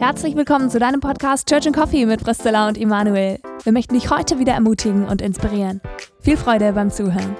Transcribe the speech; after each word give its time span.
Herzlich 0.00 0.34
willkommen 0.34 0.70
zu 0.70 0.78
deinem 0.78 1.00
Podcast 1.00 1.46
Church 1.46 1.66
and 1.66 1.76
Coffee 1.76 2.06
mit 2.06 2.24
Priscilla 2.24 2.66
und 2.68 2.78
Immanuel. 2.78 3.38
Wir 3.64 3.72
möchten 3.72 3.92
dich 3.92 4.08
heute 4.08 4.38
wieder 4.38 4.54
ermutigen 4.54 5.04
und 5.06 5.20
inspirieren. 5.20 5.82
Viel 6.22 6.38
Freude 6.38 6.72
beim 6.72 6.90
Zuhören. 6.90 7.36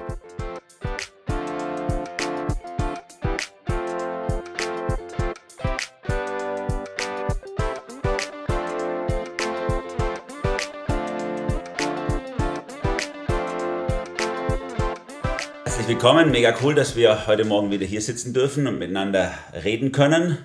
Herzlich 15.64 15.88
willkommen, 15.88 16.30
mega 16.30 16.54
cool, 16.62 16.74
dass 16.74 16.94
wir 16.94 17.26
heute 17.26 17.46
Morgen 17.46 17.70
wieder 17.70 17.86
hier 17.86 18.02
sitzen 18.02 18.34
dürfen 18.34 18.66
und 18.66 18.78
miteinander 18.78 19.32
reden 19.64 19.92
können. 19.92 20.36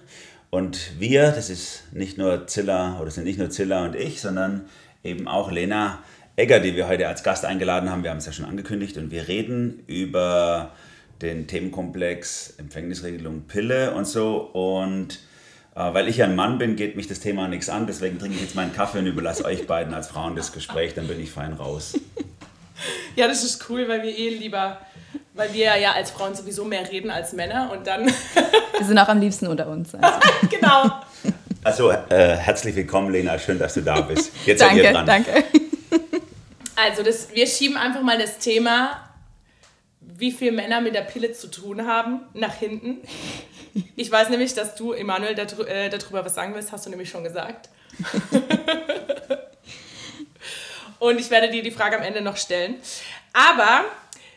Und 0.49 0.99
wir, 0.99 1.31
das 1.31 1.49
ist 1.49 1.91
nicht 1.93 2.17
nur 2.17 2.47
Zilla 2.47 2.99
oder 2.99 3.11
sind 3.11 3.25
nicht 3.25 3.39
nur 3.39 3.49
Zilla 3.49 3.85
und 3.85 3.95
ich, 3.95 4.21
sondern 4.21 4.65
eben 5.03 5.27
auch 5.27 5.51
Lena 5.51 5.99
Egger, 6.37 6.59
die 6.59 6.75
wir 6.75 6.87
heute 6.87 7.07
als 7.07 7.23
Gast 7.23 7.45
eingeladen 7.45 7.89
haben. 7.89 8.03
Wir 8.03 8.11
haben 8.11 8.17
es 8.17 8.25
ja 8.25 8.31
schon 8.31 8.45
angekündigt 8.45 8.97
und 8.97 9.11
wir 9.11 9.27
reden 9.27 9.83
über 9.87 10.71
den 11.21 11.47
Themenkomplex 11.47 12.55
Empfängnisregelung 12.57 13.43
Pille 13.47 13.93
und 13.93 14.05
so. 14.05 14.37
Und 14.37 15.19
äh, 15.75 15.93
weil 15.93 16.07
ich 16.07 16.21
ein 16.23 16.35
Mann 16.35 16.57
bin, 16.57 16.75
geht 16.75 16.95
mich 16.95 17.07
das 17.07 17.19
Thema 17.19 17.47
nichts 17.47 17.69
an. 17.69 17.87
Deswegen 17.87 18.19
trinke 18.19 18.35
ich 18.35 18.41
jetzt 18.41 18.55
meinen 18.55 18.73
Kaffee 18.73 18.99
und 18.99 19.07
überlasse 19.07 19.45
euch 19.45 19.65
beiden 19.67 19.93
als 19.93 20.07
Frauen 20.07 20.35
das 20.35 20.51
Gespräch. 20.51 20.93
Dann 20.93 21.07
bin 21.07 21.19
ich 21.19 21.31
fein 21.31 21.53
raus. 21.53 21.97
Ja, 23.15 23.27
das 23.27 23.43
ist 23.43 23.69
cool, 23.69 23.87
weil 23.87 24.03
wir 24.03 24.17
eh 24.17 24.29
lieber, 24.29 24.81
weil 25.33 25.53
wir 25.53 25.77
ja 25.77 25.93
als 25.93 26.11
Frauen 26.11 26.35
sowieso 26.35 26.65
mehr 26.65 26.89
reden 26.91 27.09
als 27.09 27.33
Männer 27.33 27.71
und 27.71 27.87
dann. 27.87 28.05
wir 28.05 28.85
sind 28.85 28.97
auch 28.97 29.07
am 29.07 29.19
liebsten 29.19 29.47
unter 29.47 29.67
uns. 29.67 29.95
Also. 29.95 30.19
genau. 30.49 30.91
Also 31.63 31.91
äh, 31.91 32.35
herzlich 32.35 32.75
willkommen, 32.75 33.11
Lena. 33.11 33.39
Schön, 33.39 33.57
dass 33.57 33.73
du 33.73 33.81
da 33.81 34.01
bist. 34.01 34.31
Jetzt 34.45 34.61
danke, 34.61 34.75
seid 34.75 34.85
ihr 34.85 34.91
dran. 34.91 35.05
Danke. 35.05 35.43
Also 36.75 37.03
das, 37.03 37.33
wir 37.33 37.47
schieben 37.47 37.77
einfach 37.77 38.01
mal 38.01 38.17
das 38.17 38.37
Thema, 38.37 39.09
wie 40.01 40.31
viel 40.31 40.51
Männer 40.51 40.81
mit 40.81 40.93
der 40.93 41.01
Pille 41.01 41.31
zu 41.31 41.47
tun 41.47 41.87
haben, 41.87 42.21
nach 42.33 42.53
hinten. 42.53 42.97
Ich 43.95 44.11
weiß 44.11 44.29
nämlich, 44.29 44.53
dass 44.53 44.75
du, 44.75 44.93
Emanuel, 44.93 45.37
äh, 45.37 45.89
darüber 45.89 46.25
was 46.25 46.35
sagen 46.35 46.53
willst, 46.53 46.71
hast 46.71 46.85
du 46.85 46.89
nämlich 46.89 47.09
schon 47.09 47.23
gesagt. 47.23 47.69
Und 50.99 51.19
ich 51.19 51.29
werde 51.29 51.49
dir 51.49 51.63
die 51.63 51.71
Frage 51.71 51.97
am 51.97 52.03
Ende 52.03 52.21
noch 52.21 52.37
stellen. 52.37 52.75
Aber, 53.33 53.85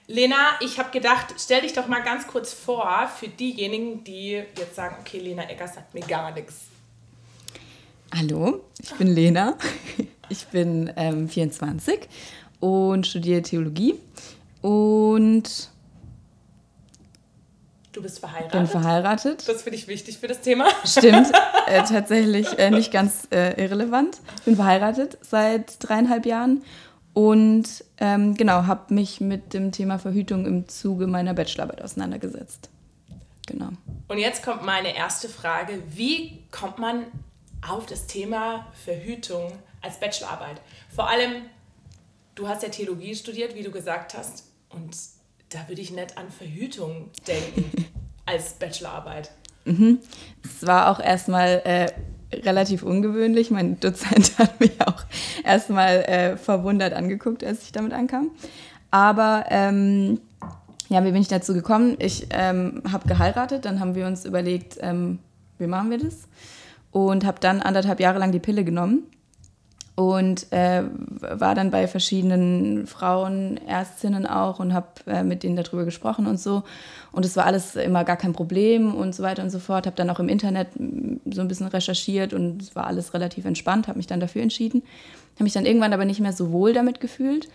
Lena, 0.06 0.58
ich 0.60 0.78
habe 0.78 0.90
gedacht, 0.90 1.34
stell 1.38 1.62
dich 1.62 1.72
doch 1.72 1.86
mal 1.86 2.02
ganz 2.02 2.26
kurz 2.26 2.52
vor 2.52 3.10
für 3.18 3.28
diejenigen, 3.28 4.02
die 4.04 4.42
jetzt 4.56 4.74
sagen, 4.74 4.96
okay, 5.00 5.18
Lena 5.18 5.48
Egger 5.48 5.68
sagt 5.68 5.94
mir 5.94 6.00
gar 6.00 6.32
nichts. 6.32 6.66
Hallo, 8.14 8.64
ich 8.80 8.92
bin 8.94 9.08
Lena. 9.08 9.56
Ich 10.30 10.46
bin 10.48 10.92
ähm, 10.96 11.26
24 11.26 12.00
und 12.60 13.06
studiere 13.06 13.40
Theologie. 13.40 13.94
Und 14.60 15.70
Du 17.98 18.02
bist 18.02 18.20
verheiratet. 18.20 18.52
Bin 18.52 18.66
verheiratet. 18.68 19.48
Das 19.48 19.62
finde 19.62 19.76
ich 19.76 19.88
wichtig 19.88 20.18
für 20.18 20.28
das 20.28 20.40
Thema. 20.40 20.68
Stimmt, 20.84 21.32
äh, 21.66 21.82
tatsächlich 21.82 22.56
äh, 22.56 22.70
nicht 22.70 22.92
ganz 22.92 23.26
äh, 23.32 23.60
irrelevant. 23.60 24.18
Bin 24.44 24.54
verheiratet 24.54 25.18
seit 25.20 25.82
dreieinhalb 25.82 26.24
Jahren 26.24 26.62
und 27.12 27.84
ähm, 27.96 28.36
genau, 28.36 28.68
habe 28.68 28.94
mich 28.94 29.20
mit 29.20 29.52
dem 29.52 29.72
Thema 29.72 29.98
Verhütung 29.98 30.46
im 30.46 30.68
Zuge 30.68 31.08
meiner 31.08 31.34
Bachelorarbeit 31.34 31.82
auseinandergesetzt. 31.82 32.70
Genau. 33.48 33.70
Und 34.06 34.18
jetzt 34.18 34.44
kommt 34.44 34.64
meine 34.64 34.96
erste 34.96 35.28
Frage. 35.28 35.82
Wie 35.90 36.44
kommt 36.52 36.78
man 36.78 37.02
auf 37.68 37.86
das 37.86 38.06
Thema 38.06 38.68
Verhütung 38.84 39.50
als 39.82 39.98
Bachelorarbeit? 39.98 40.60
Vor 40.94 41.08
allem, 41.08 41.46
du 42.36 42.46
hast 42.46 42.62
ja 42.62 42.68
Theologie 42.68 43.16
studiert, 43.16 43.56
wie 43.56 43.64
du 43.64 43.72
gesagt 43.72 44.16
hast. 44.16 44.44
Und 44.68 44.96
da 45.50 45.68
würde 45.68 45.80
ich 45.80 45.90
nicht 45.90 46.18
an 46.18 46.30
Verhütung 46.30 47.10
denken 47.26 47.86
als 48.26 48.54
Bachelorarbeit. 48.54 49.30
Mhm. 49.64 49.98
Es 50.44 50.66
war 50.66 50.90
auch 50.90 51.00
erstmal 51.00 51.62
äh, 51.64 51.86
relativ 52.34 52.82
ungewöhnlich. 52.82 53.50
Mein 53.50 53.80
Dozent 53.80 54.32
hat 54.38 54.60
mich 54.60 54.80
auch 54.84 55.04
erstmal 55.44 56.02
äh, 56.04 56.36
verwundert 56.36 56.92
angeguckt, 56.92 57.44
als 57.44 57.62
ich 57.62 57.72
damit 57.72 57.92
ankam. 57.92 58.30
Aber 58.90 59.46
ähm, 59.50 60.20
ja, 60.88 61.04
wie 61.04 61.12
bin 61.12 61.20
ich 61.20 61.28
dazu 61.28 61.52
gekommen? 61.52 61.96
Ich 61.98 62.28
ähm, 62.30 62.82
habe 62.90 63.06
geheiratet, 63.06 63.64
dann 63.64 63.80
haben 63.80 63.94
wir 63.94 64.06
uns 64.06 64.24
überlegt, 64.24 64.78
ähm, 64.80 65.18
wie 65.58 65.66
machen 65.66 65.90
wir 65.90 65.98
das? 65.98 66.28
Und 66.90 67.26
habe 67.26 67.40
dann 67.40 67.60
anderthalb 67.60 68.00
Jahre 68.00 68.18
lang 68.18 68.32
die 68.32 68.38
Pille 68.38 68.64
genommen 68.64 69.02
und 69.98 70.52
äh, 70.52 70.84
war 71.18 71.56
dann 71.56 71.72
bei 71.72 71.88
verschiedenen 71.88 72.86
Frauen, 72.86 73.58
Ärztinnen 73.66 74.26
auch 74.26 74.60
und 74.60 74.72
habe 74.72 74.86
äh, 75.08 75.24
mit 75.24 75.42
denen 75.42 75.56
darüber 75.56 75.84
gesprochen 75.84 76.28
und 76.28 76.38
so. 76.38 76.62
Und 77.10 77.24
es 77.24 77.36
war 77.36 77.46
alles 77.46 77.74
immer 77.74 78.04
gar 78.04 78.16
kein 78.16 78.32
Problem 78.32 78.94
und 78.94 79.12
so 79.12 79.24
weiter 79.24 79.42
und 79.42 79.50
so 79.50 79.58
fort. 79.58 79.86
Habe 79.86 79.96
dann 79.96 80.08
auch 80.08 80.20
im 80.20 80.28
Internet 80.28 80.68
so 81.28 81.40
ein 81.40 81.48
bisschen 81.48 81.66
recherchiert 81.66 82.32
und 82.32 82.62
es 82.62 82.76
war 82.76 82.86
alles 82.86 83.12
relativ 83.12 83.44
entspannt, 83.44 83.88
habe 83.88 83.96
mich 83.96 84.06
dann 84.06 84.20
dafür 84.20 84.40
entschieden. 84.40 84.84
Habe 85.34 85.42
mich 85.42 85.54
dann 85.54 85.66
irgendwann 85.66 85.92
aber 85.92 86.04
nicht 86.04 86.20
mehr 86.20 86.32
so 86.32 86.52
wohl 86.52 86.72
damit 86.72 87.00
gefühlt 87.00 87.48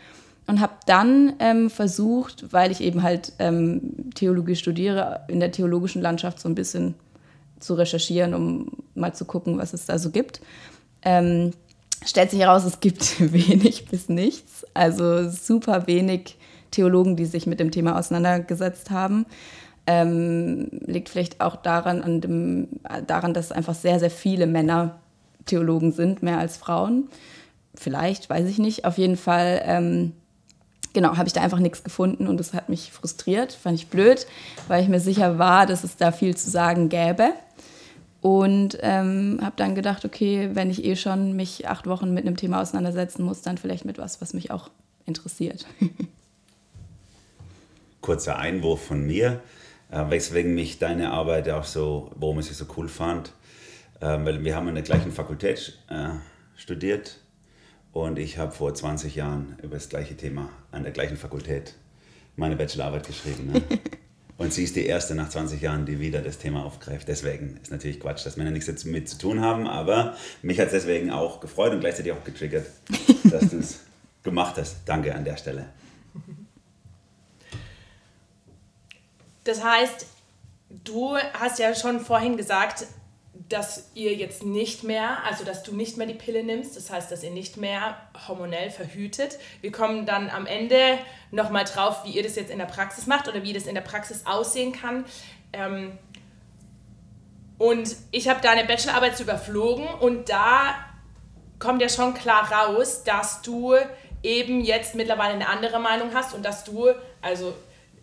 und 0.46 0.60
habe 0.60 0.74
dann 0.86 1.36
ähm, 1.40 1.70
versucht, 1.70 2.52
weil 2.52 2.72
ich 2.72 2.82
eben 2.82 3.04
halt 3.04 3.32
ähm, 3.40 4.12
Theologie 4.16 4.58
studiere, 4.58 5.22
in 5.30 5.40
der 5.40 5.54
theologischen 5.54 6.02
Landschaft 6.02 6.42
so 6.42 6.50
ein 6.50 6.56
bisschen 6.56 6.96
zu 7.62 7.76
recherchieren, 7.76 8.34
um 8.34 8.68
mal 8.96 9.14
zu 9.14 9.24
gucken, 9.24 9.58
was 9.58 9.72
es 9.72 9.86
da 9.86 9.98
so 9.98 10.10
gibt. 10.10 10.42
Ähm, 11.06 11.52
stellt 12.06 12.32
sich 12.32 12.40
heraus, 12.40 12.64
es 12.64 12.80
gibt 12.80 13.20
wenig 13.34 13.86
bis 13.86 14.10
nichts. 14.10 14.66
Also 14.74 15.30
super 15.30 15.88
wenig 15.88 16.38
Theologen, 16.72 17.16
die 17.16 17.26
sich 17.26 17.46
mit 17.46 17.60
dem 17.60 17.72
Thema 17.72 17.98
auseinandergesetzt 17.98 18.92
haben. 18.92 19.26
Ähm, 19.86 20.70
liegt 20.86 21.10
vielleicht 21.10 21.42
auch 21.42 21.58
daran, 21.58 22.02
an 22.02 22.22
dem, 22.22 22.68
daran, 23.06 23.34
dass 23.34 23.52
einfach 23.52 23.76
sehr, 23.76 24.00
sehr 24.00 24.12
viele 24.12 24.48
Männer 24.48 25.00
Theologen 25.46 25.92
sind, 25.92 26.24
mehr 26.24 26.38
als 26.38 26.58
Frauen. 26.58 27.10
Vielleicht, 27.76 28.30
weiß 28.30 28.48
ich 28.48 28.60
nicht. 28.60 28.86
Auf 28.86 28.98
jeden 28.98 29.18
Fall, 29.18 29.62
ähm, 29.66 30.14
genau, 30.94 31.18
habe 31.18 31.28
ich 31.28 31.34
da 31.34 31.42
einfach 31.42 31.60
nichts 31.60 31.84
gefunden 31.84 32.28
und 32.28 32.40
das 32.40 32.54
hat 32.54 32.70
mich 32.70 32.92
frustriert, 32.92 33.52
fand 33.52 33.76
ich 33.78 33.88
blöd, 33.88 34.26
weil 34.68 34.84
ich 34.84 34.90
mir 34.90 35.00
sicher 35.00 35.38
war, 35.38 35.66
dass 35.66 35.84
es 35.84 35.98
da 35.98 36.12
viel 36.12 36.36
zu 36.38 36.50
sagen 36.50 36.90
gäbe. 36.90 37.34
Und 38.24 38.78
ähm, 38.80 39.40
habe 39.42 39.58
dann 39.58 39.76
gedacht, 39.76 40.06
okay, 40.06 40.52
wenn 40.54 40.70
ich 40.70 40.86
eh 40.86 40.96
schon 40.96 41.36
mich 41.36 41.68
acht 41.68 41.88
Wochen 41.88 42.14
mit 42.14 42.26
einem 42.26 42.38
Thema 42.38 42.62
auseinandersetzen 42.62 43.22
muss, 43.22 43.42
dann 43.42 43.58
vielleicht 43.58 43.84
mit 43.84 43.98
was, 43.98 44.22
was 44.22 44.34
mich 44.34 44.50
auch 44.50 44.70
interessiert. 45.06 45.66
Kurzer 48.02 48.40
Einwurf 48.40 48.86
von 48.86 49.06
mir, 49.06 49.42
äh, 49.92 50.06
weswegen 50.08 50.56
mich 50.56 50.80
deine 50.80 51.12
Arbeit 51.12 51.50
auch 51.50 51.66
so, 51.66 52.12
warum 52.16 52.40
ich 52.40 52.46
sie 52.46 52.54
so 52.54 52.66
cool 52.78 52.88
fand, 52.88 53.34
äh, 54.00 54.06
weil 54.06 54.42
wir 54.42 54.56
haben 54.56 54.70
an 54.70 54.76
der 54.76 54.86
gleichen 54.86 55.12
Fakultät 55.12 55.78
äh, 55.90 56.12
studiert 56.56 57.20
und 57.92 58.18
ich 58.18 58.38
habe 58.38 58.54
vor 58.54 58.74
20 58.74 59.16
Jahren 59.16 59.58
über 59.62 59.76
das 59.76 59.90
gleiche 59.90 60.16
Thema 60.16 60.48
an 60.72 60.84
der 60.84 60.94
gleichen 60.94 61.18
Fakultät 61.18 61.76
meine 62.38 62.56
Bachelorarbeit 62.56 63.06
geschrieben. 63.06 63.52
Ne? 63.52 63.62
Und 64.38 64.52
sie 64.52 64.64
ist 64.64 64.76
die 64.76 64.86
erste 64.86 65.14
nach 65.16 65.30
20 65.30 65.62
Jahren, 65.62 65.86
die 65.86 66.00
wieder 66.00 66.22
das 66.22 66.40
Thema 66.40 66.66
aufgreift. 66.66 67.08
Deswegen 67.08 67.58
ist 67.62 67.72
natürlich 67.72 68.00
Quatsch, 68.00 68.26
dass 68.26 68.36
Männer 68.36 68.52
nichts 68.52 68.84
damit 68.84 69.08
zu 69.08 69.18
tun 69.18 69.42
haben, 69.42 69.68
aber 69.68 70.16
mich 70.42 70.60
hat 70.60 70.68
es 70.68 70.74
deswegen 70.74 71.12
auch 71.12 71.40
gefreut 71.40 71.72
und 71.72 71.82
gleichzeitig 71.82 72.12
auch 72.12 72.24
getriggert, 72.24 72.66
dass 73.26 73.50
du 73.50 73.60
es 73.60 73.80
gemacht 74.24 74.56
hast. 74.58 74.78
Danke 74.86 75.14
an 75.14 75.24
der 75.24 75.38
Stelle. 75.38 75.68
Das 79.44 79.64
heißt, 79.64 80.06
du 80.84 81.18
hast 81.34 81.60
ja 81.60 81.76
schon 81.76 82.00
vorhin 82.00 82.38
gesagt, 82.38 82.86
dass 83.50 83.90
ihr 83.96 84.14
jetzt 84.16 84.44
nicht 84.44 84.84
mehr, 84.84 85.24
also 85.26 85.44
dass 85.44 85.64
du 85.64 85.76
nicht 85.76 85.98
mehr 85.98 86.08
die 86.08 86.14
Pille 86.14 86.44
nimmst, 86.44 86.78
das 86.78 86.92
heißt, 86.92 87.12
dass 87.12 87.24
ihr 87.24 87.32
nicht 87.32 87.58
mehr 87.58 87.98
hormonell 88.28 88.70
verhütet. 88.70 89.40
Wir 89.62 89.72
kommen 89.72 90.06
dann 90.06 90.30
am 90.30 90.46
Ende 90.46 91.00
nochmal 91.32 91.66
drauf, 91.66 92.06
wie 92.06 92.12
ihr 92.12 92.24
das 92.24 92.36
jetzt 92.36 92.52
in 92.52 92.60
der 92.60 92.66
Praxis 92.66 93.08
macht 93.08 93.28
oder 93.28 93.44
wie 93.44 93.54
das 93.54 93.66
in 93.66 93.76
der 93.76 93.82
Praxis 93.82 94.26
aussehen 94.26 94.72
kann. 94.72 95.06
Ähm, 95.52 95.98
und 97.58 97.96
ich 98.12 98.28
habe 98.28 98.42
deine 98.42 98.66
Bachelorarbeit 98.66 99.20
überflogen 99.20 99.88
und 99.88 100.30
da 100.30 100.76
kommt 101.60 101.82
ja 101.82 101.90
schon 101.90 102.14
klar 102.14 102.52
raus, 102.52 103.04
dass 103.04 103.42
du 103.42 103.76
eben 104.22 104.62
jetzt 104.62 104.96
mittlerweile 104.96 105.34
eine 105.34 105.48
andere 105.48 105.80
Meinung 105.80 106.14
hast 106.14 106.34
und 106.34 106.44
dass 106.44 106.64
du, 106.64 106.90
also 107.22 107.54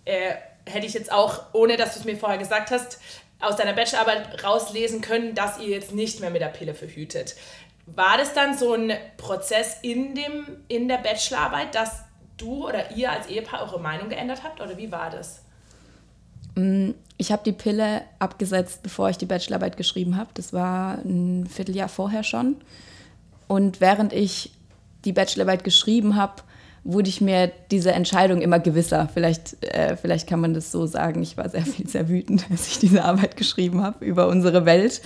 äh, 0.05 0.35
hätte 0.67 0.87
ich 0.87 0.95
jetzt 0.95 1.13
auch, 1.13 1.43
ohne 1.53 1.77
dass 1.77 1.95
du 1.95 2.01
es 2.01 2.05
mir 2.05 2.17
vorher 2.17 2.39
gesagt 2.39 2.71
hast, 2.71 3.01
aus 3.41 3.57
deiner 3.57 3.73
Bachelorarbeit 3.73 4.45
rauslesen 4.45 5.01
können, 5.01 5.35
dass 5.35 5.59
ihr 5.59 5.69
jetzt 5.69 5.93
nicht 5.93 6.21
mehr 6.21 6.31
mit 6.31 6.43
der 6.43 6.49
Pille 6.49 6.75
verhütet. 6.75 7.37
War 7.87 8.19
das 8.19 8.35
dann 8.35 8.57
so 8.57 8.75
ein 8.75 8.93
Prozess 9.17 9.79
in, 9.83 10.15
dem, 10.15 10.47
in 10.69 10.89
der 10.89 10.99
Bachelorarbeit, 10.99 11.75
dass 11.75 12.05
du 12.37 12.69
oder 12.69 12.95
ihr 12.97 13.11
als 13.11 13.27
Ehepaar 13.27 13.63
eure 13.63 13.81
Meinung 13.81 14.09
geändert 14.09 14.43
habt 14.45 14.61
oder 14.61 14.77
wie 14.77 14.93
war 14.93 15.11
das? 15.11 15.43
Mm, 16.55 16.91
ich 17.17 17.33
habe 17.33 17.43
die 17.45 17.53
Pille 17.53 18.03
abgesetzt, 18.19 18.83
bevor 18.83 19.11
ich 19.11 19.19
die 19.19 19.27
Bachelorarbeit 19.27 19.77
geschrieben 19.77 20.17
habe. 20.17 20.31
Das 20.35 20.53
war 20.53 20.99
ein 20.99 21.47
Vierteljahr 21.47 21.89
vorher 21.89 22.23
schon. 22.23 22.57
Und 23.49 23.81
während 23.81 24.13
ich 24.13 24.53
die 25.05 25.13
Bachelorarbeit 25.13 25.65
geschrieben 25.65 26.17
habe, 26.17 26.43
wurde 26.85 27.09
ich 27.09 27.21
mir 27.21 27.53
diese 27.71 27.93
Entscheidung 27.93 28.41
immer 28.41 28.59
gewisser. 28.59 29.09
Vielleicht, 29.13 29.63
äh, 29.65 29.97
vielleicht 29.97 30.29
kann 30.29 30.41
man 30.41 30.55
das 30.55 30.73
so 30.73 30.87
sagen. 30.87 31.23
Ich 31.23 31.37
war 31.37 31.49
sehr 31.49 31.65
viel, 31.67 31.87
sehr 31.87 32.09
wütend, 32.09 32.47
als 32.51 32.69
ich 32.69 32.79
diese 32.79 33.05
Arbeit 33.05 33.37
geschrieben 33.37 33.83
habe 33.83 34.05
über 34.05 34.29
unsere 34.29 34.65
Welt. 34.65 35.03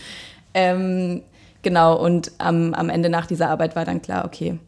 Ähm, 0.55 1.23
genau, 1.63 1.97
und 1.97 2.33
am, 2.39 2.75
am 2.75 2.89
Ende 2.89 3.09
nach 3.09 3.27
dieser 3.27 3.51
Arbeit 3.51 3.75
war 3.75 3.85
dann 3.85 4.03
klar, 4.03 4.25
okay, 4.25 4.59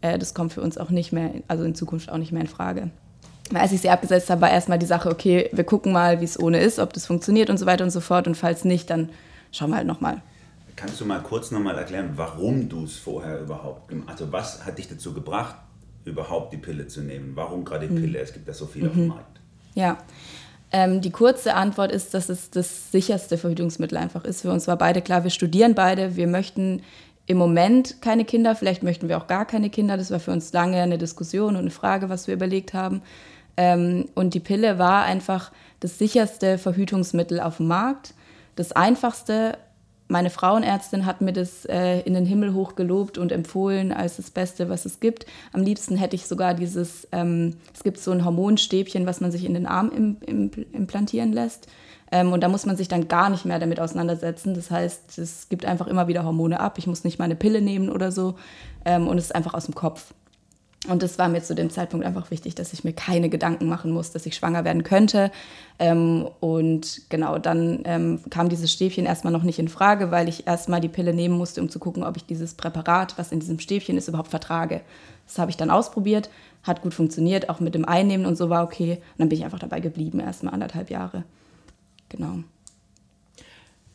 äh, 0.00 0.18
das 0.18 0.34
kommt 0.34 0.52
für 0.52 0.62
uns 0.62 0.78
auch 0.78 0.90
nicht 0.90 1.12
mehr, 1.12 1.30
also 1.48 1.64
in 1.64 1.74
Zukunft 1.74 2.10
auch 2.10 2.18
nicht 2.18 2.32
mehr 2.32 2.42
in 2.42 2.48
Frage. 2.48 2.90
Als 3.54 3.72
ich 3.72 3.80
sie 3.80 3.90
abgesetzt 3.90 4.28
habe, 4.30 4.40
war 4.40 4.50
erstmal 4.50 4.78
die 4.78 4.86
Sache, 4.86 5.08
okay, 5.08 5.50
wir 5.52 5.64
gucken 5.64 5.92
mal, 5.92 6.20
wie 6.20 6.24
es 6.24 6.40
ohne 6.40 6.58
ist, 6.58 6.78
ob 6.78 6.92
das 6.92 7.06
funktioniert 7.06 7.48
und 7.48 7.58
so 7.58 7.66
weiter 7.66 7.84
und 7.84 7.90
so 7.90 8.00
fort. 8.00 8.26
Und 8.26 8.34
falls 8.34 8.64
nicht, 8.64 8.90
dann 8.90 9.10
schauen 9.52 9.70
wir 9.70 9.76
halt 9.76 9.86
nochmal. 9.86 10.22
Kannst 10.74 11.00
du 11.00 11.06
mal 11.06 11.22
kurz 11.22 11.52
nochmal 11.52 11.78
erklären, 11.78 12.10
warum 12.16 12.68
du 12.68 12.84
es 12.84 12.96
vorher 12.96 13.40
überhaupt 13.40 13.88
gemacht 13.88 14.08
hast? 14.08 14.20
Also 14.20 14.32
was 14.32 14.66
hat 14.66 14.78
dich 14.78 14.88
dazu 14.88 15.14
gebracht, 15.14 15.54
überhaupt 16.06 16.52
die 16.52 16.56
Pille 16.56 16.86
zu 16.86 17.02
nehmen? 17.02 17.32
Warum 17.34 17.64
gerade 17.64 17.86
die 17.86 17.94
mhm. 17.94 18.00
Pille? 18.00 18.18
Es 18.20 18.32
gibt 18.32 18.48
ja 18.48 18.54
so 18.54 18.66
viel 18.66 18.84
mhm. 18.84 18.88
auf 18.88 18.94
dem 18.94 19.06
Markt. 19.08 19.40
Ja, 19.74 19.98
ähm, 20.72 21.00
die 21.00 21.10
kurze 21.10 21.54
Antwort 21.54 21.92
ist, 21.92 22.14
dass 22.14 22.28
es 22.28 22.50
das 22.50 22.90
sicherste 22.90 23.38
Verhütungsmittel 23.38 23.98
einfach 23.98 24.24
ist. 24.24 24.42
Für 24.42 24.50
uns 24.50 24.66
war 24.66 24.76
beide 24.76 25.02
klar, 25.02 25.22
wir 25.22 25.30
studieren 25.30 25.74
beide, 25.74 26.16
wir 26.16 26.26
möchten 26.26 26.82
im 27.26 27.38
Moment 27.38 28.00
keine 28.00 28.24
Kinder, 28.24 28.54
vielleicht 28.54 28.82
möchten 28.82 29.08
wir 29.08 29.18
auch 29.18 29.26
gar 29.26 29.46
keine 29.46 29.68
Kinder. 29.68 29.96
Das 29.96 30.10
war 30.10 30.20
für 30.20 30.30
uns 30.30 30.52
lange 30.52 30.80
eine 30.80 30.98
Diskussion 30.98 31.54
und 31.54 31.62
eine 31.62 31.70
Frage, 31.70 32.08
was 32.08 32.26
wir 32.26 32.34
überlegt 32.34 32.72
haben. 32.72 33.02
Ähm, 33.56 34.06
und 34.14 34.34
die 34.34 34.40
Pille 34.40 34.78
war 34.78 35.04
einfach 35.04 35.52
das 35.80 35.98
sicherste 35.98 36.58
Verhütungsmittel 36.58 37.40
auf 37.40 37.58
dem 37.58 37.66
Markt, 37.66 38.14
das 38.54 38.72
einfachste 38.72 39.58
meine 40.08 40.30
Frauenärztin 40.30 41.04
hat 41.04 41.20
mir 41.20 41.32
das 41.32 41.64
äh, 41.64 42.00
in 42.00 42.14
den 42.14 42.26
Himmel 42.26 42.54
hoch 42.54 42.76
gelobt 42.76 43.18
und 43.18 43.32
empfohlen 43.32 43.92
als 43.92 44.16
das 44.16 44.30
Beste, 44.30 44.68
was 44.68 44.84
es 44.84 45.00
gibt. 45.00 45.26
Am 45.52 45.62
liebsten 45.62 45.96
hätte 45.96 46.14
ich 46.14 46.26
sogar 46.26 46.54
dieses, 46.54 47.08
ähm, 47.12 47.56
es 47.74 47.82
gibt 47.82 47.98
so 47.98 48.12
ein 48.12 48.24
Hormonstäbchen, 48.24 49.06
was 49.06 49.20
man 49.20 49.32
sich 49.32 49.44
in 49.44 49.54
den 49.54 49.66
Arm 49.66 49.90
im, 49.90 50.16
im, 50.24 50.50
implantieren 50.72 51.32
lässt. 51.32 51.66
Ähm, 52.12 52.32
und 52.32 52.42
da 52.42 52.48
muss 52.48 52.66
man 52.66 52.76
sich 52.76 52.86
dann 52.86 53.08
gar 53.08 53.30
nicht 53.30 53.44
mehr 53.44 53.58
damit 53.58 53.80
auseinandersetzen. 53.80 54.54
Das 54.54 54.70
heißt, 54.70 55.18
es 55.18 55.48
gibt 55.48 55.64
einfach 55.64 55.88
immer 55.88 56.06
wieder 56.06 56.24
Hormone 56.24 56.60
ab. 56.60 56.78
Ich 56.78 56.86
muss 56.86 57.02
nicht 57.02 57.18
mal 57.18 57.24
eine 57.24 57.34
Pille 57.36 57.60
nehmen 57.60 57.90
oder 57.90 58.12
so. 58.12 58.36
Ähm, 58.84 59.08
und 59.08 59.18
es 59.18 59.26
ist 59.26 59.34
einfach 59.34 59.54
aus 59.54 59.64
dem 59.64 59.74
Kopf. 59.74 60.14
Und 60.88 61.02
das 61.02 61.18
war 61.18 61.28
mir 61.28 61.42
zu 61.42 61.54
dem 61.54 61.70
Zeitpunkt 61.70 62.06
einfach 62.06 62.30
wichtig, 62.30 62.54
dass 62.54 62.72
ich 62.72 62.84
mir 62.84 62.92
keine 62.92 63.28
Gedanken 63.28 63.66
machen 63.66 63.90
muss, 63.90 64.12
dass 64.12 64.26
ich 64.26 64.36
schwanger 64.36 64.64
werden 64.64 64.84
könnte. 64.84 65.32
Ähm, 65.78 66.28
und 66.40 67.02
genau, 67.08 67.38
dann 67.38 67.80
ähm, 67.84 68.20
kam 68.30 68.48
dieses 68.48 68.72
Stäbchen 68.72 69.04
erstmal 69.04 69.32
noch 69.32 69.42
nicht 69.42 69.58
in 69.58 69.68
Frage, 69.68 70.10
weil 70.10 70.28
ich 70.28 70.46
erstmal 70.46 70.80
die 70.80 70.88
Pille 70.88 71.12
nehmen 71.12 71.36
musste, 71.36 71.60
um 71.60 71.68
zu 71.68 71.78
gucken, 71.78 72.04
ob 72.04 72.16
ich 72.16 72.24
dieses 72.24 72.54
Präparat, 72.54 73.18
was 73.18 73.32
in 73.32 73.40
diesem 73.40 73.58
Stäbchen 73.58 73.96
ist, 73.96 74.08
überhaupt 74.08 74.30
vertrage. 74.30 74.82
Das 75.26 75.38
habe 75.38 75.50
ich 75.50 75.56
dann 75.56 75.70
ausprobiert, 75.70 76.30
hat 76.62 76.82
gut 76.82 76.94
funktioniert, 76.94 77.48
auch 77.48 77.58
mit 77.58 77.74
dem 77.74 77.84
Einnehmen 77.84 78.26
und 78.26 78.36
so 78.36 78.48
war 78.48 78.62
okay. 78.62 78.92
Und 78.92 79.18
dann 79.18 79.28
bin 79.28 79.38
ich 79.38 79.44
einfach 79.44 79.58
dabei 79.58 79.80
geblieben, 79.80 80.20
erstmal 80.20 80.54
anderthalb 80.54 80.90
Jahre. 80.90 81.24
Genau. 82.08 82.38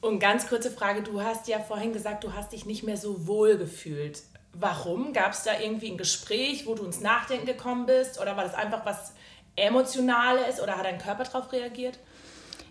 Und 0.02 0.20
ganz 0.20 0.48
kurze 0.48 0.72
Frage, 0.72 1.04
du 1.04 1.22
hast 1.22 1.48
ja 1.48 1.60
vorhin 1.60 1.94
gesagt, 1.94 2.24
du 2.24 2.34
hast 2.34 2.52
dich 2.52 2.66
nicht 2.66 2.84
mehr 2.84 2.98
so 2.98 3.28
wohl 3.28 3.58
gefühlt 3.58 4.24
Warum? 4.54 5.14
Gab 5.14 5.32
es 5.32 5.44
da 5.44 5.52
irgendwie 5.60 5.92
ein 5.92 5.98
Gespräch, 5.98 6.66
wo 6.66 6.76
du 6.76 6.84
ins 6.84 7.02
Nachdenken 7.02 7.46
gekommen 7.46 7.86
bist? 7.86 8.20
Oder 8.20 8.36
war 8.36 8.44
das 8.44 8.54
einfach 8.54 8.86
was 8.86 9.14
Emotionales 9.56 10.62
oder 10.62 10.78
hat 10.78 10.86
dein 10.86 10.98
Körper 10.98 11.24
darauf 11.24 11.52
reagiert? 11.52 12.00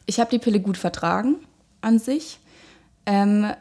Ich 0.07 0.19
habe 0.21 0.31
die 0.31 0.39
Pille 0.39 0.61
gut 0.61 0.77
vertragen 0.77 1.37
an 1.81 1.99
sich. 1.99 2.39
Ähm, 3.07 3.53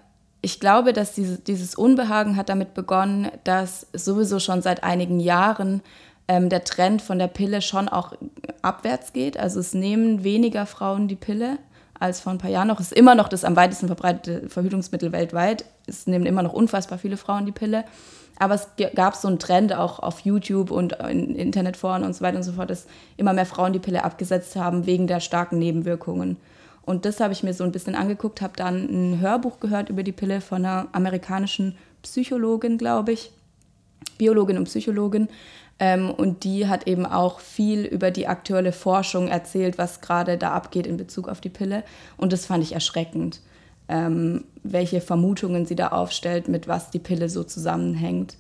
ich 0.42 0.60
glaube, 0.60 0.94
dass 0.94 1.14
diese, 1.14 1.38
dieses 1.38 1.76
Unbehagen 1.76 2.38
hat 2.38 2.50
damit 2.50 2.74
begonnen, 2.74 3.32
dass 3.44 3.88
sowieso 3.94 4.40
schon 4.40 4.62
seit 4.62 4.84
einigen 4.84 5.20
Jahren 5.20 5.82
ähm, 6.28 6.50
der 6.50 6.64
Trend 6.64 7.02
von 7.02 7.20
der 7.20 7.28
Pille 7.28 7.62
schon 7.62 7.90
auch 7.90 8.14
abwärts 8.62 9.14
geht. 9.14 9.38
Also 9.38 9.60
es 9.60 9.74
nehmen 9.74 10.24
weniger 10.24 10.66
Frauen 10.66 11.08
die 11.08 11.16
Pille 11.16 11.58
als 12.00 12.22
vor 12.22 12.32
ein 12.32 12.38
paar 12.38 12.50
Jahren 12.50 12.68
noch. 12.68 12.80
Es 12.80 12.88
ist 12.88 12.98
immer 12.98 13.16
noch 13.16 13.28
das 13.28 13.44
am 13.44 13.56
weitesten 13.56 13.88
verbreitete 13.88 14.50
Verhütungsmittel 14.50 15.12
weltweit. 15.12 15.66
Es 15.86 16.08
nehmen 16.08 16.26
immer 16.26 16.44
noch 16.44 16.54
unfassbar 16.54 16.98
viele 16.98 17.18
Frauen 17.18 17.46
die 17.46 17.52
Pille. 17.52 17.84
Aber 18.38 18.56
es 18.56 18.70
gab 18.96 19.16
so 19.16 19.28
einen 19.28 19.38
Trend 19.38 19.74
auch 19.74 20.00
auf 20.00 20.22
YouTube 20.22 20.72
und 20.72 20.94
in 20.94 21.36
Internetforen 21.36 22.06
und 22.06 22.16
so 22.16 22.22
weiter 22.22 22.38
und 22.38 22.44
so 22.44 22.54
fort, 22.54 22.70
dass 22.70 22.88
immer 23.18 23.34
mehr 23.34 23.46
Frauen 23.46 23.74
die 23.74 23.80
Pille 23.80 24.06
abgesetzt 24.06 24.56
haben 24.56 24.86
wegen 24.86 25.08
der 25.08 25.20
starken 25.20 25.60
Nebenwirkungen. 25.60 26.38
Und 26.86 27.04
das 27.06 27.20
habe 27.20 27.34
ich 27.34 27.44
mir 27.44 27.54
so 27.54 27.66
ein 27.66 27.74
bisschen 27.74 27.96
angeguckt, 27.96 28.42
habe 28.42 28.54
dann 28.56 28.86
ein 28.86 29.20
Hörbuch 29.20 29.60
gehört 29.60 29.90
über 29.90 30.04
die 30.04 30.14
Pille 30.14 30.40
von 30.40 30.66
einer 30.66 30.88
amerikanischen 30.94 31.78
Psychologin, 32.02 32.78
glaube 32.78 33.12
ich, 33.12 33.32
Biologin 34.18 34.58
und 34.58 34.64
Psychologin. 34.64 35.28
Ähm, 35.80 36.12
und 36.12 36.44
die 36.44 36.68
hat 36.68 36.88
eben 36.88 37.06
auch 37.06 37.40
viel 37.40 37.86
über 37.86 38.12
die 38.12 38.28
aktuelle 38.28 38.72
Forschung 38.72 39.30
erzählt, 39.30 39.78
was 39.78 40.02
gerade 40.02 40.38
da 40.38 40.52
abgeht 40.52 40.86
in 40.86 40.98
Bezug 40.98 41.30
auf 41.30 41.40
die 41.40 41.50
Pille. 41.50 41.84
Und 42.18 42.34
das 42.34 42.46
fand 42.46 42.64
ich 42.64 42.74
erschreckend 42.74 43.40
ähm, 43.90 44.46
welche 44.64 45.02
Vermutungen 45.02 45.66
sie 45.66 45.76
da 45.76 45.90
aufstellt, 45.90 46.48
mit 46.48 46.68
was 46.68 46.92
die 46.92 47.00
Pille 47.00 47.28
so 47.28 47.44
zusammenhängt. 47.44 48.38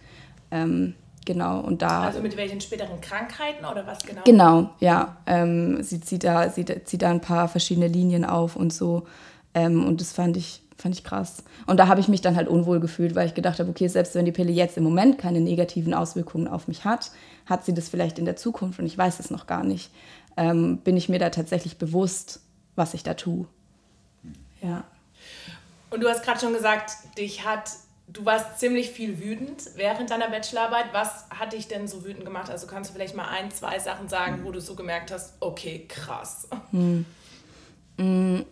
Ähm, 0.52 0.94
genau, 1.26 1.60
und 1.60 1.82
da. 1.82 2.04
Also 2.04 2.22
mit 2.22 2.38
welchen 2.38 2.62
späteren 2.62 3.02
Krankheiten 3.02 3.66
oder 3.66 3.86
was 3.86 4.06
genau? 4.06 4.22
Genau, 4.24 4.70
ja. 4.80 5.18
Ähm, 5.26 5.82
sie 5.82 6.00
zieht 6.00 6.24
da, 6.24 6.50
sie 6.50 6.66
zieht 6.86 7.02
da 7.02 7.10
ein 7.10 7.22
paar 7.22 7.48
verschiedene 7.48 7.88
Linien 7.88 8.24
auf 8.24 8.56
und 8.56 8.72
so. 8.72 9.08
Ähm, 9.56 9.86
und 9.86 10.00
das 10.02 10.14
fand 10.14 10.38
ich, 10.38 10.62
fand 10.82 10.96
ich 10.96 11.04
krass. 11.04 11.44
Und 11.68 11.78
da 11.78 11.88
habe 11.88 12.00
ich 12.00 12.08
mich 12.08 12.22
dann 12.22 12.36
halt 12.36 12.48
unwohl 12.48 12.80
gefühlt, 12.80 13.16
weil 13.16 13.28
ich 13.28 13.34
gedacht 13.34 13.60
habe, 13.60 13.70
okay, 13.70 13.88
selbst 13.88 14.16
wenn 14.16 14.26
die 14.26 14.32
Pille 14.32 14.52
jetzt 14.52 14.78
im 14.78 14.84
Moment 14.84 15.18
keine 15.18 15.42
negativen 15.42 15.94
Auswirkungen 15.94 16.48
auf 16.48 16.68
mich 16.68 16.86
hat, 16.86 17.12
hat 17.46 17.66
sie 17.66 17.74
das 17.74 17.90
vielleicht 17.90 18.18
in 18.18 18.26
der 18.26 18.36
Zukunft 18.36 18.80
und 18.80 18.86
ich 18.86 18.98
weiß 18.98 19.20
es 19.20 19.30
noch 19.30 19.46
gar 19.46 19.64
nicht. 19.64 19.92
Ähm, 20.38 20.78
bin 20.78 20.96
ich 20.96 21.10
mir 21.10 21.20
da 21.20 21.30
tatsächlich 21.30 21.78
bewusst, 21.78 22.42
was 22.76 22.94
ich 22.94 23.04
da 23.04 23.14
tue. 23.14 23.46
Ja. 24.62 24.84
Und 25.90 26.02
du 26.02 26.08
hast 26.08 26.24
gerade 26.24 26.40
schon 26.40 26.54
gesagt, 26.54 26.92
dich 27.18 27.46
hat, 27.46 27.72
du 28.08 28.24
warst 28.24 28.60
ziemlich 28.60 28.90
viel 28.90 29.20
wütend 29.20 29.64
während 29.76 30.12
deiner 30.12 30.30
Bachelorarbeit. 30.30 30.86
Was 30.94 31.26
hat 31.30 31.54
dich 31.54 31.68
denn 31.68 31.88
so 31.88 32.06
wütend 32.06 32.24
gemacht? 32.24 32.50
Also 32.50 32.68
kannst 32.68 32.92
du 32.92 32.94
vielleicht 32.94 33.16
mal 33.16 33.28
ein, 33.28 33.52
zwei 33.52 33.80
Sachen 33.80 34.08
sagen, 34.08 34.42
wo 34.44 34.52
du 34.52 34.62
so 34.62 34.76
gemerkt 34.76 35.12
hast, 35.12 35.34
okay, 35.40 35.86
krass. 35.88 36.48
Hm. 36.72 37.06
hm. 37.98 38.46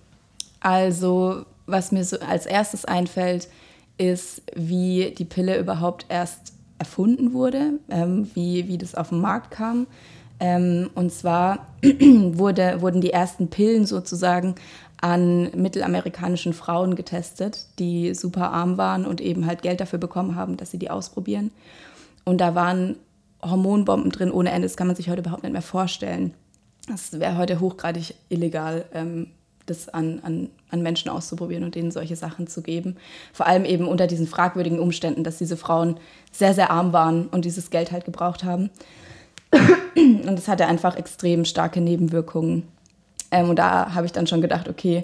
Also, 0.60 1.46
was 1.68 1.92
mir 1.92 2.04
so 2.04 2.20
als 2.20 2.46
erstes 2.46 2.86
einfällt, 2.86 3.48
ist, 3.98 4.42
wie 4.56 5.14
die 5.18 5.26
Pille 5.26 5.60
überhaupt 5.60 6.06
erst 6.10 6.54
erfunden 6.80 7.34
wurde, 7.34 7.74
ähm, 7.90 8.30
wie, 8.34 8.68
wie 8.68 8.78
das 8.78 8.96
auf 8.96 9.10
den 9.10 9.22
Markt 9.22 9.52
kam. 9.52 9.88
Ähm, 10.40 10.90
und 10.96 11.12
zwar 11.12 11.68
wurde, 11.84 12.82
wurden 12.82 13.02
die 13.02 13.12
ersten 13.12 13.50
Pillen 13.50 13.86
sozusagen 13.86 14.56
an 15.00 15.52
mittelamerikanischen 15.56 16.54
Frauen 16.54 16.96
getestet, 16.96 17.66
die 17.80 18.14
super 18.14 18.52
arm 18.52 18.78
waren 18.78 19.06
und 19.06 19.22
eben 19.22 19.46
halt 19.46 19.62
Geld 19.62 19.80
dafür 19.80 20.00
bekommen 20.00 20.36
haben, 20.36 20.58
dass 20.58 20.72
sie 20.72 20.80
die 20.80 20.90
ausprobieren. 20.90 21.52
Und 22.24 22.42
da 22.42 22.56
waren 22.56 22.98
Hormonbomben 23.44 24.12
drin 24.12 24.32
ohne 24.32 24.52
Ende. 24.52 24.68
Das 24.68 24.78
kann 24.78 24.88
man 24.88 24.96
sich 24.96 25.10
heute 25.10 25.22
überhaupt 25.22 25.44
nicht 25.44 25.54
mehr 25.54 25.62
vorstellen. 25.62 26.34
Es 26.94 27.20
wäre 27.20 27.38
heute 27.38 27.60
hochgradig 27.60 28.16
illegal, 28.30 28.86
ähm, 28.94 29.28
das 29.68 29.90
an, 29.90 30.20
an, 30.24 30.50
an 30.72 30.82
Menschen 30.82 31.10
auszuprobieren 31.10 31.64
und 31.64 31.76
denen 31.76 31.92
solche 31.92 32.16
Sachen 32.16 32.48
zu 32.48 32.62
geben. 32.62 32.98
Vor 33.34 33.46
allem 33.46 33.66
eben 33.66 33.88
unter 33.88 34.08
diesen 34.08 34.28
fragwürdigen 34.28 34.80
Umständen, 34.80 35.24
dass 35.24 35.38
diese 35.38 35.58
Frauen 35.58 36.00
sehr, 36.32 36.54
sehr 36.54 36.72
arm 36.72 36.94
waren 36.94 37.28
und 37.28 37.46
dieses 37.46 37.70
Geld 37.70 37.92
halt 37.92 38.06
gebraucht 38.06 38.44
haben. 38.44 38.70
Und 39.96 40.38
es 40.38 40.48
hatte 40.48 40.68
einfach 40.68 40.98
extrem 40.98 41.46
starke 41.46 41.80
Nebenwirkungen 41.80 42.64
ähm, 43.32 43.50
und 43.50 43.58
da 43.58 43.94
habe 43.94 44.06
ich 44.06 44.12
dann 44.12 44.28
schon 44.28 44.42
gedacht, 44.42 44.70
okay, 44.70 45.04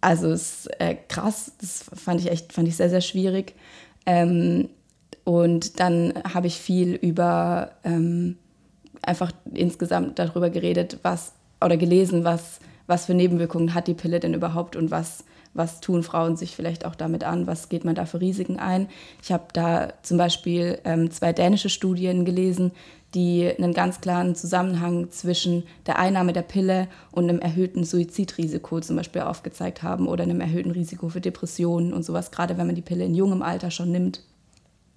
also 0.00 0.30
es 0.30 0.66
ist 0.66 0.80
äh, 0.80 0.96
krass, 1.08 1.52
das 1.60 1.84
fand 1.94 2.20
ich 2.20 2.30
echt, 2.30 2.52
fand 2.52 2.68
ich 2.68 2.76
sehr, 2.76 2.90
sehr 2.90 3.00
schwierig. 3.00 3.54
Ähm, 4.04 4.68
und 5.24 5.80
dann 5.80 6.14
habe 6.32 6.46
ich 6.46 6.56
viel 6.56 6.94
über 6.94 7.72
ähm, 7.82 8.36
einfach 9.02 9.32
insgesamt 9.52 10.18
darüber 10.18 10.50
geredet, 10.50 10.98
was 11.02 11.32
oder 11.64 11.76
gelesen, 11.76 12.24
was, 12.24 12.60
was 12.86 13.06
für 13.06 13.14
Nebenwirkungen 13.14 13.74
hat 13.74 13.88
die 13.88 13.94
Pille 13.94 14.20
denn 14.20 14.34
überhaupt 14.34 14.76
und 14.76 14.90
was, 14.90 15.24
was 15.54 15.80
tun 15.80 16.02
Frauen 16.02 16.36
sich 16.36 16.54
vielleicht 16.54 16.84
auch 16.84 16.94
damit 16.94 17.24
an, 17.24 17.46
was 17.46 17.68
geht 17.68 17.84
man 17.84 17.94
da 17.94 18.06
für 18.06 18.20
Risiken 18.20 18.58
ein. 18.58 18.88
Ich 19.22 19.32
habe 19.32 19.44
da 19.52 19.92
zum 20.02 20.18
Beispiel 20.18 20.78
ähm, 20.84 21.10
zwei 21.10 21.32
dänische 21.32 21.68
Studien 21.68 22.24
gelesen, 22.24 22.72
die 23.14 23.50
einen 23.56 23.72
ganz 23.72 24.00
klaren 24.00 24.34
Zusammenhang 24.34 25.10
zwischen 25.10 25.64
der 25.86 25.98
Einnahme 25.98 26.32
der 26.32 26.42
Pille 26.42 26.88
und 27.12 27.24
einem 27.24 27.38
erhöhten 27.38 27.84
Suizidrisiko 27.84 28.80
zum 28.80 28.96
Beispiel 28.96 29.22
aufgezeigt 29.22 29.82
haben 29.82 30.06
oder 30.06 30.24
einem 30.24 30.40
erhöhten 30.40 30.70
Risiko 30.70 31.08
für 31.08 31.20
Depressionen 31.20 31.94
und 31.94 32.04
sowas, 32.04 32.30
gerade 32.30 32.58
wenn 32.58 32.66
man 32.66 32.76
die 32.76 32.82
Pille 32.82 33.04
in 33.04 33.14
jungem 33.14 33.42
Alter 33.42 33.70
schon 33.70 33.90
nimmt. 33.90 34.22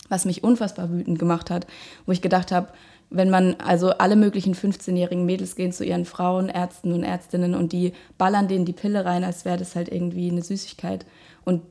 Was 0.10 0.26
mich 0.26 0.44
unfassbar 0.44 0.90
wütend 0.90 1.20
gemacht 1.20 1.50
hat, 1.50 1.68
wo 2.06 2.12
ich 2.12 2.22
gedacht 2.22 2.52
habe, 2.52 2.70
wenn 3.10 3.30
man, 3.30 3.56
also 3.56 3.90
alle 3.92 4.16
möglichen 4.16 4.54
15-jährigen 4.54 5.26
Mädels 5.26 5.56
gehen 5.56 5.72
zu 5.72 5.84
ihren 5.84 6.06
Frauen, 6.06 6.50
Ärzten 6.50 6.94
und 6.94 7.04
Ärztinnen 7.04 7.56
und 7.56 7.72
die 7.72 7.94
ballern 8.18 8.48
denen 8.48 8.66
die 8.66 8.74
Pille 8.74 9.04
rein, 9.04 9.24
als 9.24 9.46
wäre 9.46 9.58
das 9.58 9.76
halt 9.76 9.90
irgendwie 9.90 10.30
eine 10.30 10.44
Süßigkeit. 10.44 11.06
Und 11.44 11.64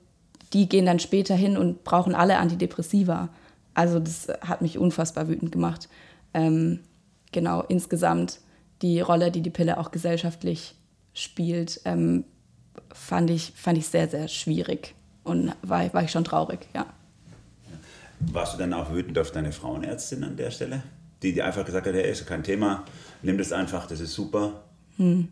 die 0.52 0.68
gehen 0.68 0.86
dann 0.86 0.98
später 0.98 1.36
hin 1.36 1.56
und 1.56 1.84
brauchen 1.84 2.14
alle 2.14 2.38
Antidepressiva. 2.38 3.28
Also 3.74 4.00
das 4.00 4.28
hat 4.40 4.62
mich 4.62 4.78
unfassbar 4.78 5.28
wütend 5.28 5.52
gemacht. 5.52 5.88
Ähm, 6.34 6.80
genau, 7.30 7.62
insgesamt 7.62 8.40
die 8.82 9.00
Rolle, 9.00 9.30
die 9.30 9.42
die 9.42 9.50
Pille 9.50 9.78
auch 9.78 9.92
gesellschaftlich 9.92 10.74
spielt, 11.12 11.80
ähm, 11.84 12.24
fand, 12.92 13.30
ich, 13.30 13.52
fand 13.54 13.78
ich 13.78 13.86
sehr, 13.86 14.08
sehr 14.08 14.26
schwierig 14.28 14.94
und 15.22 15.52
war, 15.62 15.92
war 15.92 16.02
ich 16.02 16.10
schon 16.10 16.24
traurig, 16.24 16.68
ja. 16.74 16.86
Warst 18.20 18.54
du 18.54 18.58
dann 18.58 18.72
auch 18.72 18.92
wütend 18.92 19.16
auf 19.18 19.30
deine 19.30 19.52
Frauenärztin 19.52 20.24
an 20.24 20.36
der 20.36 20.50
Stelle? 20.50 20.82
Die 21.22 21.32
dir 21.32 21.44
einfach 21.44 21.64
gesagt 21.64 21.86
hat, 21.86 21.94
hey, 21.94 22.10
ist 22.10 22.26
kein 22.26 22.42
Thema, 22.42 22.84
nimm 23.22 23.38
das 23.38 23.52
einfach, 23.52 23.86
das 23.86 24.00
ist 24.00 24.14
super. 24.14 24.64
Hm. 24.96 25.28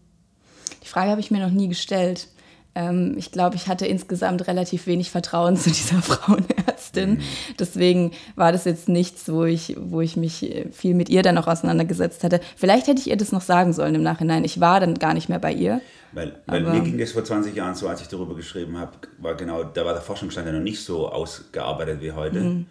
Die 0.83 0.88
Frage 0.88 1.11
habe 1.11 1.21
ich 1.21 1.31
mir 1.31 1.40
noch 1.40 1.50
nie 1.50 1.69
gestellt. 1.69 2.28
Ähm, 2.76 3.14
ich 3.16 3.33
glaube, 3.33 3.57
ich 3.57 3.69
hatte 3.69 3.87
insgesamt 3.87 4.47
relativ 4.47 4.87
wenig 4.87 5.11
Vertrauen 5.11 5.57
zu 5.57 5.71
dieser 5.71 6.02
Frauenärztin. 6.02 7.14
Mhm. 7.14 7.23
Deswegen 7.59 8.12
war 8.37 8.52
das 8.52 8.66
jetzt 8.66 8.88
nichts, 8.88 9.33
wo 9.33 9.45
ich, 9.45 9.76
wo 9.81 10.02
ich 10.02 10.16
mich 10.16 10.66
viel 10.73 10.95
mit 10.95 11.09
ihr 11.09 11.23
dann 11.23 11.38
auch 11.38 11.47
auseinandergesetzt 11.47 12.23
hätte. 12.23 12.40
Vielleicht 12.55 12.87
hätte 12.87 13.00
ich 13.00 13.09
ihr 13.09 13.16
das 13.16 13.33
noch 13.33 13.40
sagen 13.40 13.73
sollen 13.73 13.95
im 13.95 14.02
Nachhinein. 14.02 14.45
Ich 14.45 14.61
war 14.61 14.78
dann 14.78 14.95
gar 14.95 15.14
nicht 15.14 15.28
mehr 15.28 15.38
bei 15.38 15.52
ihr. 15.52 15.81
Weil, 16.12 16.38
weil 16.47 16.62
mir 16.62 16.81
ging 16.81 16.99
das 16.99 17.12
vor 17.12 17.25
20 17.25 17.55
Jahren 17.57 17.75
so, 17.75 17.88
als 17.88 18.00
ich 18.00 18.09
darüber 18.09 18.35
geschrieben 18.35 18.78
habe, 18.78 18.93
war 19.19 19.35
genau, 19.35 19.64
da 19.64 19.85
war 19.85 19.93
der 19.93 20.02
Forschungsstand 20.02 20.47
ja 20.47 20.52
noch 20.52 20.61
nicht 20.61 20.83
so 20.85 21.09
ausgearbeitet 21.09 22.00
wie 22.00 22.12
heute. 22.12 22.40
Mhm. 22.40 22.66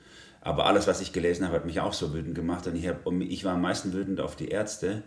Aber 0.45 0.67
alles, 0.67 0.85
was 0.85 1.01
ich 1.01 1.11
gelesen 1.11 1.43
habe, 1.43 1.55
hat 1.55 1.65
mich 1.65 1.79
auch 1.79 1.93
so 1.93 2.13
wütend 2.13 2.35
gemacht. 2.35 2.67
Und 2.67 2.75
ich, 2.75 2.87
hab, 2.87 3.11
ich 3.19 3.43
war 3.43 3.53
am 3.53 3.61
meisten 3.61 3.93
wütend 3.93 4.21
auf 4.21 4.35
die 4.35 4.49
Ärzte, 4.49 5.01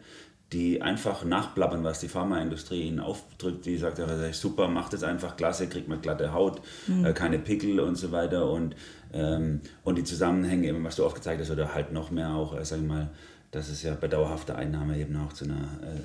die 0.53 0.83
einfach 0.83 1.25
nachplappern, 1.25 1.85
was 1.85 2.01
die 2.01 2.09
Pharmaindustrie 2.09 2.83
ihnen 2.83 2.99
aufdrückt. 2.99 3.65
Die 3.65 3.77
sagt, 3.77 4.01
super, 4.35 4.67
macht 4.67 4.95
es 4.95 5.05
einfach 5.05 5.37
klasse, 5.37 5.69
kriegt 5.69 5.87
man 5.87 6.03
glatte 6.03 6.33
Haut, 6.33 6.61
mhm. 6.89 7.05
äh, 7.05 7.13
keine 7.13 7.39
Pickel 7.39 7.79
und 7.79 7.95
so 7.95 8.11
weiter. 8.11 8.51
Und, 8.51 8.75
ähm, 9.13 9.61
und 9.85 9.97
die 9.97 10.03
Zusammenhänge, 10.03 10.75
was 10.83 10.97
du 10.97 11.07
aufgezeigt 11.07 11.41
hast, 11.41 11.53
oder 11.53 11.73
halt 11.73 11.93
noch 11.93 12.11
mehr 12.11 12.31
auch, 12.35 12.59
äh, 12.59 12.65
sag 12.65 12.81
ich 12.81 12.87
mal, 12.87 13.11
dass 13.53 13.69
es 13.69 13.85
ja 13.85 13.95
bei 13.95 14.09
dauerhafter 14.09 14.57
Einnahme 14.57 14.99
eben 14.99 15.17
auch 15.19 15.33
zu 15.33 15.45
einer 15.45 15.55
äh, 15.55 16.01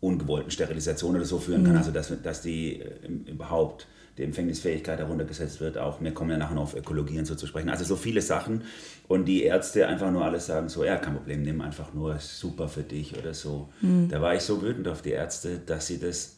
ungewollten 0.00 0.50
Sterilisation 0.50 1.16
oder 1.16 1.24
so 1.24 1.38
führen 1.38 1.62
mhm. 1.62 1.68
kann. 1.68 1.76
Also 1.78 1.90
dass, 1.90 2.12
dass 2.22 2.42
die 2.42 2.82
äh, 2.82 3.06
überhaupt 3.30 3.86
die 4.18 4.22
Empfängnisfähigkeit 4.22 4.98
heruntergesetzt 5.00 5.60
wird, 5.60 5.76
auch 5.76 6.00
wir 6.00 6.14
kommen 6.14 6.30
ja 6.30 6.36
nachher 6.36 6.54
noch 6.54 6.62
auf 6.62 6.76
Ökologie 6.76 7.18
und 7.18 7.24
so 7.24 7.34
zu 7.34 7.46
sprechen. 7.46 7.68
Also 7.68 7.84
so 7.84 7.96
viele 7.96 8.22
Sachen 8.22 8.62
und 9.08 9.24
die 9.24 9.42
Ärzte 9.42 9.88
einfach 9.88 10.10
nur 10.10 10.24
alles 10.24 10.46
sagen 10.46 10.68
so, 10.68 10.84
ja, 10.84 10.96
kein 10.96 11.14
Problem, 11.14 11.42
nimm 11.42 11.60
einfach 11.60 11.92
nur, 11.92 12.18
super 12.20 12.68
für 12.68 12.82
dich 12.82 13.18
oder 13.18 13.34
so. 13.34 13.68
Mhm. 13.80 14.08
Da 14.08 14.20
war 14.20 14.34
ich 14.34 14.42
so 14.42 14.62
wütend 14.62 14.86
auf 14.86 15.02
die 15.02 15.10
Ärzte, 15.10 15.58
dass 15.58 15.88
sie 15.88 15.98
das, 15.98 16.36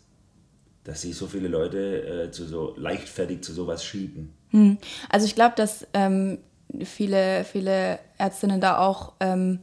dass 0.85 1.03
sie 1.03 1.13
so 1.13 1.27
viele 1.27 1.49
Leute 1.49 2.25
äh, 2.25 2.31
zu 2.31 2.47
so 2.47 2.75
leichtfertig 2.79 3.43
zu 3.43 3.53
sowas 3.53 3.85
schieben. 3.85 4.33
Mhm. 4.53 4.79
Also 5.11 5.27
ich 5.27 5.35
glaube, 5.35 5.55
dass 5.57 5.87
ähm, 5.93 6.39
viele, 6.83 7.45
viele 7.45 7.99
Ärztinnen 8.17 8.61
da 8.61 8.79
auch 8.79 9.13
ähm, 9.21 9.61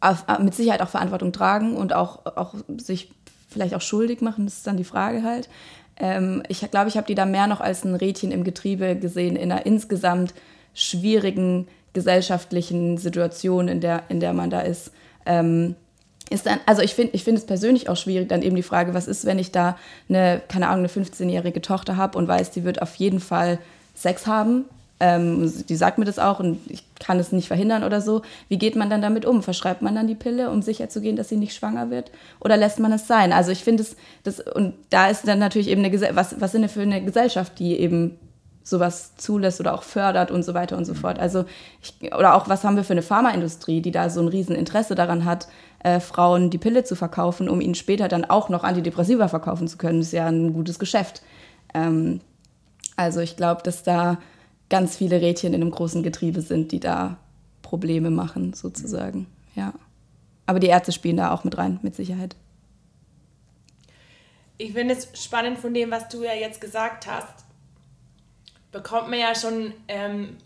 auf, 0.00 0.24
mit 0.38 0.54
Sicherheit 0.54 0.82
auch 0.82 0.88
Verantwortung 0.88 1.32
tragen 1.32 1.76
und 1.76 1.92
auch, 1.92 2.26
auch 2.26 2.54
sich 2.78 3.10
vielleicht 3.48 3.74
auch 3.74 3.80
schuldig 3.80 4.20
machen, 4.20 4.44
das 4.44 4.58
ist 4.58 4.66
dann 4.66 4.76
die 4.76 4.84
Frage 4.84 5.22
halt. 5.22 5.48
Ähm, 5.98 6.42
ich 6.48 6.68
glaube, 6.70 6.88
ich 6.88 6.96
habe 6.96 7.06
die 7.06 7.14
da 7.14 7.26
mehr 7.26 7.46
noch 7.46 7.60
als 7.60 7.84
ein 7.84 7.94
Rädchen 7.94 8.32
im 8.32 8.44
Getriebe 8.44 8.96
gesehen, 8.96 9.36
in 9.36 9.50
einer 9.50 9.66
insgesamt 9.66 10.34
schwierigen 10.74 11.68
gesellschaftlichen 11.92 12.98
Situation, 12.98 13.68
in 13.68 13.80
der, 13.80 14.04
in 14.08 14.20
der 14.20 14.34
man 14.34 14.50
da 14.50 14.60
ist. 14.60 14.92
Ähm, 15.24 15.74
ist 16.28 16.46
dann, 16.46 16.58
also 16.66 16.82
ich 16.82 16.94
finde 16.94 17.14
ich 17.14 17.24
find 17.24 17.38
es 17.38 17.46
persönlich 17.46 17.88
auch 17.88 17.96
schwierig, 17.96 18.28
dann 18.28 18.42
eben 18.42 18.56
die 18.56 18.62
Frage, 18.62 18.94
was 18.94 19.06
ist, 19.06 19.24
wenn 19.26 19.38
ich 19.38 19.52
da 19.52 19.78
eine, 20.08 20.42
keine 20.48 20.68
Ahnung, 20.68 20.84
eine 20.84 21.06
15-jährige 21.06 21.62
Tochter 21.62 21.96
habe 21.96 22.18
und 22.18 22.26
weiß, 22.26 22.50
die 22.50 22.64
wird 22.64 22.82
auf 22.82 22.94
jeden 22.96 23.20
Fall 23.20 23.58
Sex 23.94 24.26
haben 24.26 24.64
ähm, 24.98 25.52
die 25.68 25.76
sagt 25.76 25.98
mir 25.98 26.04
das 26.04 26.18
auch 26.18 26.40
und 26.40 26.58
ich 26.68 26.82
kann 26.98 27.18
es 27.18 27.32
nicht 27.32 27.48
verhindern 27.48 27.84
oder 27.84 28.00
so. 28.00 28.22
Wie 28.48 28.58
geht 28.58 28.76
man 28.76 28.88
dann 28.88 29.02
damit 29.02 29.26
um? 29.26 29.42
Verschreibt 29.42 29.82
man 29.82 29.94
dann 29.94 30.06
die 30.06 30.14
Pille, 30.14 30.50
um 30.50 30.62
sicherzugehen, 30.62 31.16
dass 31.16 31.28
sie 31.28 31.36
nicht 31.36 31.54
schwanger 31.54 31.90
wird? 31.90 32.10
Oder 32.40 32.56
lässt 32.56 32.78
man 32.78 32.92
es 32.92 33.06
sein? 33.06 33.32
Also 33.32 33.50
ich 33.50 33.62
finde 33.62 33.82
es, 33.82 33.96
das, 34.22 34.40
und 34.40 34.74
da 34.90 35.08
ist 35.08 35.28
dann 35.28 35.38
natürlich 35.38 35.68
eben 35.68 35.84
eine, 35.84 36.16
was, 36.16 36.40
was 36.40 36.52
sind 36.52 36.62
denn 36.62 36.70
für 36.70 36.82
eine 36.82 37.04
Gesellschaft, 37.04 37.58
die 37.58 37.78
eben 37.78 38.18
sowas 38.66 39.14
zulässt 39.16 39.60
oder 39.60 39.74
auch 39.74 39.82
fördert 39.82 40.30
und 40.30 40.44
so 40.44 40.54
weiter 40.54 40.76
und 40.76 40.86
so 40.86 40.94
fort. 40.94 41.18
Also 41.18 41.44
ich, 41.82 42.12
oder 42.14 42.34
auch, 42.34 42.48
was 42.48 42.64
haben 42.64 42.76
wir 42.76 42.82
für 42.82 42.94
eine 42.94 43.02
Pharmaindustrie, 43.02 43.80
die 43.80 43.92
da 43.92 44.10
so 44.10 44.20
ein 44.20 44.28
Rieseninteresse 44.28 44.94
daran 44.94 45.24
hat, 45.24 45.46
äh, 45.84 46.00
Frauen 46.00 46.50
die 46.50 46.58
Pille 46.58 46.82
zu 46.82 46.96
verkaufen, 46.96 47.48
um 47.48 47.60
ihnen 47.60 47.76
später 47.76 48.08
dann 48.08 48.24
auch 48.24 48.48
noch 48.48 48.64
Antidepressiva 48.64 49.28
verkaufen 49.28 49.68
zu 49.68 49.76
können. 49.76 50.00
Das 50.00 50.08
ist 50.08 50.14
ja 50.14 50.26
ein 50.26 50.52
gutes 50.52 50.80
Geschäft. 50.80 51.22
Ähm, 51.74 52.20
also 52.96 53.20
ich 53.20 53.36
glaube, 53.36 53.62
dass 53.62 53.84
da 53.84 54.18
ganz 54.68 54.96
viele 54.96 55.20
Rädchen 55.20 55.54
in 55.54 55.62
einem 55.62 55.70
großen 55.70 56.02
Getriebe 56.02 56.40
sind, 56.40 56.72
die 56.72 56.80
da 56.80 57.18
Probleme 57.62 58.10
machen, 58.10 58.52
sozusagen. 58.52 59.26
Ja. 59.54 59.72
Aber 60.46 60.60
die 60.60 60.68
Ärzte 60.68 60.92
spielen 60.92 61.16
da 61.16 61.32
auch 61.32 61.44
mit 61.44 61.58
rein, 61.58 61.78
mit 61.82 61.96
Sicherheit. 61.96 62.36
Ich 64.58 64.72
finde 64.72 64.94
es 64.94 65.08
spannend 65.22 65.58
von 65.58 65.74
dem, 65.74 65.90
was 65.90 66.08
du 66.08 66.22
ja 66.22 66.32
jetzt 66.32 66.60
gesagt 66.60 67.06
hast. 67.06 67.44
Bekommt 68.72 69.10
man 69.10 69.18
ja 69.18 69.34
schon 69.34 69.72
ähm, 69.88 70.36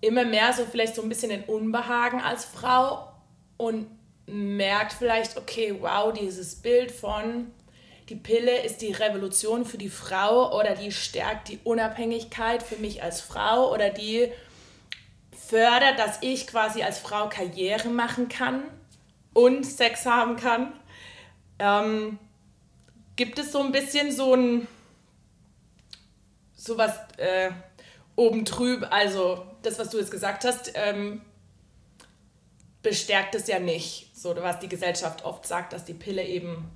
immer 0.00 0.24
mehr 0.24 0.52
so 0.52 0.64
vielleicht 0.64 0.94
so 0.94 1.02
ein 1.02 1.08
bisschen 1.08 1.30
ein 1.30 1.44
Unbehagen 1.44 2.20
als 2.20 2.44
Frau 2.44 3.12
und 3.56 3.86
merkt 4.26 4.94
vielleicht, 4.94 5.36
okay, 5.36 5.76
wow, 5.80 6.12
dieses 6.12 6.56
Bild 6.56 6.90
von 6.90 7.48
die 8.08 8.16
Pille 8.16 8.62
ist 8.62 8.82
die 8.82 8.92
Revolution 8.92 9.64
für 9.64 9.78
die 9.78 9.88
Frau 9.88 10.56
oder 10.56 10.74
die 10.74 10.92
stärkt 10.92 11.48
die 11.48 11.58
Unabhängigkeit 11.64 12.62
für 12.62 12.76
mich 12.76 13.02
als 13.02 13.20
Frau 13.20 13.72
oder 13.72 13.90
die 13.90 14.30
fördert, 15.32 15.98
dass 15.98 16.18
ich 16.22 16.46
quasi 16.46 16.82
als 16.82 16.98
Frau 16.98 17.28
Karriere 17.28 17.88
machen 17.88 18.28
kann 18.28 18.62
und 19.32 19.64
Sex 19.64 20.06
haben 20.06 20.36
kann. 20.36 20.72
Ähm, 21.58 22.18
gibt 23.16 23.38
es 23.38 23.52
so 23.52 23.60
ein 23.60 23.72
bisschen 23.72 24.12
so 24.12 24.34
ein 24.34 24.68
sowas 26.54 26.92
äh, 27.16 27.50
oben 28.14 28.44
trüb, 28.44 28.86
also 28.90 29.46
das, 29.62 29.78
was 29.78 29.90
du 29.90 29.98
jetzt 29.98 30.10
gesagt 30.10 30.44
hast, 30.44 30.72
ähm, 30.74 31.20
bestärkt 32.82 33.34
es 33.34 33.46
ja 33.46 33.58
nicht, 33.58 34.16
so 34.16 34.34
was 34.36 34.58
die 34.58 34.68
Gesellschaft 34.68 35.24
oft 35.24 35.46
sagt, 35.46 35.72
dass 35.72 35.84
die 35.84 35.94
Pille 35.94 36.24
eben 36.24 36.70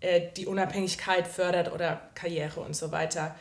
äh, 0.00 0.22
die 0.36 0.46
Unabhängigkeit 0.46 1.26
fördert 1.26 1.72
oder 1.72 2.00
Karriere 2.14 2.60
und 2.60 2.76
so 2.76 2.92
weiter. 2.92 3.34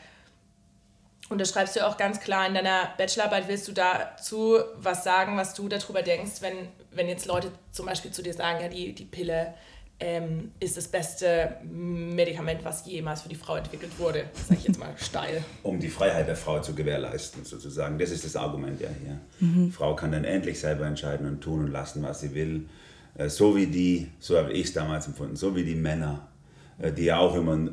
Und 1.29 1.41
das 1.41 1.49
schreibst 1.51 1.75
du 1.75 1.85
auch 1.85 1.97
ganz 1.97 2.19
klar 2.19 2.47
in 2.47 2.53
deiner 2.53 2.93
Bachelorarbeit. 2.97 3.47
Willst 3.47 3.67
du 3.67 3.73
dazu 3.73 4.59
was 4.77 5.03
sagen, 5.03 5.35
was 5.37 5.53
du 5.53 5.67
darüber 5.67 6.01
denkst, 6.01 6.41
wenn, 6.41 6.69
wenn 6.91 7.07
jetzt 7.09 7.25
Leute 7.25 7.51
zum 7.71 7.85
Beispiel 7.85 8.11
zu 8.11 8.23
dir 8.23 8.33
sagen, 8.33 8.61
ja, 8.61 8.69
die, 8.69 8.93
die 8.93 9.05
Pille 9.05 9.53
ähm, 9.99 10.51
ist 10.59 10.77
das 10.77 10.87
beste 10.87 11.57
Medikament, 11.63 12.63
was 12.63 12.85
jemals 12.85 13.21
für 13.21 13.29
die 13.29 13.35
Frau 13.35 13.55
entwickelt 13.55 13.97
wurde, 13.97 14.25
sage 14.47 14.59
ich 14.59 14.67
jetzt 14.67 14.79
mal 14.79 14.93
steil. 14.97 15.43
Um 15.63 15.79
die 15.79 15.89
Freiheit 15.89 16.27
der 16.27 16.35
Frau 16.35 16.61
zu 16.61 16.73
gewährleisten, 16.73 17.43
sozusagen. 17.43 17.97
Das 17.97 18.11
ist 18.11 18.23
das 18.23 18.35
Argument 18.35 18.79
ja 18.79 18.89
hier. 19.03 19.19
Mhm. 19.39 19.71
Frau 19.71 19.95
kann 19.95 20.11
dann 20.11 20.23
endlich 20.23 20.59
selber 20.59 20.85
entscheiden 20.85 21.27
und 21.27 21.41
tun 21.41 21.65
und 21.65 21.71
lassen, 21.71 22.03
was 22.03 22.21
sie 22.21 22.33
will. 22.33 22.69
Äh, 23.15 23.29
so 23.29 23.55
wie 23.55 23.67
die, 23.67 24.11
so 24.19 24.37
habe 24.37 24.53
ich 24.53 24.67
es 24.67 24.73
damals 24.73 25.07
empfunden, 25.07 25.35
so 25.35 25.55
wie 25.55 25.63
die 25.63 25.75
Männer 25.75 26.27
die 26.79 27.05
ja 27.05 27.17
auch 27.17 27.36
immer 27.36 27.69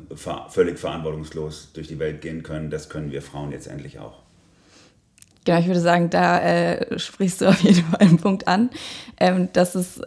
völlig 0.49 0.79
verantwortungslos 0.79 1.69
durch 1.73 1.87
die 1.87 1.99
Welt 1.99 2.21
gehen 2.21 2.43
können, 2.43 2.69
das 2.69 2.89
können 2.89 3.11
wir 3.11 3.21
Frauen 3.21 3.51
jetzt 3.51 3.67
endlich 3.67 3.99
auch. 3.99 4.23
Genau, 5.45 5.59
ich 5.59 5.67
würde 5.67 5.79
sagen, 5.79 6.09
da 6.09 6.39
äh, 6.39 6.97
sprichst 6.97 7.41
du 7.41 7.49
auf 7.49 7.59
jeden 7.61 7.85
Fall 7.85 7.99
einen 7.99 8.17
Punkt 8.17 8.47
an, 8.47 8.69
ähm, 9.19 9.49
dass 9.53 9.75
es 9.75 10.01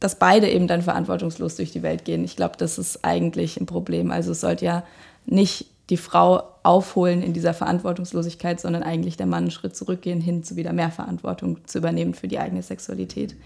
dass 0.00 0.16
beide 0.16 0.50
eben 0.50 0.66
dann 0.66 0.82
verantwortungslos 0.82 1.54
durch 1.54 1.70
die 1.70 1.84
Welt 1.84 2.04
gehen. 2.04 2.24
Ich 2.24 2.34
glaube, 2.34 2.56
das 2.58 2.76
ist 2.76 3.04
eigentlich 3.04 3.60
ein 3.60 3.66
Problem. 3.66 4.10
Also 4.10 4.32
es 4.32 4.40
sollte 4.40 4.64
ja 4.64 4.82
nicht 5.26 5.66
die 5.90 5.96
Frau 5.96 6.42
aufholen 6.64 7.22
in 7.22 7.32
dieser 7.32 7.54
Verantwortungslosigkeit, 7.54 8.60
sondern 8.60 8.82
eigentlich 8.82 9.16
der 9.16 9.26
Mann 9.26 9.44
einen 9.44 9.50
Schritt 9.52 9.76
zurückgehen 9.76 10.20
hin 10.20 10.42
zu 10.42 10.56
wieder 10.56 10.72
mehr 10.72 10.90
Verantwortung 10.90 11.58
zu 11.66 11.78
übernehmen 11.78 12.14
für 12.14 12.26
die 12.26 12.40
eigene 12.40 12.62
Sexualität. 12.62 13.36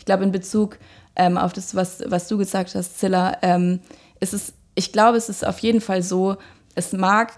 Ich 0.00 0.04
glaube, 0.04 0.24
in 0.24 0.32
Bezug 0.32 0.78
ähm, 1.14 1.38
auf 1.38 1.52
das, 1.52 1.76
was, 1.76 2.02
was 2.06 2.26
du 2.26 2.38
gesagt 2.38 2.74
hast, 2.74 2.98
Zilla, 2.98 3.36
ähm, 3.42 3.78
es, 4.20 4.52
ich 4.74 4.92
glaube, 4.92 5.16
es 5.16 5.28
ist 5.28 5.46
auf 5.46 5.58
jeden 5.58 5.80
Fall 5.80 6.02
so, 6.02 6.36
es 6.74 6.92
mag, 6.92 7.32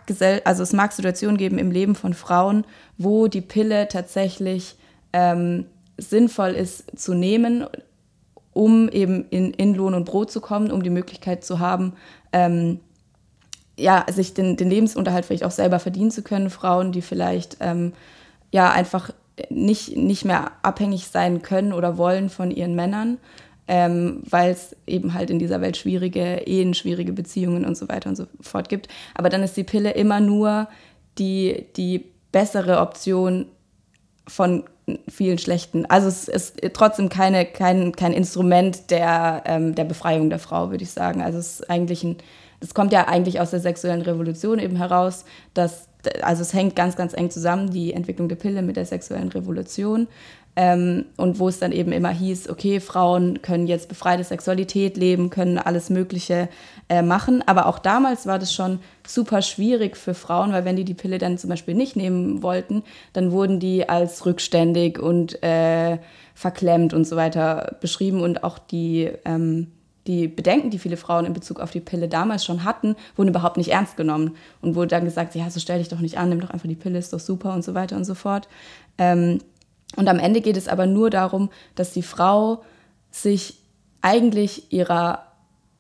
also 0.45 0.63
es 0.63 0.73
mag 0.73 0.93
Situationen 0.93 1.37
geben 1.37 1.59
im 1.59 1.71
Leben 1.71 1.95
von 1.95 2.15
Frauen, 2.15 2.65
wo 2.99 3.29
die 3.29 3.41
Pille 3.41 3.89
tatsächlich 3.89 4.77
ähm, 5.13 5.67
sinnvoll 5.97 6.51
ist 6.51 6.99
zu 6.99 7.15
nehmen, 7.15 7.67
um 8.53 8.89
eben 8.91 9.27
in, 9.31 9.53
in 9.53 9.75
Lohn 9.75 9.95
und 9.95 10.05
Brot 10.05 10.31
zu 10.31 10.41
kommen, 10.41 10.71
um 10.71 10.83
die 10.83 10.91
Möglichkeit 10.91 11.45
zu 11.45 11.59
haben, 11.59 11.95
ähm, 12.33 12.81
ja, 13.79 14.05
sich 14.11 14.35
den, 14.35 14.57
den 14.57 14.69
Lebensunterhalt 14.69 15.25
vielleicht 15.25 15.45
auch 15.45 15.51
selber 15.51 15.79
verdienen 15.79 16.11
zu 16.11 16.23
können. 16.23 16.51
Frauen, 16.51 16.93
die 16.93 17.03
vielleicht 17.03 17.57
ähm, 17.61 17.95
ja 18.51 18.71
einfach 18.71 19.11
nicht, 19.49 19.97
nicht 19.97 20.25
mehr 20.27 20.53
abhängig 20.63 21.09
sein 21.09 21.41
können 21.41 21.73
oder 21.73 21.97
wollen 21.97 22.29
von 22.29 22.51
ihren 22.51 22.75
Männern, 22.75 23.19
ähm, 23.73 24.23
weil 24.29 24.51
es 24.51 24.77
eben 24.87 25.15
halt 25.15 25.31
in 25.31 25.39
dieser 25.39 25.63
Welt 25.63 25.79
schwierige 25.79 26.47
Ehen, 26.47 26.75
schwierige 26.75 27.15
Beziehungen 27.15 27.65
und 27.65 27.75
so 27.75 27.89
weiter 27.89 28.11
und 28.11 28.17
so 28.17 28.27
fort 28.43 28.69
gibt. 28.69 28.89
Aber 29.15 29.31
dann 29.31 29.43
ist 29.43 29.57
die 29.57 29.65
Pille 29.65 29.93
immer 29.93 30.21
nur 30.21 30.69
die, 31.17 31.65
die 31.79 32.05
bessere 32.33 32.81
Option 32.81 33.47
von 34.29 34.65
vielen 35.09 35.39
schlechten. 35.39 35.87
Also 35.87 36.09
es 36.09 36.29
ist 36.29 36.61
trotzdem 36.75 37.09
keine, 37.09 37.47
kein, 37.47 37.93
kein 37.93 38.13
Instrument 38.13 38.91
der, 38.91 39.43
ähm, 39.47 39.75
der 39.75 39.85
Befreiung 39.85 40.29
der 40.29 40.39
Frau, 40.39 40.71
würde 40.71 40.85
ich 40.85 40.91
sagen. 40.91 41.23
Also 41.23 41.39
es 41.39 41.61
ist 41.61 41.71
eigentlich 41.71 42.05
ein, 42.05 42.19
das 42.61 42.75
kommt 42.75 42.93
ja 42.93 43.09
eigentlich 43.09 43.41
aus 43.41 43.53
der 43.53 43.61
sexuellen 43.61 44.03
Revolution 44.03 44.59
eben 44.59 44.77
heraus, 44.77 45.25
dass, 45.55 45.89
also 46.21 46.43
es 46.43 46.53
hängt 46.53 46.77
ganz, 46.77 46.95
ganz 46.95 47.15
eng 47.15 47.31
zusammen, 47.31 47.71
die 47.71 47.95
Entwicklung 47.95 48.29
der 48.29 48.37
Pille 48.37 48.61
mit 48.61 48.77
der 48.77 48.85
sexuellen 48.85 49.31
Revolution. 49.31 50.09
Ähm, 50.55 51.07
und 51.17 51.39
wo 51.39 51.49
es 51.49 51.59
dann 51.59 51.73
eben 51.73 51.93
immer 51.93 52.11
hieß, 52.11 52.51
okay, 52.51 52.79
Frauen 52.79 53.41
können 53.41 53.67
jetzt 53.67 53.89
befreite 53.89 54.23
Sexualität 54.23 54.99
leben, 54.99 55.31
können 55.31 55.57
alles 55.57 55.89
Mögliche 55.89 56.51
äh, 56.91 57.01
machen. 57.01 57.43
Aber 57.47 57.67
auch 57.67 57.79
damals 57.79 58.27
war 58.27 58.39
das 58.39 58.53
schon 58.53 58.81
super 59.07 59.41
schwierig 59.41 59.97
für 59.97 60.13
Frauen, 60.13 60.53
weil 60.53 60.67
wenn 60.67 60.77
die 60.77 60.85
die 60.85 60.93
Pille 60.93 61.17
dann 61.17 61.39
zum 61.39 61.49
Beispiel 61.49 61.75
nicht 61.75 61.97
nehmen 61.97 62.43
wollten, 62.43 62.83
dann 63.15 63.33
wurden 63.33 63.61
die 63.61 63.89
als 63.89 64.27
rückständig 64.27 64.99
und 64.99 65.43
äh, 65.43 65.99
verklemmt 66.35 66.93
und 66.93 67.07
so 67.07 67.17
weiter 67.17 67.77
beschrieben. 67.81 68.21
Und 68.21 68.45
auch 68.45 68.59
die, 68.59 69.11
ähm, 69.25 69.69
die 70.07 70.29
Bedenken, 70.29 70.69
die 70.69 70.79
viele 70.79 70.99
Frauen 70.99 71.25
in 71.25 71.33
Bezug 71.33 71.61
auf 71.61 71.71
die 71.71 71.81
Pille 71.81 72.09
damals 72.09 72.45
schon 72.45 72.65
hatten, 72.65 72.95
wurden 73.17 73.31
überhaupt 73.31 73.57
nicht 73.57 73.71
ernst 73.71 73.97
genommen. 73.97 74.37
Und 74.61 74.75
wurde 74.75 74.89
dann 74.89 75.07
gesagt, 75.07 75.35
ja, 75.35 75.49
so 75.49 75.61
stell 75.61 75.79
dich 75.79 75.89
doch 75.89 76.01
nicht 76.01 76.19
an, 76.19 76.29
nimm 76.29 76.43
doch 76.43 76.51
einfach 76.51 76.69
die 76.69 76.75
Pille, 76.75 76.99
ist 76.99 77.15
doch 77.15 77.21
super 77.21 77.55
und 77.55 77.65
so 77.65 77.73
weiter 77.73 77.97
und 77.97 78.05
so 78.05 78.15
fort. 78.15 78.49
Ähm, 78.99 79.39
und 79.97 80.09
am 80.09 80.19
Ende 80.19 80.41
geht 80.41 80.57
es 80.57 80.69
aber 80.69 80.87
nur 80.87 81.11
darum, 81.11 81.51
dass 81.75 81.93
die 81.93 82.03
Frau 82.03 82.63
sich 83.11 83.59
eigentlich 84.01 84.73
ihrer 84.73 85.33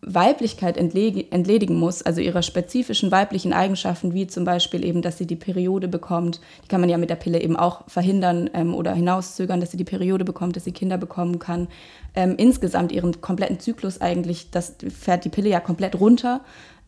Weiblichkeit 0.04 0.76
entledigen 0.76 1.76
muss, 1.76 2.02
also 2.02 2.20
ihrer 2.20 2.42
spezifischen 2.42 3.12
weiblichen 3.12 3.52
Eigenschaften, 3.52 4.14
wie 4.14 4.26
zum 4.26 4.44
Beispiel 4.44 4.84
eben, 4.84 5.00
dass 5.00 5.16
sie 5.16 5.28
die 5.28 5.36
Periode 5.36 5.86
bekommt. 5.86 6.40
Die 6.64 6.68
kann 6.68 6.80
man 6.80 6.90
ja 6.90 6.98
mit 6.98 7.08
der 7.08 7.14
Pille 7.16 7.40
eben 7.40 7.56
auch 7.56 7.88
verhindern 7.88 8.50
ähm, 8.52 8.74
oder 8.74 8.94
hinauszögern, 8.94 9.60
dass 9.60 9.70
sie 9.70 9.76
die 9.76 9.84
Periode 9.84 10.24
bekommt, 10.24 10.56
dass 10.56 10.64
sie 10.64 10.72
Kinder 10.72 10.98
bekommen 10.98 11.38
kann. 11.38 11.68
Ähm, 12.16 12.34
insgesamt 12.36 12.90
ihren 12.90 13.20
kompletten 13.20 13.60
Zyklus 13.60 14.00
eigentlich, 14.00 14.50
das 14.50 14.74
fährt 14.88 15.24
die 15.24 15.28
Pille 15.28 15.50
ja 15.50 15.60
komplett 15.60 15.98
runter. 16.00 16.40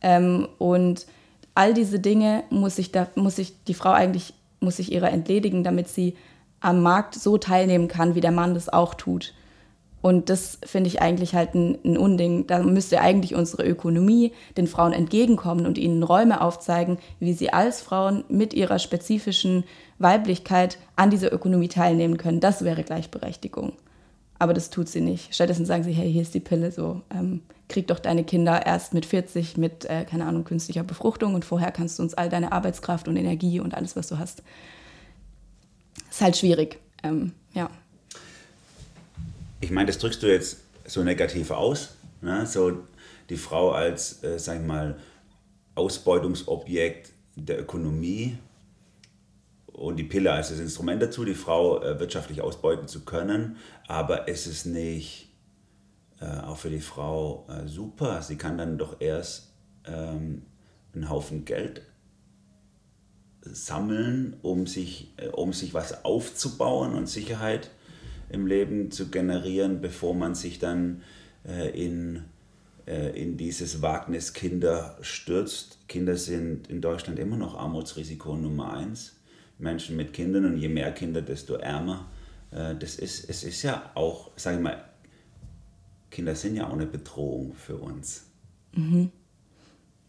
Ähm, 0.02 0.48
und 0.58 1.06
all 1.54 1.72
diese 1.72 2.00
Dinge 2.00 2.42
muss 2.50 2.74
sich, 2.76 2.90
da, 2.90 3.06
muss 3.14 3.36
sich 3.36 3.52
die 3.68 3.74
Frau 3.74 3.92
eigentlich, 3.92 4.34
muss 4.58 4.78
sich 4.78 4.90
ihrer 4.90 5.12
entledigen, 5.12 5.62
damit 5.62 5.86
sie 5.86 6.16
am 6.64 6.82
Markt 6.82 7.14
so 7.14 7.38
teilnehmen 7.38 7.88
kann, 7.88 8.14
wie 8.14 8.20
der 8.20 8.32
Mann 8.32 8.54
das 8.54 8.68
auch 8.68 8.94
tut. 8.94 9.34
Und 10.00 10.28
das 10.28 10.58
finde 10.64 10.88
ich 10.88 11.00
eigentlich 11.00 11.34
halt 11.34 11.54
ein, 11.54 11.78
ein, 11.82 11.96
Unding. 11.96 12.46
Da 12.46 12.58
müsste 12.58 13.00
eigentlich 13.00 13.34
unsere 13.34 13.66
Ökonomie 13.66 14.32
den 14.58 14.66
Frauen 14.66 14.92
entgegenkommen 14.92 15.64
und 15.64 15.78
ihnen 15.78 16.02
Räume 16.02 16.42
aufzeigen, 16.42 16.98
wie 17.20 17.32
sie 17.32 17.54
als 17.54 17.80
Frauen 17.80 18.22
mit 18.28 18.52
ihrer 18.52 18.78
spezifischen 18.78 19.64
Weiblichkeit 19.98 20.76
an 20.96 21.08
dieser 21.08 21.32
Ökonomie 21.32 21.68
teilnehmen 21.68 22.18
können. 22.18 22.40
Das 22.40 22.64
wäre 22.64 22.82
Gleichberechtigung. 22.82 23.72
Aber 24.38 24.52
das 24.52 24.68
tut 24.68 24.88
sie 24.88 25.00
nicht. 25.00 25.34
Stattdessen 25.34 25.64
sagen 25.64 25.84
sie, 25.84 25.92
hey, 25.92 26.12
hier 26.12 26.20
ist 26.20 26.34
die 26.34 26.40
Pille, 26.40 26.70
so 26.70 27.00
ähm, 27.10 27.40
krieg 27.68 27.86
doch 27.86 27.98
deine 27.98 28.24
Kinder 28.24 28.66
erst 28.66 28.92
mit 28.92 29.06
40 29.06 29.56
mit, 29.56 29.86
äh, 29.86 30.04
keine 30.04 30.26
Ahnung, 30.26 30.44
künstlicher 30.44 30.82
Befruchtung 30.82 31.34
und 31.34 31.46
vorher 31.46 31.70
kannst 31.70 31.98
du 31.98 32.02
uns 32.02 32.12
all 32.12 32.28
deine 32.28 32.52
Arbeitskraft 32.52 33.08
und 33.08 33.16
Energie 33.16 33.58
und 33.58 33.74
alles, 33.74 33.96
was 33.96 34.08
du 34.08 34.18
hast, 34.18 34.42
ist 36.14 36.20
halt 36.20 36.36
schwierig. 36.36 36.78
Ähm, 37.02 37.32
ja. 37.54 37.68
Ich 39.60 39.70
meine, 39.70 39.86
das 39.86 39.98
drückst 39.98 40.22
du 40.22 40.28
jetzt 40.28 40.58
so 40.86 41.02
negativ 41.02 41.50
aus. 41.50 41.96
Ne? 42.20 42.46
So 42.46 42.84
die 43.28 43.36
Frau 43.36 43.72
als, 43.72 44.22
äh, 44.22 44.38
sag 44.38 44.60
ich 44.60 44.66
mal, 44.66 44.98
Ausbeutungsobjekt 45.74 47.10
der 47.34 47.60
Ökonomie 47.60 48.38
und 49.66 49.96
die 49.96 50.04
Pille 50.04 50.30
als 50.30 50.50
das 50.50 50.60
Instrument 50.60 51.02
dazu, 51.02 51.24
die 51.24 51.34
Frau 51.34 51.82
äh, 51.82 51.98
wirtschaftlich 51.98 52.40
ausbeuten 52.40 52.86
zu 52.86 53.04
können. 53.04 53.56
Aber 53.88 54.28
es 54.28 54.46
ist 54.46 54.66
nicht 54.66 55.30
äh, 56.20 56.26
auch 56.26 56.58
für 56.58 56.70
die 56.70 56.80
Frau 56.80 57.44
äh, 57.48 57.66
super. 57.66 58.22
Sie 58.22 58.36
kann 58.36 58.56
dann 58.56 58.78
doch 58.78 59.00
erst 59.00 59.52
ähm, 59.84 60.42
einen 60.94 61.08
Haufen 61.08 61.44
Geld 61.44 61.82
sammeln, 63.52 64.36
um 64.42 64.66
sich, 64.66 65.12
äh, 65.16 65.28
um 65.28 65.52
sich 65.52 65.74
was 65.74 66.04
aufzubauen 66.04 66.94
und 66.94 67.08
Sicherheit 67.08 67.70
im 68.30 68.46
Leben 68.46 68.90
zu 68.90 69.10
generieren, 69.10 69.80
bevor 69.80 70.14
man 70.14 70.34
sich 70.34 70.58
dann 70.58 71.02
äh, 71.46 71.70
in, 71.70 72.24
äh, 72.86 73.20
in 73.20 73.36
dieses 73.36 73.82
Wagnis 73.82 74.32
Kinder 74.32 74.96
stürzt. 75.02 75.78
Kinder 75.88 76.16
sind 76.16 76.68
in 76.68 76.80
Deutschland 76.80 77.18
immer 77.18 77.36
noch 77.36 77.56
Armutsrisiko 77.56 78.36
Nummer 78.36 78.74
eins. 78.74 79.16
Menschen 79.58 79.96
mit 79.96 80.12
Kindern 80.12 80.46
und 80.46 80.58
je 80.58 80.68
mehr 80.68 80.90
Kinder, 80.92 81.22
desto 81.22 81.54
ärmer. 81.54 82.08
das 82.50 82.96
ist, 82.96 83.30
es 83.30 83.44
ist 83.44 83.62
ja 83.62 83.92
auch, 83.94 84.32
sage 84.36 84.56
ich 84.56 84.62
mal, 84.62 84.84
Kinder 86.10 86.34
sind 86.34 86.56
ja 86.56 86.66
auch 86.66 86.72
eine 86.72 86.86
Bedrohung 86.86 87.54
für 87.54 87.76
uns. 87.76 88.26
Mhm. 88.72 89.12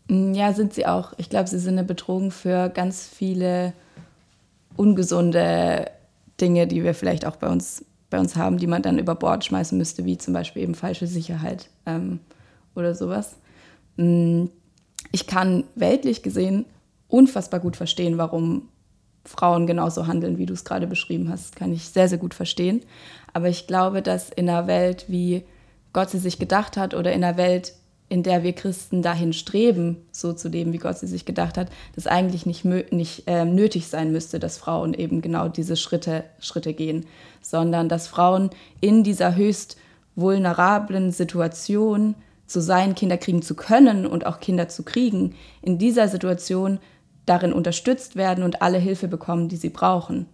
Mm, 0.07 0.33
ja, 0.33 0.53
sind 0.53 0.73
sie 0.73 0.85
auch. 0.85 1.13
Ich 1.17 1.29
glaube, 1.29 1.47
sie 1.47 1.59
sind 1.59 1.77
eine 1.77 1.87
Bedrohung 1.87 2.31
für 2.31 2.69
ganz 2.69 3.07
viele 3.07 3.73
ungesunde 4.75 5.89
Dinge, 6.39 6.67
die 6.67 6.83
wir 6.83 6.93
vielleicht 6.93 7.25
auch 7.25 7.37
bei 7.37 7.47
uns, 7.47 7.85
bei 8.09 8.19
uns 8.19 8.35
haben, 8.35 8.57
die 8.57 8.67
man 8.67 8.81
dann 8.81 8.99
über 8.99 9.15
Bord 9.15 9.45
schmeißen 9.45 9.77
müsste, 9.77 10.05
wie 10.05 10.17
zum 10.17 10.33
Beispiel 10.33 10.63
eben 10.63 10.75
falsche 10.75 11.07
Sicherheit 11.07 11.69
ähm, 11.85 12.19
oder 12.75 12.93
sowas. 12.93 13.35
Mm, 13.97 14.45
ich 15.11 15.27
kann 15.27 15.63
weltlich 15.75 16.23
gesehen 16.23 16.65
unfassbar 17.07 17.59
gut 17.59 17.77
verstehen, 17.77 18.17
warum 18.17 18.69
Frauen 19.23 19.67
genauso 19.67 20.07
handeln, 20.07 20.37
wie 20.37 20.45
du 20.45 20.53
es 20.53 20.65
gerade 20.65 20.87
beschrieben 20.87 21.29
hast. 21.29 21.55
Kann 21.55 21.73
ich 21.73 21.89
sehr, 21.89 22.07
sehr 22.07 22.17
gut 22.17 22.33
verstehen. 22.33 22.81
Aber 23.33 23.49
ich 23.49 23.67
glaube, 23.67 24.01
dass 24.01 24.29
in 24.29 24.49
einer 24.49 24.67
Welt, 24.67 25.05
wie 25.07 25.43
Gott 25.93 26.09
sie 26.09 26.19
sich 26.19 26.39
gedacht 26.39 26.77
hat, 26.77 26.93
oder 26.93 27.13
in 27.13 27.23
einer 27.23 27.37
Welt, 27.37 27.73
in 28.07 28.23
der 28.23 28.43
wir 28.43 28.53
Christen 28.53 29.01
dahin 29.01 29.33
streben, 29.33 29.97
so 30.11 30.33
zu 30.33 30.47
leben, 30.47 30.73
wie 30.73 30.77
Gott 30.77 30.97
sie 30.97 31.07
sich 31.07 31.25
gedacht 31.25 31.57
hat, 31.57 31.69
das 31.95 32.05
eigentlich 32.07 32.45
nicht, 32.45 32.63
nicht 32.65 33.23
äh, 33.27 33.45
nötig 33.45 33.87
sein 33.87 34.11
müsste, 34.11 34.39
dass 34.39 34.57
Frauen 34.57 34.93
eben 34.93 35.21
genau 35.21 35.47
diese 35.47 35.75
Schritte, 35.75 36.23
Schritte 36.39 36.73
gehen, 36.73 37.05
sondern 37.41 37.89
dass 37.89 38.07
Frauen 38.07 38.51
in 38.79 39.03
dieser 39.03 39.35
höchst 39.35 39.77
vulnerablen 40.15 41.11
Situation 41.11 42.15
zu 42.45 42.61
sein, 42.61 42.93
Kinder 42.93 43.17
kriegen 43.17 43.41
zu 43.41 43.55
können 43.55 44.05
und 44.05 44.25
auch 44.25 44.39
Kinder 44.39 44.69
zu 44.69 44.83
kriegen, 44.83 45.35
in 45.61 45.79
dieser 45.79 46.07
Situation 46.07 46.79
darin 47.25 47.53
unterstützt 47.53 48.15
werden 48.15 48.43
und 48.43 48.61
alle 48.61 48.77
Hilfe 48.77 49.07
bekommen, 49.07 49.49
die 49.49 49.57
sie 49.57 49.69
brauchen. 49.69 50.27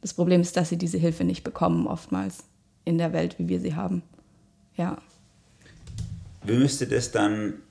Das 0.00 0.14
Problem 0.14 0.40
ist, 0.40 0.56
dass 0.56 0.70
sie 0.70 0.78
diese 0.78 0.96
Hilfe 0.98 1.24
nicht 1.24 1.44
bekommen 1.44 1.86
oftmals 1.86 2.44
in 2.84 2.96
der 2.96 3.12
Welt, 3.12 3.38
wie 3.38 3.48
wir 3.48 3.60
sie 3.60 3.74
haben. 3.74 4.02
Ja. 4.76 4.96
Müsste 6.48 6.86
das 6.86 7.10
dann, 7.10 7.62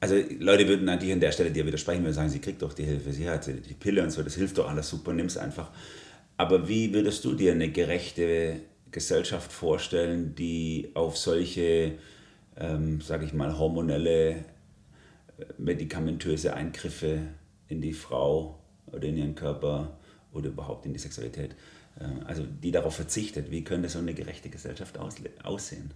also 0.00 0.16
Leute 0.40 0.66
würden 0.66 0.86
natürlich 0.86 1.14
an 1.14 1.20
der 1.20 1.32
Stelle 1.32 1.50
dir 1.50 1.66
widersprechen, 1.66 2.02
würden 2.02 2.14
sagen, 2.14 2.30
sie 2.30 2.40
kriegt 2.40 2.60
doch 2.62 2.72
die 2.72 2.84
Hilfe, 2.84 3.12
sie 3.12 3.28
hat 3.28 3.46
die 3.46 3.74
Pille 3.74 4.02
und 4.02 4.10
so, 4.10 4.22
das 4.22 4.34
hilft 4.34 4.58
doch 4.58 4.68
alles 4.68 4.88
super, 4.88 5.12
nimm 5.12 5.26
es 5.26 5.36
einfach. 5.36 5.70
Aber 6.36 6.68
wie 6.68 6.92
würdest 6.92 7.24
du 7.24 7.34
dir 7.34 7.52
eine 7.52 7.70
gerechte 7.70 8.60
Gesellschaft 8.90 9.52
vorstellen, 9.52 10.34
die 10.34 10.90
auf 10.94 11.16
solche, 11.16 11.94
ähm, 12.56 13.00
sage 13.00 13.24
ich 13.24 13.32
mal, 13.32 13.58
hormonelle, 13.58 14.30
äh, 14.30 14.42
medikamentöse 15.58 16.54
Eingriffe 16.54 17.20
in 17.68 17.80
die 17.80 17.92
Frau 17.92 18.58
oder 18.86 19.04
in 19.04 19.16
ihren 19.16 19.34
Körper 19.34 19.96
oder 20.32 20.48
überhaupt 20.48 20.84
in 20.86 20.92
die 20.92 20.98
Sexualität, 20.98 21.54
äh, 22.00 22.24
also 22.24 22.44
die 22.44 22.70
darauf 22.70 22.96
verzichtet, 22.96 23.50
wie 23.50 23.64
könnte 23.64 23.88
so 23.88 23.98
eine 23.98 24.14
gerechte 24.14 24.48
Gesellschaft 24.48 24.98
aussehen? 24.98 25.92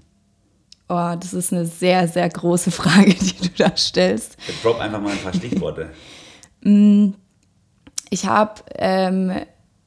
Oh, 0.88 1.14
das 1.18 1.34
ist 1.34 1.52
eine 1.52 1.66
sehr, 1.66 2.06
sehr 2.06 2.28
große 2.28 2.70
Frage, 2.70 3.14
die 3.14 3.48
du 3.48 3.48
da 3.56 3.76
stellst. 3.76 4.36
Drop 4.62 4.80
einfach 4.80 5.00
mal 5.00 5.12
ein 5.12 5.18
paar 5.18 5.34
Stichworte. 5.34 5.90
Mm, 6.62 7.10
ich 8.10 8.26
habe 8.26 8.62
ähm, 8.76 9.32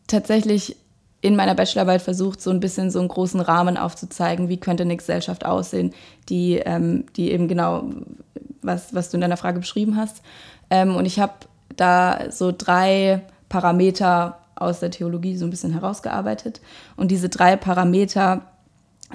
tatsächlich 0.07 0.75
in 1.21 1.35
meiner 1.35 1.55
Bachelorarbeit 1.55 2.01
versucht, 2.01 2.41
so 2.41 2.49
ein 2.49 2.59
bisschen 2.59 2.91
so 2.91 2.99
einen 2.99 3.07
großen 3.07 3.39
Rahmen 3.41 3.77
aufzuzeigen, 3.77 4.49
wie 4.49 4.59
könnte 4.59 4.83
eine 4.83 4.95
Gesellschaft 4.95 5.45
aussehen, 5.45 5.93
die, 6.29 6.55
ähm, 6.57 7.05
die 7.15 7.31
eben 7.31 7.47
genau, 7.47 7.89
was, 8.62 8.93
was 8.93 9.09
du 9.09 9.17
in 9.17 9.21
deiner 9.21 9.38
Frage 9.38 9.59
beschrieben 9.59 9.97
hast. 9.97 10.21
Ähm, 10.69 10.95
und 10.95 11.05
ich 11.05 11.19
habe 11.19 11.33
da 11.75 12.31
so 12.31 12.53
drei 12.57 13.21
Parameter 13.49 14.39
aus 14.55 14.79
der 14.79 14.91
Theologie 14.91 15.35
so 15.35 15.45
ein 15.45 15.49
bisschen 15.49 15.73
herausgearbeitet. 15.73 16.62
Und 16.95 17.12
diese 17.12 17.29
drei 17.29 17.55
Parameter 17.55 18.41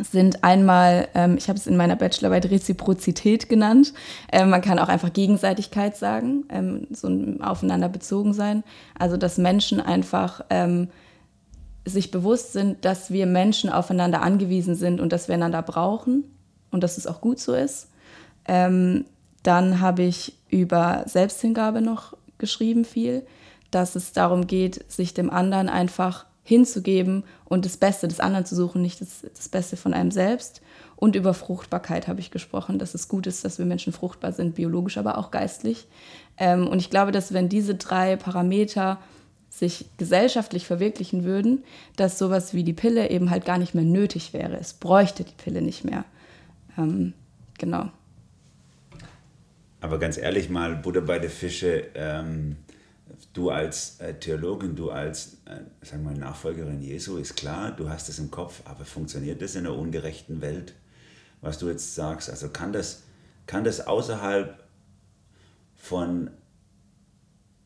sind 0.02 0.42
einmal, 0.42 1.08
ähm, 1.14 1.36
ich 1.36 1.48
habe 1.48 1.58
es 1.58 1.66
in 1.66 1.76
meiner 1.76 1.96
Bachelorarbeit 1.96 2.50
Reziprozität 2.50 3.48
genannt. 3.48 3.92
Ähm, 4.32 4.50
man 4.50 4.60
kann 4.60 4.78
auch 4.78 4.88
einfach 4.88 5.12
Gegenseitigkeit 5.12 5.96
sagen, 5.96 6.44
ähm, 6.48 6.86
so 6.90 7.08
ein 7.08 7.42
aufeinander 7.42 7.88
sein. 8.32 8.64
Also 8.98 9.16
dass 9.16 9.38
Menschen 9.38 9.80
einfach 9.80 10.44
ähm, 10.50 10.88
sich 11.84 12.10
bewusst 12.10 12.52
sind, 12.52 12.84
dass 12.84 13.10
wir 13.10 13.26
Menschen 13.26 13.70
aufeinander 13.70 14.22
angewiesen 14.22 14.74
sind 14.74 15.00
und 15.00 15.12
dass 15.12 15.28
wir 15.28 15.34
einander 15.34 15.62
brauchen 15.62 16.24
und 16.70 16.82
dass 16.82 16.98
es 16.98 17.06
auch 17.06 17.20
gut 17.20 17.38
so 17.38 17.54
ist. 17.54 17.88
Ähm, 18.46 19.04
dann 19.42 19.80
habe 19.80 20.02
ich 20.02 20.36
über 20.48 21.04
Selbsthingabe 21.06 21.82
noch 21.82 22.16
geschrieben 22.38 22.84
viel, 22.84 23.24
dass 23.70 23.94
es 23.94 24.12
darum 24.12 24.46
geht, 24.46 24.90
sich 24.90 25.14
dem 25.14 25.30
anderen 25.30 25.68
einfach 25.68 26.26
hinzugeben 26.44 27.24
und 27.46 27.64
das 27.64 27.76
Beste 27.76 28.06
des 28.06 28.20
anderen 28.20 28.44
zu 28.44 28.54
suchen, 28.54 28.82
nicht 28.82 29.00
das, 29.00 29.26
das 29.34 29.48
Beste 29.48 29.76
von 29.76 29.94
einem 29.94 30.10
selbst. 30.10 30.60
Und 30.96 31.16
über 31.16 31.34
Fruchtbarkeit 31.34 32.06
habe 32.06 32.20
ich 32.20 32.30
gesprochen, 32.30 32.78
dass 32.78 32.94
es 32.94 33.08
gut 33.08 33.26
ist, 33.26 33.44
dass 33.44 33.58
wir 33.58 33.66
Menschen 33.66 33.92
fruchtbar 33.92 34.32
sind, 34.32 34.54
biologisch, 34.54 34.98
aber 34.98 35.18
auch 35.18 35.30
geistlich. 35.30 35.88
Ähm, 36.36 36.68
und 36.68 36.78
ich 36.78 36.90
glaube, 36.90 37.12
dass 37.12 37.32
wenn 37.32 37.48
diese 37.48 37.74
drei 37.74 38.16
Parameter 38.16 39.00
sich 39.50 39.86
gesellschaftlich 39.96 40.66
verwirklichen 40.66 41.24
würden, 41.24 41.62
dass 41.96 42.18
sowas 42.18 42.54
wie 42.54 42.64
die 42.64 42.72
Pille 42.72 43.10
eben 43.10 43.30
halt 43.30 43.44
gar 43.44 43.58
nicht 43.58 43.74
mehr 43.74 43.84
nötig 43.84 44.32
wäre. 44.32 44.56
Es 44.58 44.72
bräuchte 44.72 45.24
die 45.24 45.32
Pille 45.32 45.62
nicht 45.62 45.84
mehr. 45.84 46.04
Ähm, 46.76 47.14
genau. 47.58 47.88
Aber 49.80 49.98
ganz 49.98 50.18
ehrlich 50.18 50.48
mal, 50.50 50.74
Buddha 50.76 51.00
bei 51.00 51.18
der 51.18 51.30
Fische, 51.30 51.84
ähm, 51.94 52.56
du 53.32 53.50
als 53.50 54.00
äh, 54.00 54.14
Theologin, 54.14 54.76
du 54.76 54.90
als 54.90 55.38
äh, 55.44 55.60
sagen 55.84 56.04
wir, 56.04 56.16
Nachfolgerin 56.16 56.82
Jesu, 56.82 57.16
ist 57.16 57.36
klar, 57.36 57.72
du 57.72 57.88
hast 57.88 58.08
es 58.08 58.18
im 58.18 58.30
Kopf, 58.30 58.62
aber 58.64 58.84
funktioniert 58.84 59.42
das 59.42 59.54
in 59.54 59.66
einer 59.66 59.76
ungerechten 59.76 60.40
Welt, 60.40 60.74
was 61.40 61.58
du 61.58 61.68
jetzt 61.68 61.94
sagst? 61.94 62.30
Also 62.30 62.48
kann 62.48 62.72
das, 62.72 63.02
kann 63.46 63.64
das 63.64 63.86
außerhalb 63.86 64.62
von 65.76 66.30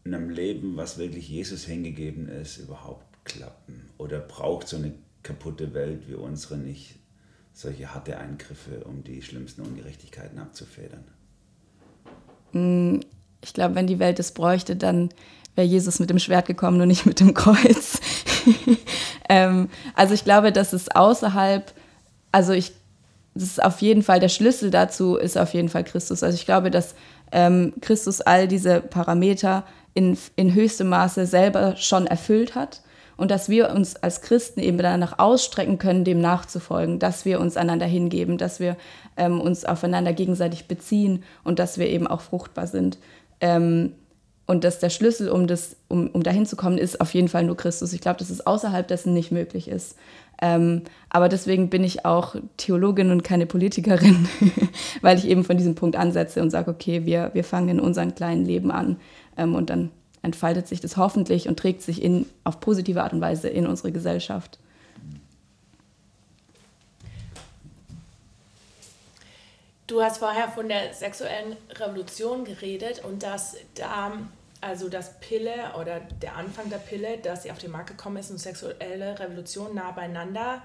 einem 0.05 0.31
Leben, 0.31 0.77
was 0.77 0.99
wirklich 0.99 1.29
Jesus 1.29 1.65
hingegeben 1.65 2.29
ist, 2.29 2.59
überhaupt 2.59 3.25
klappen? 3.25 3.91
Oder 3.99 4.21
braucht 4.21 4.69
so 4.69 4.77
eine 4.77 4.95
kaputte 5.23 5.75
Welt 5.75 6.09
wie 6.09 6.15
unsere 6.15 6.57
nicht 6.57 6.99
solche 7.53 7.93
harte 7.93 8.19
Eingriffe, 8.19 8.85
um 8.85 9.05
die 9.05 9.23
schlimmsten 9.23 9.63
Ungerechtigkeiten 9.63 10.39
abzufedern? 10.39 11.05
Ich 13.43 13.53
glaube, 13.55 13.75
wenn 13.75 13.87
die 13.87 13.99
Welt 13.99 14.19
es 14.19 14.33
bräuchte, 14.33 14.77
dann 14.77 15.11
wäre 15.55 15.67
Jesus 15.67 15.99
mit 15.99 16.11
dem 16.11 16.19
Schwert 16.19 16.47
gekommen 16.47 16.81
und 16.81 16.89
nicht 16.89 17.07
mit 17.07 17.21
dem 17.21 17.35
Kreuz. 17.35 18.01
ähm, 19.29 19.69
also 19.95 20.15
ich 20.15 20.25
glaube, 20.25 20.53
dass 20.53 20.73
es 20.73 20.91
außerhalb, 20.91 21.73
also 22.33 22.53
ich, 22.53 22.73
das 23.35 23.45
ist 23.45 23.63
auf 23.63 23.81
jeden 23.83 24.03
Fall 24.03 24.21
der 24.21 24.29
Schlüssel 24.29 24.71
dazu 24.71 25.17
ist 25.17 25.37
auf 25.37 25.55
jeden 25.55 25.69
Fall 25.69 25.85
Christus. 25.85 26.23
Also 26.23 26.37
ich 26.37 26.45
glaube, 26.45 26.71
dass 26.71 26.95
ähm, 27.33 27.75
Christus 27.81 28.21
all 28.21 28.49
diese 28.49 28.81
Parameter 28.81 29.65
in, 29.95 30.17
in 30.37 30.55
höchstem 30.55 30.89
Maße 30.89 31.27
selber 31.27 31.77
schon 31.77 32.07
erfüllt 32.07 32.55
hat 32.55 32.83
und 33.17 33.33
dass 33.33 33.49
wir 33.49 33.71
uns 33.71 33.97
als 33.97 34.23
Christen 34.23 34.61
eben 34.61 34.79
danach 34.79 35.19
ausstrecken 35.19 35.79
können, 35.79 36.05
dem 36.05 36.21
nachzufolgen, 36.21 37.01
dass 37.01 37.25
wir 37.25 37.41
uns 37.41 37.57
einander 37.57 37.87
hingeben, 37.87 38.39
dass 38.39 38.61
wir 38.61 38.77
ähm, 39.17 39.41
uns 39.41 39.65
aufeinander 39.65 40.13
gegenseitig 40.13 40.69
beziehen 40.69 41.25
und 41.43 41.59
dass 41.59 41.79
wir 41.79 41.89
eben 41.89 42.07
auch 42.07 42.21
fruchtbar 42.21 42.69
sind. 42.69 42.99
Ähm, 43.41 43.93
und 44.47 44.65
dass 44.65 44.79
der 44.79 44.89
Schlüssel, 44.89 45.29
um, 45.29 45.47
das, 45.47 45.77
um, 45.89 46.09
um 46.09 46.23
dahin 46.23 46.47
zu 46.47 46.57
kommen, 46.57 46.79
ist 46.79 47.03
auf 47.03 47.13
jeden 47.13 47.29
Fall 47.29 47.45
nur 47.45 47.57
Christus. 47.57 47.93
Ich 47.93 48.01
glaube, 48.01 48.19
dass 48.19 48.31
es 48.31 48.47
außerhalb 48.47 48.89
dessen 48.89 49.13
nicht 49.13 49.31
möglich 49.31 49.69
ist. 49.69 49.97
Ähm, 50.41 50.83
aber 51.11 51.29
deswegen 51.29 51.69
bin 51.69 51.85
ich 51.85 52.05
auch 52.07 52.37
Theologin 52.57 53.11
und 53.11 53.25
keine 53.25 53.45
Politikerin, 53.45 54.29
weil 55.03 55.19
ich 55.19 55.27
eben 55.27 55.45
von 55.45 55.57
diesem 55.57 55.75
Punkt 55.75 55.97
ansetze 55.97 56.41
und 56.41 56.51
sage, 56.51 56.71
okay, 56.71 57.05
wir, 57.05 57.31
wir 57.35 57.45
fangen 57.45 57.69
in 57.69 57.81
unserem 57.81 58.15
kleinen 58.15 58.45
Leben 58.45 58.71
an 58.71 58.97
ähm, 59.37 59.55
und 59.55 59.69
dann 59.69 59.91
entfaltet 60.23 60.69
sich 60.69 60.81
das 60.81 60.97
hoffentlich 60.97 61.49
und 61.49 61.59
trägt 61.59 61.83
sich 61.83 62.03
in, 62.03 62.27
auf 62.45 62.61
positive 62.61 63.03
Art 63.03 63.13
und 63.13 63.21
Weise 63.21 63.49
in 63.49 63.67
unsere 63.67 63.93
Gesellschaft. 63.93 64.59
Du 69.89 70.03
hast 70.03 70.19
vorher 70.19 70.51
von 70.51 70.69
der 70.69 70.93
sexuellen 70.93 71.57
Revolution 71.71 72.45
geredet 72.45 73.03
und 73.03 73.23
dass 73.23 73.57
da, 73.75 74.13
also 74.61 74.91
das 74.91 75.19
Pille 75.19 75.73
oder 75.81 76.01
der 76.01 76.37
Anfang 76.37 76.69
der 76.69 76.77
Pille, 76.77 77.17
dass 77.17 77.45
sie 77.45 77.51
auf 77.51 77.57
den 77.57 77.71
Markt 77.71 77.89
gekommen 77.89 78.19
ist 78.19 78.31
und 78.31 78.37
sexuelle 78.37 79.19
Revolution 79.19 79.75
nah 79.75 79.91
beieinander 79.93 80.61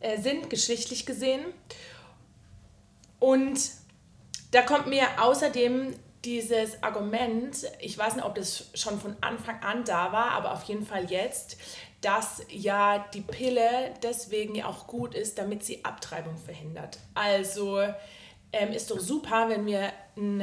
äh, 0.00 0.20
sind, 0.20 0.50
geschichtlich 0.50 1.06
gesehen. 1.06 1.44
Und 3.20 3.60
da 4.50 4.62
kommt 4.62 4.88
mir 4.88 5.06
außerdem 5.22 5.94
dieses 6.24 6.82
Argument, 6.82 7.56
ich 7.78 7.96
weiß 7.96 8.16
nicht, 8.16 8.24
ob 8.24 8.34
das 8.34 8.70
schon 8.74 8.98
von 8.98 9.14
Anfang 9.20 9.62
an 9.62 9.84
da 9.84 10.10
war, 10.10 10.32
aber 10.32 10.52
auf 10.52 10.64
jeden 10.64 10.84
Fall 10.84 11.08
jetzt, 11.12 11.58
dass 12.00 12.42
ja 12.48 13.06
die 13.14 13.20
Pille 13.20 13.94
deswegen 14.02 14.56
ja 14.56 14.66
auch 14.66 14.88
gut 14.88 15.14
ist, 15.14 15.38
damit 15.38 15.62
sie 15.62 15.84
Abtreibung 15.84 16.36
verhindert. 16.36 16.98
Also 17.14 17.80
ähm, 18.60 18.72
ist 18.72 18.90
doch 18.90 19.00
super, 19.00 19.48
wenn 19.48 19.66
wir 19.66 19.92
ein 20.16 20.42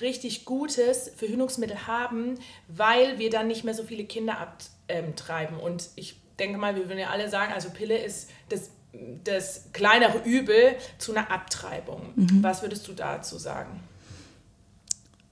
richtig 0.00 0.44
gutes 0.44 1.10
Verhütungsmittel 1.16 1.86
haben, 1.86 2.34
weil 2.68 3.18
wir 3.18 3.30
dann 3.30 3.46
nicht 3.46 3.64
mehr 3.64 3.74
so 3.74 3.82
viele 3.82 4.04
Kinder 4.04 4.36
abtreiben. 4.38 5.58
Und 5.58 5.88
ich 5.96 6.16
denke 6.38 6.58
mal, 6.58 6.76
wir 6.76 6.88
würden 6.88 6.98
ja 6.98 7.10
alle 7.10 7.28
sagen, 7.28 7.52
also 7.52 7.70
Pille 7.70 7.96
ist 7.96 8.30
das, 8.48 8.70
das 9.24 9.72
kleinere 9.72 10.18
Übel 10.24 10.76
zu 10.98 11.12
einer 11.12 11.30
Abtreibung. 11.30 12.12
Mhm. 12.16 12.42
Was 12.42 12.62
würdest 12.62 12.86
du 12.88 12.92
dazu 12.92 13.38
sagen? 13.38 13.80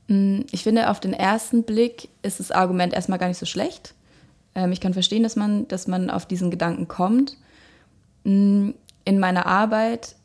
Ich 0.08 0.62
finde, 0.62 0.90
auf 0.90 1.00
den 1.00 1.12
ersten 1.12 1.64
Blick 1.64 2.08
ist 2.22 2.38
das 2.38 2.52
Argument 2.52 2.94
erstmal 2.94 3.18
gar 3.18 3.26
nicht 3.28 3.38
so 3.38 3.46
schlecht. 3.46 3.94
Ähm, 4.54 4.70
ich 4.72 4.80
kann 4.80 4.94
verstehen, 4.94 5.24
dass 5.24 5.36
man, 5.36 5.66
dass 5.68 5.88
man 5.88 6.10
auf 6.10 6.26
diesen 6.26 6.50
Gedanken 6.50 6.86
kommt. 6.86 7.36
Mm, 8.24 8.70
in 9.04 9.18
meiner 9.18 9.46
Arbeit 9.46 10.16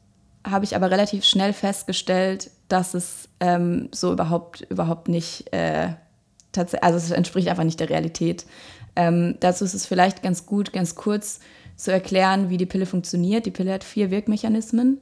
habe 0.49 0.65
ich 0.65 0.75
aber 0.75 0.91
relativ 0.91 1.23
schnell 1.23 1.53
festgestellt, 1.53 2.51
dass 2.67 2.93
es 2.93 3.29
ähm, 3.39 3.89
so 3.91 4.11
überhaupt, 4.11 4.61
überhaupt 4.69 5.07
nicht, 5.07 5.51
äh, 5.53 5.89
also 6.55 6.97
es 6.97 7.11
entspricht 7.11 7.47
einfach 7.47 7.63
nicht 7.63 7.79
der 7.79 7.89
Realität. 7.89 8.45
Ähm, 8.95 9.35
dazu 9.39 9.63
ist 9.63 9.73
es 9.73 9.85
vielleicht 9.85 10.23
ganz 10.23 10.45
gut, 10.45 10.73
ganz 10.73 10.95
kurz 10.95 11.39
zu 11.75 11.91
erklären, 11.91 12.49
wie 12.49 12.57
die 12.57 12.65
Pille 12.65 12.85
funktioniert. 12.85 13.45
Die 13.45 13.51
Pille 13.51 13.73
hat 13.73 13.83
vier 13.83 14.11
Wirkmechanismen 14.11 14.99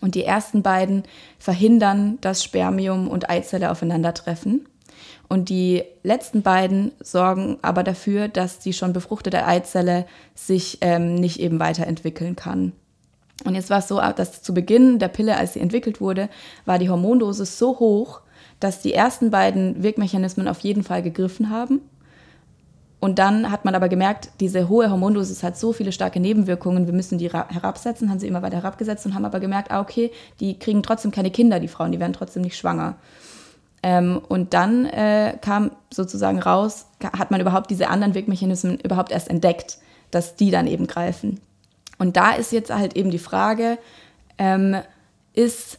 und 0.00 0.14
die 0.14 0.24
ersten 0.24 0.62
beiden 0.62 1.04
verhindern, 1.38 2.18
dass 2.20 2.42
Spermium 2.42 3.08
und 3.08 3.30
Eizelle 3.30 3.70
aufeinandertreffen. 3.70 4.66
Und 5.28 5.48
die 5.48 5.84
letzten 6.02 6.42
beiden 6.42 6.92
sorgen 7.00 7.58
aber 7.62 7.82
dafür, 7.84 8.28
dass 8.28 8.58
die 8.58 8.72
schon 8.72 8.92
befruchtete 8.92 9.46
Eizelle 9.46 10.06
sich 10.34 10.78
ähm, 10.82 11.14
nicht 11.14 11.40
eben 11.40 11.58
weiterentwickeln 11.58 12.36
kann. 12.36 12.72
Und 13.44 13.54
jetzt 13.54 13.70
war 13.70 13.78
es 13.78 13.88
so, 13.88 14.00
dass 14.16 14.42
zu 14.42 14.54
Beginn 14.54 14.98
der 14.98 15.08
Pille, 15.08 15.36
als 15.36 15.54
sie 15.54 15.60
entwickelt 15.60 16.00
wurde, 16.00 16.28
war 16.64 16.78
die 16.78 16.90
Hormondosis 16.90 17.58
so 17.58 17.78
hoch, 17.78 18.20
dass 18.60 18.80
die 18.80 18.94
ersten 18.94 19.30
beiden 19.30 19.82
Wirkmechanismen 19.82 20.46
auf 20.46 20.60
jeden 20.60 20.84
Fall 20.84 21.02
gegriffen 21.02 21.50
haben. 21.50 21.80
Und 23.00 23.18
dann 23.18 23.50
hat 23.50 23.64
man 23.64 23.74
aber 23.74 23.88
gemerkt, 23.88 24.30
diese 24.38 24.68
hohe 24.68 24.88
Hormondosis 24.88 25.42
hat 25.42 25.58
so 25.58 25.72
viele 25.72 25.90
starke 25.90 26.20
Nebenwirkungen, 26.20 26.86
wir 26.86 26.94
müssen 26.94 27.18
die 27.18 27.28
herabsetzen, 27.32 28.08
haben 28.08 28.20
sie 28.20 28.28
immer 28.28 28.42
weiter 28.42 28.58
herabgesetzt 28.58 29.04
und 29.06 29.14
haben 29.16 29.24
aber 29.24 29.40
gemerkt, 29.40 29.72
ah, 29.72 29.80
okay, 29.80 30.12
die 30.38 30.56
kriegen 30.56 30.84
trotzdem 30.84 31.10
keine 31.10 31.32
Kinder, 31.32 31.58
die 31.58 31.66
Frauen, 31.66 31.90
die 31.90 31.98
werden 31.98 32.12
trotzdem 32.12 32.42
nicht 32.42 32.56
schwanger. 32.56 32.94
Ähm, 33.82 34.20
und 34.28 34.54
dann 34.54 34.86
äh, 34.86 35.36
kam 35.40 35.72
sozusagen 35.92 36.38
raus, 36.38 36.86
hat 37.02 37.32
man 37.32 37.40
überhaupt 37.40 37.70
diese 37.70 37.88
anderen 37.88 38.14
Wirkmechanismen 38.14 38.78
überhaupt 38.78 39.10
erst 39.10 39.28
entdeckt, 39.28 39.78
dass 40.12 40.36
die 40.36 40.52
dann 40.52 40.68
eben 40.68 40.86
greifen. 40.86 41.40
Und 42.02 42.16
da 42.16 42.32
ist 42.32 42.50
jetzt 42.50 42.74
halt 42.74 42.96
eben 42.96 43.12
die 43.12 43.18
Frage, 43.20 43.78
ähm, 44.36 44.74
ist, 45.34 45.78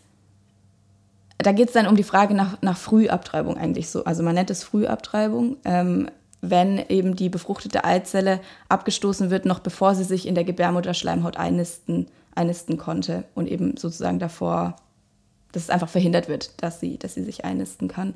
da 1.37 1.51
geht 1.51 1.67
es 1.67 1.73
dann 1.73 1.85
um 1.85 1.97
die 1.97 2.03
Frage 2.03 2.33
nach, 2.33 2.61
nach 2.61 2.77
Frühabtreibung 2.77 3.57
eigentlich 3.57 3.89
so. 3.89 4.05
Also 4.05 4.23
man 4.23 4.35
nennt 4.35 4.49
es 4.49 4.63
Frühabtreibung. 4.63 5.57
Ähm, 5.65 6.09
wenn 6.39 6.77
eben 6.87 7.17
die 7.17 7.27
befruchtete 7.27 7.83
Eizelle 7.83 8.39
abgestoßen 8.69 9.31
wird, 9.31 9.45
noch 9.45 9.59
bevor 9.59 9.95
sie 9.95 10.05
sich 10.05 10.25
in 10.25 10.33
der 10.33 10.45
Gebärmutterschleimhaut 10.45 11.35
einnisten, 11.35 12.07
einnisten 12.35 12.77
konnte 12.77 13.25
und 13.35 13.49
eben 13.49 13.75
sozusagen 13.75 14.19
davor, 14.19 14.77
dass 15.51 15.63
es 15.63 15.69
einfach 15.69 15.89
verhindert 15.89 16.29
wird, 16.29 16.63
dass 16.63 16.79
sie, 16.79 16.97
dass 16.97 17.15
sie 17.15 17.23
sich 17.23 17.43
einnisten 17.43 17.89
kann. 17.89 18.13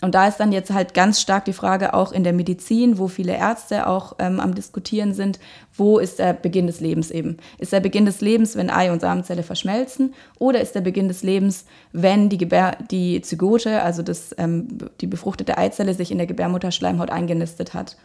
Und 0.00 0.14
da 0.14 0.28
ist 0.28 0.38
dann 0.38 0.52
jetzt 0.52 0.70
halt 0.70 0.94
ganz 0.94 1.20
stark 1.20 1.44
die 1.44 1.52
Frage 1.52 1.92
auch 1.94 2.12
in 2.12 2.22
der 2.22 2.32
Medizin, 2.32 2.98
wo 2.98 3.08
viele 3.08 3.36
Ärzte 3.36 3.86
auch 3.86 4.14
ähm, 4.18 4.38
am 4.38 4.54
Diskutieren 4.54 5.12
sind, 5.12 5.40
wo 5.74 5.98
ist 5.98 6.18
der 6.18 6.34
Beginn 6.34 6.66
des 6.66 6.80
Lebens 6.80 7.10
eben? 7.10 7.38
Ist 7.58 7.72
der 7.72 7.80
Beginn 7.80 8.04
des 8.04 8.20
Lebens, 8.20 8.56
wenn 8.56 8.70
Ei 8.70 8.92
und 8.92 9.00
Samenzelle 9.00 9.42
verschmelzen? 9.42 10.14
Oder 10.38 10.60
ist 10.60 10.74
der 10.74 10.82
Beginn 10.82 11.08
des 11.08 11.22
Lebens, 11.22 11.64
wenn 11.92 12.28
die, 12.28 12.38
Gebär 12.38 12.76
die 12.90 13.22
Zygote, 13.22 13.82
also 13.82 14.02
das, 14.02 14.34
ähm, 14.38 14.68
die 15.00 15.06
befruchtete 15.06 15.58
Eizelle, 15.58 15.94
sich 15.94 16.12
in 16.12 16.18
der 16.18 16.26
Gebärmutterschleimhaut 16.26 17.10
eingenistet 17.10 17.74
hat? 17.74 17.96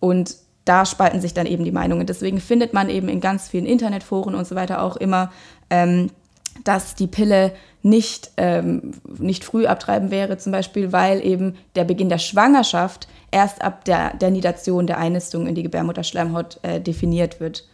Und 0.00 0.36
da 0.64 0.86
spalten 0.86 1.20
sich 1.20 1.34
dann 1.34 1.46
eben 1.46 1.64
die 1.64 1.72
Meinungen. 1.72 2.06
Deswegen 2.06 2.40
findet 2.40 2.72
man 2.72 2.88
eben 2.88 3.08
in 3.08 3.20
ganz 3.20 3.48
vielen 3.48 3.66
Internetforen 3.66 4.34
und 4.34 4.46
so 4.46 4.54
weiter 4.54 4.82
auch 4.82 4.96
immer 4.96 5.32
ähm, 5.70 6.10
dass 6.64 6.94
die 6.94 7.06
Pille 7.06 7.52
nicht, 7.82 8.30
ähm, 8.36 8.92
nicht 9.18 9.44
früh 9.44 9.66
abtreiben 9.66 10.10
wäre, 10.10 10.38
zum 10.38 10.52
Beispiel, 10.52 10.92
weil 10.92 11.24
eben 11.24 11.56
der 11.74 11.84
Beginn 11.84 12.08
der 12.08 12.18
Schwangerschaft 12.18 13.08
erst 13.30 13.62
ab 13.62 13.84
der, 13.84 14.14
der 14.14 14.30
Nidation 14.30 14.86
der 14.86 14.98
Einnistung 14.98 15.46
in 15.46 15.54
die 15.54 15.64
Gebärmutterschleimhaut 15.64 16.60
äh, 16.62 16.80
definiert 16.80 17.40
wird. 17.40 17.68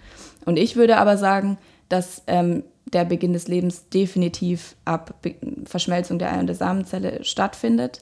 Und 0.46 0.58
ich 0.58 0.76
würde 0.76 0.96
aber 0.96 1.18
sagen, 1.18 1.58
dass 1.88 2.22
ähm, 2.26 2.64
der 2.86 3.04
Beginn 3.04 3.34
des 3.34 3.48
Lebens 3.48 3.88
definitiv 3.90 4.76
ab 4.84 5.14
Be 5.20 5.34
Verschmelzung 5.66 6.18
der 6.18 6.32
Ei- 6.32 6.40
und 6.40 6.46
der 6.46 6.56
Samenzelle 6.56 7.22
stattfindet 7.24 8.00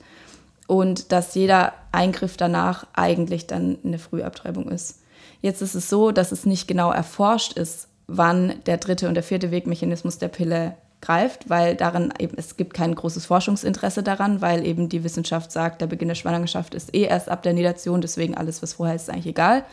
und 0.69 1.11
dass 1.11 1.35
jeder 1.35 1.73
Eingriff 1.93 2.37
danach 2.37 2.87
eigentlich 2.93 3.47
dann 3.47 3.79
eine 3.85 3.99
Frühabtreibung 3.99 4.69
ist. 4.69 5.01
Jetzt 5.41 5.63
ist 5.63 5.75
es 5.75 5.89
so, 5.89 6.13
dass 6.13 6.33
es 6.33 6.47
nicht 6.47 6.69
genau 6.69 6.91
erforscht 6.91 7.55
ist, 7.55 7.89
wann 8.07 8.55
der 8.67 8.77
dritte 8.77 9.09
und 9.09 9.15
der 9.15 9.23
vierte 9.23 9.51
Wegmechanismus 9.51 10.19
der 10.19 10.29
Pille 10.29 10.77
greift, 11.01 11.51
weil 11.51 11.77
daran 11.77 12.13
eben 12.19 12.37
es 12.39 12.57
gibt 12.57 12.75
kein 12.75 12.95
großes 12.95 13.27
Forschungsinteresse 13.27 14.03
daran, 14.03 14.41
weil 14.41 14.67
eben 14.67 14.89
die 14.89 15.05
Wissenschaft 15.05 15.53
sagt, 15.53 15.81
der 15.81 15.87
Beginn 15.87 16.09
der 16.09 16.15
Schwangerschaft 16.15 16.75
ist 16.75 16.95
eh 16.95 17.03
erst 17.03 17.29
ab 17.29 17.43
der 17.43 17.53
Nidation, 17.53 18.01
deswegen 18.01 18.37
alles, 18.37 18.63
was 18.63 18.75
vorher 18.75 18.97
ist, 18.97 19.03
ist 19.03 19.11
eigentlich 19.11 19.27
egal. 19.27 19.65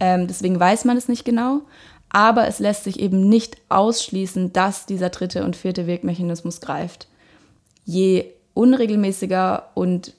Ähm, 0.00 0.26
deswegen 0.26 0.58
weiß 0.58 0.84
man 0.84 0.96
es 0.96 1.08
nicht 1.08 1.24
genau. 1.24 1.62
Aber 2.10 2.48
es 2.48 2.58
lässt 2.58 2.84
sich 2.84 3.00
eben 3.00 3.28
nicht 3.28 3.58
ausschließen, 3.68 4.52
dass 4.52 4.86
dieser 4.86 5.10
dritte 5.10 5.44
und 5.44 5.56
vierte 5.56 5.86
Wegmechanismus 5.86 6.60
greift. 6.60 7.06
Je 7.84 8.32
unregelmäßiger 8.54 9.70
und 9.74 10.14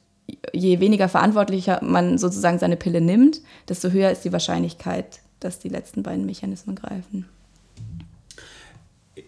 je 0.54 0.80
weniger 0.80 1.10
verantwortlicher 1.10 1.80
man 1.84 2.20
sozusagen 2.20 2.60
seine 2.60 2.78
Pille 2.78 3.02
nimmt, 3.02 3.42
desto 3.68 3.90
höher 3.90 4.12
ist 4.12 4.24
die 4.24 4.32
Wahrscheinlichkeit, 4.32 5.20
dass 5.40 5.60
die 5.60 5.70
letzten 5.70 6.04
beiden 6.04 6.26
Mechanismen 6.26 6.76
greifen. 6.76 7.26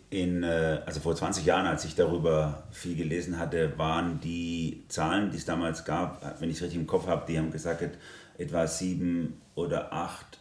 In, 0.09 0.43
äh, 0.43 0.81
also 0.85 0.99
vor 0.99 1.15
20 1.15 1.45
Jahren, 1.45 1.65
als 1.65 1.85
ich 1.85 1.95
darüber 1.95 2.63
viel 2.71 2.95
gelesen 2.95 3.37
hatte, 3.37 3.77
waren 3.77 4.19
die 4.19 4.83
Zahlen, 4.89 5.31
die 5.31 5.37
es 5.37 5.45
damals 5.45 5.85
gab, 5.85 6.39
wenn 6.41 6.49
ich 6.49 6.57
es 6.57 6.63
richtig 6.63 6.79
im 6.79 6.87
Kopf 6.87 7.07
habe, 7.07 7.25
die 7.27 7.37
haben 7.37 7.51
gesagt, 7.51 7.97
etwa 8.37 8.67
sieben 8.67 9.41
oder 9.55 9.93
acht 9.93 10.39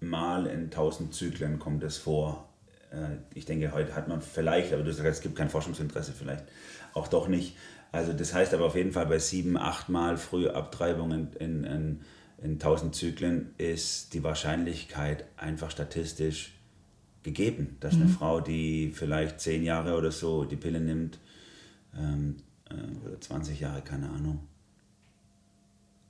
Mal 0.00 0.46
in 0.46 0.64
1000 0.64 1.12
Zyklen 1.12 1.58
kommt 1.58 1.82
es 1.82 1.98
vor. 1.98 2.48
Äh, 2.92 3.16
ich 3.34 3.44
denke, 3.44 3.72
heute 3.72 3.96
hat 3.96 4.06
man 4.06 4.22
vielleicht, 4.22 4.72
aber 4.72 4.84
du 4.84 4.92
sagst, 4.92 5.10
es 5.10 5.20
gibt 5.20 5.34
kein 5.34 5.50
Forschungsinteresse, 5.50 6.12
vielleicht 6.12 6.44
auch 6.94 7.08
doch 7.08 7.26
nicht. 7.26 7.56
Also 7.90 8.12
das 8.12 8.34
heißt 8.34 8.54
aber 8.54 8.66
auf 8.66 8.76
jeden 8.76 8.92
Fall 8.92 9.06
bei 9.06 9.18
sieben, 9.18 9.56
acht 9.56 9.88
Mal 9.88 10.16
frühe 10.16 10.54
Abtreibung 10.54 11.10
in, 11.12 11.32
in, 11.38 11.64
in, 11.64 12.00
in 12.42 12.52
1000 12.52 12.94
Zyklen 12.94 13.54
ist 13.58 14.14
die 14.14 14.22
Wahrscheinlichkeit 14.22 15.24
einfach 15.36 15.70
statistisch 15.70 16.54
gegeben, 17.22 17.76
dass 17.80 17.94
mhm. 17.94 18.02
eine 18.02 18.10
Frau, 18.10 18.40
die 18.40 18.92
vielleicht 18.94 19.40
zehn 19.40 19.64
Jahre 19.64 19.96
oder 19.96 20.12
so 20.12 20.44
die 20.44 20.56
Pille 20.56 20.80
nimmt, 20.80 21.18
ähm, 21.96 22.36
äh, 22.70 23.06
oder 23.06 23.20
20 23.20 23.60
Jahre, 23.60 23.82
keine 23.82 24.08
Ahnung. 24.08 24.40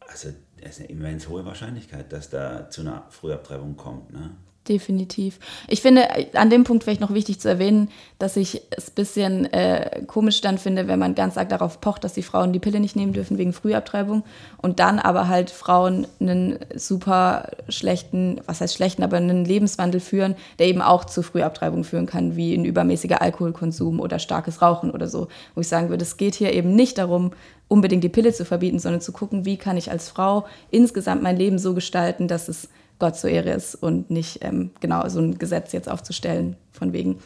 Also 0.01 0.31
es 0.61 0.71
ist 0.71 0.81
eine 0.81 0.89
immens 0.89 1.29
hohe 1.29 1.45
Wahrscheinlichkeit, 1.45 2.13
dass 2.13 2.31
da 2.31 2.71
zu 2.71 2.83
einer 2.83 3.07
Frühabtreibung 3.11 3.77
kommt. 3.77 4.13
Ne? 4.13 4.31
Definitiv. 4.69 5.39
Ich 5.67 5.83
finde, 5.83 6.09
an 6.35 6.51
dem 6.51 6.65
Punkt 6.65 6.85
vielleicht 6.85 7.01
noch 7.01 7.15
wichtig 7.15 7.41
zu 7.41 7.49
erwähnen, 7.49 7.91
dass 8.19 8.37
ich 8.37 8.63
es 8.71 8.89
ein 8.89 8.95
bisschen 8.95 9.53
äh, 9.53 10.03
komisch 10.07 10.41
dann 10.41 10.59
finde, 10.59 10.89
wenn 10.89 10.99
man 10.99 11.15
ganz 11.15 11.37
arg 11.39 11.49
darauf 11.49 11.81
pocht, 11.81 12.05
dass 12.05 12.13
die 12.13 12.23
Frauen 12.23 12.53
die 12.53 12.59
Pille 12.59 12.81
nicht 12.81 12.97
nehmen 12.97 13.13
dürfen 13.13 13.39
wegen 13.39 13.53
Frühabtreibung 13.53 14.25
und 14.59 14.81
dann 14.81 14.99
aber 14.99 15.29
halt 15.29 15.51
Frauen 15.51 16.07
einen 16.21 16.59
super 16.75 17.51
schlechten, 17.69 18.41
was 18.47 18.61
heißt 18.61 18.75
schlechten, 18.75 19.03
aber 19.03 19.17
einen 19.17 19.45
Lebenswandel 19.45 20.01
führen, 20.01 20.35
der 20.59 20.67
eben 20.67 20.83
auch 20.83 21.05
zu 21.05 21.23
Frühabtreibung 21.23 21.85
führen 21.85 22.07
kann, 22.07 22.37
wie 22.37 22.55
ein 22.55 22.65
übermäßiger 22.65 23.23
Alkoholkonsum 23.23 24.01
oder 24.01 24.19
starkes 24.19 24.63
Rauchen 24.63 24.91
oder 24.91 25.09
so. 25.09 25.29
Wo 25.55 25.61
ich 25.61 25.69
sagen 25.69 25.89
würde, 25.89 26.05
es 26.05 26.17
geht 26.17 26.35
hier 26.35 26.53
eben 26.53 26.75
nicht 26.75 26.99
darum, 26.99 27.33
unbedingt 27.69 28.03
die 28.03 28.09
Pille 28.09 28.33
zu 28.33 28.45
verbieten, 28.45 28.79
sondern 28.79 29.01
zu 29.01 29.13
gucken, 29.13 29.45
wie 29.45 29.57
kann 29.59 29.77
ich 29.77 29.91
als 29.91 30.09
Frau 30.09 30.47
insgesamt 30.71 31.23
mein 31.23 31.37
Leben 31.37 31.59
so 31.59 31.75
gestalten, 31.75 32.27
dass 32.27 32.49
es 32.49 32.69
Gott 32.99 33.17
zur 33.17 33.31
Ehre 33.31 33.51
ist 33.51 33.75
und 33.75 34.11
nicht 34.11 34.45
ähm, 34.45 34.71
genau 34.81 35.09
so 35.09 35.21
ein 35.21 35.39
Gesetz 35.39 35.73
jetzt 35.73 35.89
aufzustellen 35.89 36.57
von 36.73 36.93
wegen. 36.93 37.19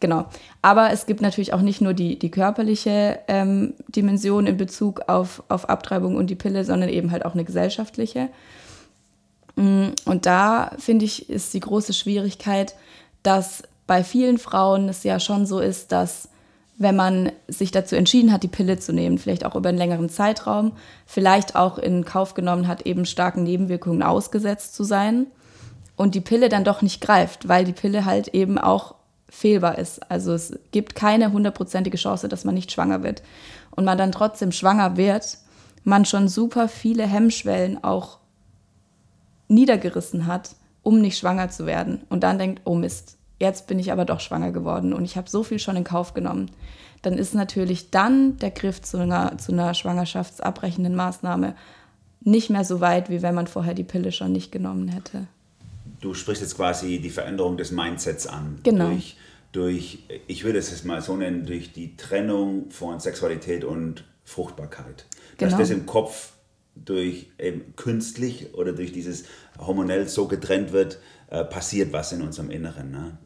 Genau. 0.00 0.26
Aber 0.62 0.90
es 0.92 1.04
gibt 1.06 1.20
natürlich 1.20 1.52
auch 1.52 1.60
nicht 1.60 1.80
nur 1.80 1.92
die, 1.92 2.18
die 2.18 2.30
körperliche 2.30 3.18
ähm, 3.28 3.74
Dimension 3.88 4.46
in 4.46 4.56
Bezug 4.56 5.02
auf, 5.08 5.42
auf 5.48 5.68
Abtreibung 5.68 6.16
und 6.16 6.28
die 6.28 6.34
Pille, 6.34 6.64
sondern 6.64 6.88
eben 6.88 7.10
halt 7.10 7.24
auch 7.26 7.34
eine 7.34 7.44
gesellschaftliche. 7.44 8.30
Mm, 9.56 9.88
und 10.06 10.24
da 10.24 10.72
finde 10.78 11.04
ich, 11.04 11.28
ist 11.28 11.52
die 11.52 11.60
große 11.60 11.92
Schwierigkeit, 11.92 12.74
dass 13.22 13.62
bei 13.86 14.02
vielen 14.02 14.38
Frauen 14.38 14.88
es 14.88 15.04
ja 15.04 15.20
schon 15.20 15.44
so 15.44 15.60
ist, 15.60 15.92
dass 15.92 16.30
wenn 16.80 16.96
man 16.96 17.30
sich 17.46 17.72
dazu 17.72 17.94
entschieden 17.94 18.32
hat, 18.32 18.42
die 18.42 18.48
Pille 18.48 18.78
zu 18.78 18.94
nehmen, 18.94 19.18
vielleicht 19.18 19.44
auch 19.44 19.54
über 19.54 19.68
einen 19.68 19.76
längeren 19.76 20.08
Zeitraum, 20.08 20.72
vielleicht 21.04 21.54
auch 21.54 21.76
in 21.76 22.06
Kauf 22.06 22.32
genommen 22.32 22.66
hat, 22.66 22.86
eben 22.86 23.04
starken 23.04 23.42
Nebenwirkungen 23.42 24.02
ausgesetzt 24.02 24.74
zu 24.74 24.82
sein 24.82 25.26
und 25.94 26.14
die 26.14 26.22
Pille 26.22 26.48
dann 26.48 26.64
doch 26.64 26.80
nicht 26.80 27.02
greift, 27.02 27.48
weil 27.48 27.66
die 27.66 27.74
Pille 27.74 28.06
halt 28.06 28.28
eben 28.28 28.56
auch 28.56 28.94
fehlbar 29.28 29.76
ist. 29.76 30.10
Also 30.10 30.32
es 30.32 30.58
gibt 30.70 30.94
keine 30.94 31.32
hundertprozentige 31.32 31.98
Chance, 31.98 32.28
dass 32.28 32.44
man 32.44 32.54
nicht 32.54 32.72
schwanger 32.72 33.02
wird. 33.02 33.22
Und 33.72 33.84
man 33.84 33.98
dann 33.98 34.10
trotzdem 34.10 34.50
schwanger 34.50 34.96
wird, 34.96 35.36
man 35.84 36.06
schon 36.06 36.28
super 36.28 36.66
viele 36.66 37.06
Hemmschwellen 37.06 37.84
auch 37.84 38.20
niedergerissen 39.48 40.26
hat, 40.26 40.56
um 40.82 41.02
nicht 41.02 41.18
schwanger 41.18 41.50
zu 41.50 41.66
werden. 41.66 42.04
Und 42.08 42.22
dann 42.22 42.38
denkt, 42.38 42.62
oh 42.64 42.74
Mist, 42.74 43.18
jetzt 43.40 43.66
bin 43.66 43.78
ich 43.78 43.90
aber 43.90 44.04
doch 44.04 44.20
schwanger 44.20 44.52
geworden 44.52 44.92
und 44.92 45.04
ich 45.04 45.16
habe 45.16 45.28
so 45.28 45.42
viel 45.42 45.58
schon 45.58 45.76
in 45.76 45.84
Kauf 45.84 46.14
genommen, 46.14 46.50
dann 47.02 47.14
ist 47.14 47.34
natürlich 47.34 47.90
dann 47.90 48.36
der 48.36 48.50
Griff 48.50 48.82
zu 48.82 48.98
einer, 48.98 49.38
zu 49.38 49.52
einer 49.52 49.74
schwangerschaftsabbrechenden 49.74 50.94
Maßnahme 50.94 51.56
nicht 52.20 52.50
mehr 52.50 52.64
so 52.64 52.80
weit, 52.80 53.08
wie 53.08 53.22
wenn 53.22 53.34
man 53.34 53.46
vorher 53.46 53.74
die 53.74 53.84
Pille 53.84 54.12
schon 54.12 54.32
nicht 54.32 54.52
genommen 54.52 54.88
hätte. 54.88 55.26
Du 56.00 56.12
sprichst 56.14 56.42
jetzt 56.42 56.56
quasi 56.56 57.00
die 57.00 57.10
Veränderung 57.10 57.56
des 57.56 57.72
Mindsets 57.72 58.26
an. 58.26 58.60
Genau. 58.62 58.88
Durch, 58.88 59.16
durch 59.52 59.98
ich 60.26 60.44
würde 60.44 60.58
es 60.58 60.70
jetzt 60.70 60.84
mal 60.84 61.00
so 61.00 61.16
nennen, 61.16 61.46
durch 61.46 61.72
die 61.72 61.96
Trennung 61.96 62.70
von 62.70 63.00
Sexualität 63.00 63.64
und 63.64 64.04
Fruchtbarkeit. 64.24 65.06
Dass 65.38 65.48
genau. 65.48 65.58
das 65.58 65.70
im 65.70 65.86
Kopf 65.86 66.32
durch 66.74 67.30
eben 67.38 67.74
künstlich 67.76 68.54
oder 68.54 68.72
durch 68.72 68.92
dieses 68.92 69.24
hormonell 69.58 70.08
so 70.08 70.28
getrennt 70.28 70.72
wird, 70.72 70.98
äh, 71.28 71.44
passiert 71.44 71.92
was 71.92 72.12
in 72.12 72.22
unserem 72.22 72.50
Inneren. 72.50 72.90
Ne? 72.90 73.18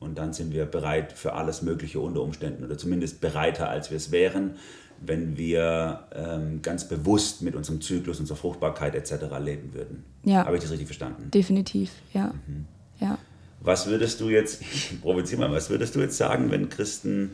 Und 0.00 0.16
dann 0.16 0.32
sind 0.32 0.52
wir 0.52 0.64
bereit 0.66 1.12
für 1.12 1.32
alles 1.32 1.62
Mögliche 1.62 1.98
unter 1.98 2.22
Umständen 2.22 2.64
oder 2.64 2.78
zumindest 2.78 3.20
bereiter, 3.20 3.68
als 3.68 3.90
wir 3.90 3.96
es 3.96 4.12
wären, 4.12 4.56
wenn 5.00 5.36
wir 5.36 6.06
ähm, 6.12 6.62
ganz 6.62 6.88
bewusst 6.88 7.42
mit 7.42 7.54
unserem 7.54 7.80
Zyklus, 7.80 8.20
unserer 8.20 8.36
Fruchtbarkeit 8.36 8.94
etc. 8.94 9.12
leben 9.40 9.74
würden. 9.74 10.04
Ja. 10.24 10.44
Habe 10.44 10.56
ich 10.56 10.62
das 10.62 10.70
richtig 10.70 10.86
verstanden? 10.86 11.30
Definitiv, 11.30 11.90
ja. 12.12 12.32
Mhm. 12.46 12.66
ja. 13.00 13.18
Was 13.60 13.86
würdest 13.86 14.20
du 14.20 14.28
jetzt, 14.28 14.62
ich 14.72 15.00
provoziere 15.00 15.40
mal, 15.40 15.52
was 15.52 15.70
würdest 15.70 15.94
du 15.94 16.00
jetzt 16.00 16.16
sagen, 16.16 16.50
wenn 16.50 16.68
Christen, 16.68 17.32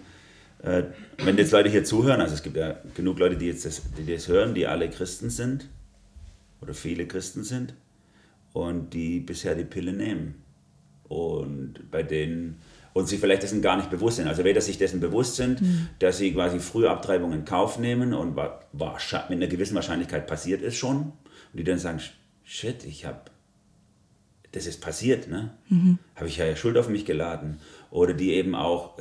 äh, 0.62 0.84
wenn 1.22 1.36
jetzt 1.36 1.52
Leute 1.52 1.68
hier 1.68 1.84
zuhören, 1.84 2.20
also 2.20 2.34
es 2.34 2.42
gibt 2.42 2.56
ja 2.56 2.76
genug 2.94 3.18
Leute, 3.18 3.36
die 3.36 3.46
jetzt 3.46 3.64
das, 3.64 3.82
die 3.96 4.10
das 4.10 4.28
hören, 4.28 4.54
die 4.54 4.66
alle 4.66 4.88
Christen 4.88 5.28
sind 5.30 5.68
oder 6.60 6.72
viele 6.72 7.06
Christen 7.06 7.44
sind 7.44 7.74
und 8.52 8.94
die 8.94 9.20
bisher 9.20 9.54
die 9.54 9.64
Pille 9.64 9.92
nehmen 9.92 10.43
und 11.08 11.90
bei 11.90 12.02
denen 12.02 12.60
und 12.94 13.08
sie 13.08 13.18
vielleicht 13.18 13.42
dessen 13.42 13.60
gar 13.60 13.76
nicht 13.76 13.90
bewusst 13.90 14.16
sind. 14.16 14.28
Also 14.28 14.44
weder 14.44 14.60
sich 14.60 14.78
dessen 14.78 15.00
bewusst 15.00 15.36
sind, 15.36 15.60
mhm. 15.60 15.88
dass 15.98 16.18
sie 16.18 16.32
quasi 16.32 16.60
frühe 16.60 16.88
Abtreibungen 16.88 17.40
in 17.40 17.44
Kauf 17.44 17.78
nehmen 17.78 18.14
und 18.14 18.36
mit 18.36 18.42
einer 18.72 19.46
gewissen 19.48 19.74
Wahrscheinlichkeit 19.74 20.26
passiert 20.26 20.62
ist 20.62 20.76
schon 20.76 20.96
und 20.96 21.12
die 21.52 21.64
dann 21.64 21.78
sagen, 21.78 22.00
shit, 22.44 22.84
ich 22.84 23.04
habe, 23.04 23.20
das 24.52 24.66
ist 24.66 24.80
passiert, 24.80 25.28
ne? 25.28 25.50
Mhm. 25.68 25.98
Habe 26.14 26.28
ich 26.28 26.36
ja 26.36 26.54
Schuld 26.54 26.78
auf 26.78 26.88
mich 26.88 27.04
geladen. 27.04 27.58
Oder 27.90 28.14
die 28.14 28.32
eben 28.32 28.54
auch 28.54 28.96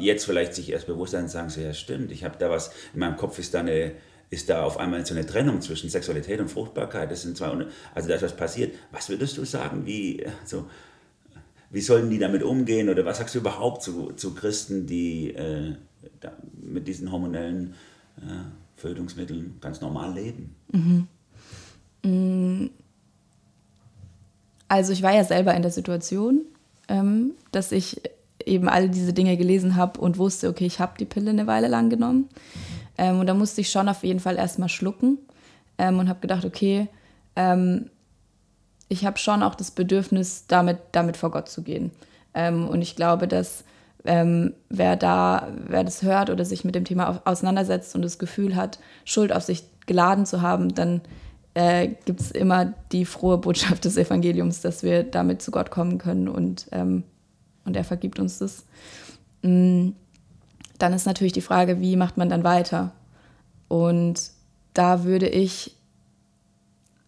jetzt 0.00 0.24
vielleicht 0.24 0.54
sich 0.54 0.72
erst 0.72 0.88
bewusst 0.88 1.12
sein 1.12 1.24
und 1.24 1.30
sagen, 1.30 1.48
so 1.48 1.60
ja 1.60 1.72
stimmt, 1.72 2.10
ich 2.10 2.24
habe 2.24 2.36
da 2.38 2.50
was, 2.50 2.72
in 2.92 3.00
meinem 3.00 3.16
Kopf 3.16 3.38
ist 3.38 3.54
da 3.54 3.60
eine, 3.60 3.92
ist 4.28 4.50
da 4.50 4.64
auf 4.64 4.76
einmal 4.76 5.06
so 5.06 5.14
eine 5.14 5.24
Trennung 5.24 5.60
zwischen 5.60 5.88
Sexualität 5.88 6.40
und 6.40 6.50
Fruchtbarkeit. 6.50 7.12
Das 7.12 7.22
sind 7.22 7.36
zwei, 7.36 7.46
also 7.94 8.08
da 8.08 8.14
ist 8.16 8.22
was 8.22 8.36
passiert. 8.36 8.74
Was 8.90 9.08
würdest 9.08 9.38
du 9.38 9.44
sagen, 9.44 9.86
wie, 9.86 10.26
so, 10.44 10.68
wie 11.76 11.82
sollen 11.82 12.08
die 12.08 12.18
damit 12.18 12.42
umgehen 12.42 12.88
oder 12.88 13.04
was 13.04 13.18
sagst 13.18 13.34
du 13.34 13.40
überhaupt 13.40 13.82
zu, 13.82 14.14
zu 14.16 14.32
Christen, 14.32 14.86
die 14.86 15.34
äh, 15.34 15.74
mit 16.58 16.88
diesen 16.88 17.12
hormonellen 17.12 17.74
äh, 18.16 18.30
Fötungsmitteln 18.76 19.58
ganz 19.60 19.82
normal 19.82 20.14
leben? 20.14 20.54
Mhm. 20.72 21.06
Mm. 22.02 22.70
Also 24.68 24.94
ich 24.94 25.02
war 25.02 25.14
ja 25.14 25.22
selber 25.22 25.52
in 25.52 25.60
der 25.60 25.70
Situation, 25.70 26.46
ähm, 26.88 27.32
dass 27.52 27.72
ich 27.72 28.00
eben 28.46 28.70
all 28.70 28.88
diese 28.88 29.12
Dinge 29.12 29.36
gelesen 29.36 29.76
habe 29.76 30.00
und 30.00 30.16
wusste, 30.16 30.48
okay, 30.48 30.64
ich 30.64 30.80
habe 30.80 30.96
die 30.98 31.04
Pille 31.04 31.28
eine 31.28 31.46
Weile 31.46 31.68
lang 31.68 31.90
genommen. 31.90 32.30
Ähm, 32.96 33.20
und 33.20 33.26
da 33.26 33.34
musste 33.34 33.60
ich 33.60 33.70
schon 33.70 33.90
auf 33.90 34.02
jeden 34.02 34.20
Fall 34.20 34.36
erstmal 34.36 34.70
schlucken 34.70 35.18
ähm, 35.76 35.98
und 35.98 36.08
habe 36.08 36.20
gedacht, 36.20 36.46
okay, 36.46 36.88
ähm, 37.36 37.90
ich 38.88 39.04
habe 39.04 39.18
schon 39.18 39.42
auch 39.42 39.54
das 39.54 39.70
Bedürfnis, 39.70 40.46
damit, 40.46 40.78
damit 40.92 41.16
vor 41.16 41.30
Gott 41.30 41.48
zu 41.48 41.62
gehen. 41.62 41.90
Ähm, 42.34 42.68
und 42.68 42.82
ich 42.82 42.96
glaube, 42.96 43.26
dass 43.28 43.64
ähm, 44.04 44.54
wer 44.68 44.96
da, 44.96 45.48
wer 45.66 45.84
das 45.84 46.02
hört 46.02 46.30
oder 46.30 46.44
sich 46.44 46.64
mit 46.64 46.74
dem 46.74 46.84
Thema 46.84 47.20
auseinandersetzt 47.24 47.94
und 47.94 48.02
das 48.02 48.18
Gefühl 48.18 48.56
hat, 48.56 48.78
Schuld 49.04 49.32
auf 49.32 49.42
sich 49.42 49.64
geladen 49.86 50.26
zu 50.26 50.42
haben, 50.42 50.74
dann 50.74 51.00
äh, 51.54 51.88
gibt 52.04 52.20
es 52.20 52.30
immer 52.30 52.74
die 52.92 53.04
frohe 53.04 53.38
Botschaft 53.38 53.84
des 53.84 53.96
Evangeliums, 53.96 54.60
dass 54.60 54.82
wir 54.82 55.02
damit 55.02 55.42
zu 55.42 55.50
Gott 55.50 55.70
kommen 55.70 55.98
können 55.98 56.28
und, 56.28 56.68
ähm, 56.72 57.04
und 57.64 57.76
er 57.76 57.84
vergibt 57.84 58.18
uns 58.18 58.38
das. 58.38 58.64
Mm, 59.42 59.90
dann 60.78 60.92
ist 60.92 61.06
natürlich 61.06 61.32
die 61.32 61.40
Frage, 61.40 61.80
wie 61.80 61.96
macht 61.96 62.18
man 62.18 62.28
dann 62.28 62.44
weiter? 62.44 62.92
Und 63.68 64.30
da 64.74 65.04
würde 65.04 65.28
ich, 65.28 65.75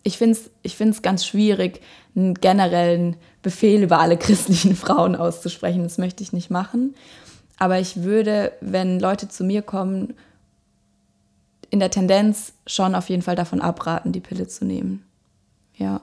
ich 0.03 0.19
finde 0.19 0.39
es 0.39 0.51
ich 0.63 0.77
find's 0.77 1.03
ganz 1.03 1.27
schwierig, 1.27 1.81
einen 2.15 2.35
generellen 2.35 3.17
Befehl 3.43 3.83
über 3.83 4.01
alle 4.01 4.17
christlichen 4.19 4.77
Frauen 4.77 5.17
auszusprechen. 5.17 5.83
Das 5.83 5.99
möchte 5.99 6.23
ich 6.23 6.33
nicht 6.33 6.51
machen. 6.51 6.95
Aber 7.59 7.79
ich 7.79 8.03
würde, 8.03 8.53
wenn 8.61 9.01
Leute 9.01 9.29
zu 9.29 9.45
mir 9.45 9.63
kommen, 9.63 10.15
in 11.71 11.81
der 11.81 11.91
Tendenz 11.91 12.53
schon 12.67 12.95
auf 12.95 13.09
jeden 13.09 13.23
Fall 13.23 13.37
davon 13.37 13.61
abraten, 13.61 14.13
die 14.13 14.21
Pille 14.21 14.49
zu 14.49 14.65
nehmen. 14.65 15.05
Ja. 15.77 16.01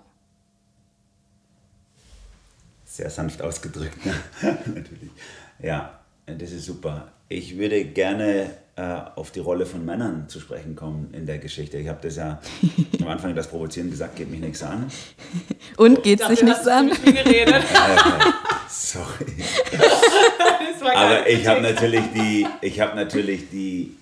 Sehr 2.85 3.09
sanft 3.09 3.41
ausgedrückt, 3.41 4.05
ne? 4.05 4.13
natürlich. 4.65 5.11
Ja, 5.59 5.99
das 6.25 6.51
ist 6.51 6.65
super. 6.65 7.11
Ich 7.29 7.57
würde 7.57 7.83
gerne 7.85 8.51
äh, 8.77 8.97
auf 9.15 9.31
die 9.31 9.39
Rolle 9.39 9.65
von 9.65 9.85
Männern 9.85 10.27
zu 10.27 10.39
sprechen 10.39 10.75
kommen 10.75 11.13
in 11.13 11.25
der 11.25 11.37
Geschichte. 11.37 11.77
Ich 11.77 11.87
habe 11.87 11.99
das 12.01 12.17
ja 12.17 12.41
am 13.01 13.07
Anfang 13.07 13.33
das 13.35 13.47
Provozieren 13.47 13.89
gesagt, 13.89 14.15
geht 14.17 14.29
mich 14.29 14.41
nichts 14.41 14.63
an. 14.63 14.91
Und 15.77 16.03
geht 16.03 16.21
sich 16.21 16.43
nichts 16.43 16.67
an? 16.67 16.91
Viel 16.91 17.13
geredet. 17.13 17.63
Sorry. 18.69 19.33
Aber 20.93 21.27
ich 21.27 21.47
habe 21.47 21.61
natürlich 21.61 22.03
die, 22.13 22.45
ich 22.61 22.79
habe 22.79 22.95
natürlich 22.95 23.49
die, 23.49 23.95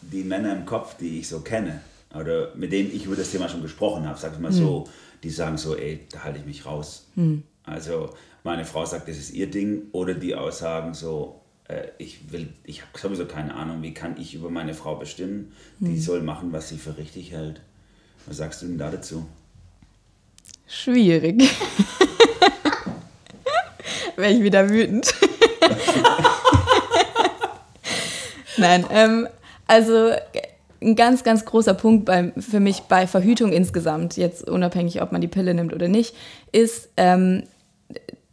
die 0.00 0.24
Männer 0.24 0.52
im 0.52 0.66
Kopf, 0.66 0.96
die 0.96 1.20
ich 1.20 1.28
so 1.28 1.40
kenne 1.40 1.80
oder 2.14 2.54
mit 2.54 2.72
denen 2.72 2.94
ich 2.94 3.04
über 3.04 3.16
das 3.16 3.30
Thema 3.30 3.48
schon 3.48 3.62
gesprochen 3.62 4.06
habe, 4.06 4.18
sag 4.18 4.32
ich 4.32 4.38
mal 4.38 4.50
hm. 4.50 4.56
so, 4.58 4.88
die 5.22 5.30
sagen 5.30 5.58
so, 5.58 5.76
ey, 5.76 6.06
da 6.10 6.24
halte 6.24 6.38
ich 6.38 6.44
mich 6.44 6.66
raus. 6.66 7.06
Hm. 7.14 7.42
Also 7.64 8.10
meine 8.44 8.64
Frau 8.64 8.84
sagt, 8.84 9.08
das 9.08 9.16
ist 9.16 9.30
ihr 9.30 9.50
Ding 9.50 9.88
oder 9.92 10.14
die 10.14 10.34
Aussagen 10.34 10.94
so, 10.94 11.37
äh, 11.68 11.88
ich 11.98 12.32
will, 12.32 12.48
ich 12.64 12.82
habe 12.82 12.98
sowieso 12.98 13.26
keine 13.26 13.54
Ahnung, 13.54 13.82
wie 13.82 13.94
kann 13.94 14.20
ich 14.20 14.34
über 14.34 14.50
meine 14.50 14.74
Frau 14.74 14.96
bestimmen. 14.96 15.52
Die 15.78 15.92
hm. 15.92 16.00
soll 16.00 16.22
machen, 16.22 16.52
was 16.52 16.68
sie 16.68 16.78
für 16.78 16.96
richtig 16.96 17.32
hält. 17.32 17.60
Was 18.26 18.38
sagst 18.38 18.62
du 18.62 18.66
denn 18.66 18.78
da 18.78 18.90
dazu? 18.90 19.26
Schwierig. 20.66 21.42
Wäre 24.16 24.32
ich 24.32 24.42
wieder 24.42 24.68
wütend. 24.68 25.14
Nein, 28.56 28.84
ähm, 28.90 29.28
also 29.66 30.10
ein 30.80 30.96
ganz, 30.96 31.22
ganz 31.24 31.44
großer 31.44 31.74
Punkt 31.74 32.04
bei, 32.04 32.32
für 32.36 32.60
mich 32.60 32.80
bei 32.82 33.06
Verhütung 33.06 33.52
insgesamt, 33.52 34.16
jetzt 34.16 34.48
unabhängig, 34.48 35.00
ob 35.02 35.12
man 35.12 35.20
die 35.20 35.28
Pille 35.28 35.54
nimmt 35.54 35.72
oder 35.72 35.88
nicht, 35.88 36.14
ist, 36.52 36.90
ähm, 36.96 37.44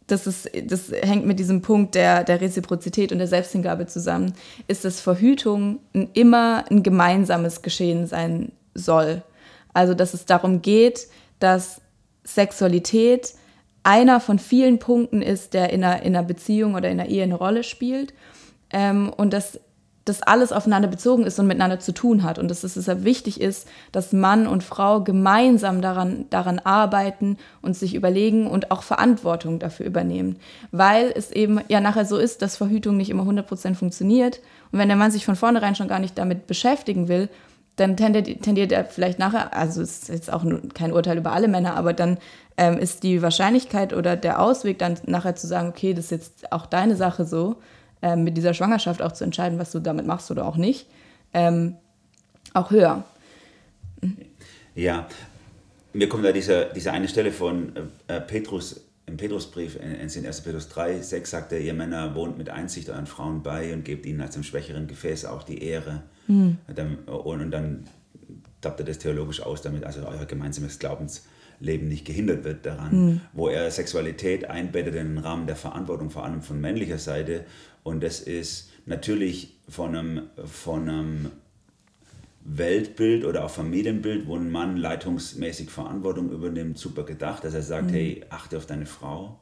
das, 0.06 0.26
ist, 0.26 0.50
das 0.64 0.90
hängt 0.90 1.26
mit 1.26 1.38
diesem 1.38 1.62
Punkt 1.62 1.94
der, 1.94 2.24
der 2.24 2.40
Reziprozität 2.40 3.12
und 3.12 3.18
der 3.18 3.26
Selbsthingabe 3.26 3.86
zusammen, 3.86 4.34
ist, 4.68 4.84
dass 4.84 5.00
Verhütung 5.00 5.80
immer 6.14 6.64
ein 6.70 6.82
gemeinsames 6.82 7.62
Geschehen 7.62 8.06
sein 8.06 8.52
soll. 8.74 9.22
Also, 9.72 9.94
dass 9.94 10.14
es 10.14 10.24
darum 10.24 10.62
geht, 10.62 11.08
dass 11.38 11.80
Sexualität 12.24 13.34
einer 13.82 14.20
von 14.20 14.38
vielen 14.38 14.78
Punkten 14.78 15.22
ist, 15.22 15.54
der 15.54 15.70
in 15.70 15.84
einer, 15.84 16.02
in 16.02 16.16
einer 16.16 16.26
Beziehung 16.26 16.74
oder 16.74 16.88
in 16.88 17.00
einer 17.00 17.08
Ehe 17.08 17.22
eine 17.22 17.34
Rolle 17.34 17.62
spielt. 17.62 18.14
Ähm, 18.70 19.12
und 19.16 19.32
dass 19.32 19.60
das 20.06 20.22
alles 20.22 20.52
aufeinander 20.52 20.88
bezogen 20.88 21.24
ist 21.24 21.38
und 21.40 21.48
miteinander 21.48 21.80
zu 21.80 21.92
tun 21.92 22.22
hat. 22.22 22.38
Und 22.38 22.48
dass 22.48 22.62
es 22.62 22.74
deshalb 22.74 23.02
wichtig 23.04 23.40
ist, 23.40 23.68
dass 23.90 24.12
Mann 24.12 24.46
und 24.46 24.62
Frau 24.62 25.02
gemeinsam 25.02 25.82
daran, 25.82 26.26
daran 26.30 26.60
arbeiten 26.60 27.36
und 27.60 27.76
sich 27.76 27.94
überlegen 27.94 28.46
und 28.46 28.70
auch 28.70 28.84
Verantwortung 28.84 29.58
dafür 29.58 29.84
übernehmen. 29.84 30.36
Weil 30.70 31.12
es 31.14 31.32
eben 31.32 31.60
ja 31.68 31.80
nachher 31.80 32.04
so 32.04 32.18
ist, 32.18 32.40
dass 32.40 32.56
Verhütung 32.56 32.96
nicht 32.96 33.10
immer 33.10 33.24
100% 33.24 33.74
funktioniert. 33.74 34.40
Und 34.70 34.78
wenn 34.78 34.88
der 34.88 34.96
Mann 34.96 35.10
sich 35.10 35.26
von 35.26 35.34
vornherein 35.34 35.74
schon 35.74 35.88
gar 35.88 35.98
nicht 35.98 36.16
damit 36.16 36.46
beschäftigen 36.46 37.08
will, 37.08 37.28
dann 37.74 37.96
tendiert, 37.96 38.42
tendiert 38.42 38.70
er 38.70 38.84
vielleicht 38.84 39.18
nachher, 39.18 39.54
also 39.54 39.82
es 39.82 40.02
ist 40.02 40.08
jetzt 40.08 40.32
auch 40.32 40.44
kein 40.72 40.92
Urteil 40.92 41.18
über 41.18 41.32
alle 41.32 41.48
Männer, 41.48 41.76
aber 41.76 41.92
dann 41.92 42.18
ähm, 42.56 42.78
ist 42.78 43.02
die 43.02 43.20
Wahrscheinlichkeit 43.22 43.92
oder 43.92 44.16
der 44.16 44.40
Ausweg 44.40 44.78
dann 44.78 44.96
nachher 45.04 45.34
zu 45.34 45.48
sagen, 45.48 45.68
okay, 45.68 45.92
das 45.94 46.06
ist 46.06 46.10
jetzt 46.12 46.52
auch 46.52 46.64
deine 46.64 46.96
Sache 46.96 47.24
so, 47.24 47.56
ähm, 48.06 48.22
mit 48.22 48.36
dieser 48.36 48.54
Schwangerschaft 48.54 49.02
auch 49.02 49.12
zu 49.12 49.24
entscheiden, 49.24 49.58
was 49.58 49.72
du 49.72 49.80
damit 49.80 50.06
machst 50.06 50.30
oder 50.30 50.46
auch 50.46 50.56
nicht, 50.56 50.86
ähm, 51.34 51.74
auch 52.54 52.70
höher. 52.70 53.04
Ja, 54.76 55.08
mir 55.92 56.08
kommt 56.08 56.24
da 56.24 56.30
diese, 56.30 56.70
diese 56.74 56.92
eine 56.92 57.08
Stelle 57.08 57.32
von 57.32 57.72
äh, 58.06 58.20
Petrus 58.20 58.80
im 59.06 59.16
Petrusbrief 59.16 59.76
in, 59.76 59.92
in 59.92 60.26
1. 60.26 60.40
Petrus 60.40 60.68
3, 60.68 61.00
6 61.00 61.30
sagt 61.30 61.52
er, 61.52 61.60
ihr 61.60 61.74
Männer 61.74 62.14
wohnt 62.14 62.38
mit 62.38 62.50
Einsicht 62.50 62.90
euren 62.90 63.06
Frauen 63.06 63.42
bei 63.42 63.72
und 63.72 63.84
gebt 63.84 64.04
ihnen 64.04 64.20
als 64.20 64.34
dem 64.34 64.42
schwächeren 64.42 64.88
Gefäß 64.88 65.24
auch 65.26 65.44
die 65.44 65.62
Ehre. 65.62 66.02
Mhm. 66.26 66.58
Und, 66.66 67.08
und 67.08 67.50
dann 67.52 67.84
tappt 68.60 68.80
er 68.80 68.86
das 68.86 68.98
theologisch 68.98 69.42
aus, 69.42 69.62
damit 69.62 69.84
also 69.84 70.04
euer 70.06 70.24
gemeinsames 70.26 70.80
Glaubensleben 70.80 71.88
nicht 71.88 72.04
gehindert 72.04 72.42
wird 72.42 72.66
daran, 72.66 73.06
mhm. 73.06 73.20
wo 73.32 73.48
er 73.48 73.70
Sexualität 73.70 74.50
einbettet 74.50 74.96
in 74.96 75.14
den 75.14 75.18
Rahmen 75.18 75.46
der 75.46 75.56
Verantwortung, 75.56 76.10
vor 76.10 76.24
allem 76.24 76.42
von 76.42 76.60
männlicher 76.60 76.98
Seite 76.98 77.44
und 77.86 78.02
das 78.02 78.18
ist 78.18 78.70
natürlich 78.84 79.60
von 79.68 79.94
einem, 79.94 80.22
von 80.44 80.88
einem 80.88 81.30
Weltbild 82.42 83.24
oder 83.24 83.44
auch 83.44 83.50
Familienbild, 83.50 84.26
wo 84.26 84.34
ein 84.34 84.50
Mann 84.50 84.76
leitungsmäßig 84.76 85.70
Verantwortung 85.70 86.32
übernimmt, 86.32 86.78
super 86.78 87.04
gedacht, 87.04 87.44
dass 87.44 87.54
er 87.54 87.62
sagt, 87.62 87.92
mhm. 87.92 87.94
hey, 87.94 88.24
achte 88.28 88.56
auf 88.56 88.66
deine 88.66 88.86
Frau, 88.86 89.38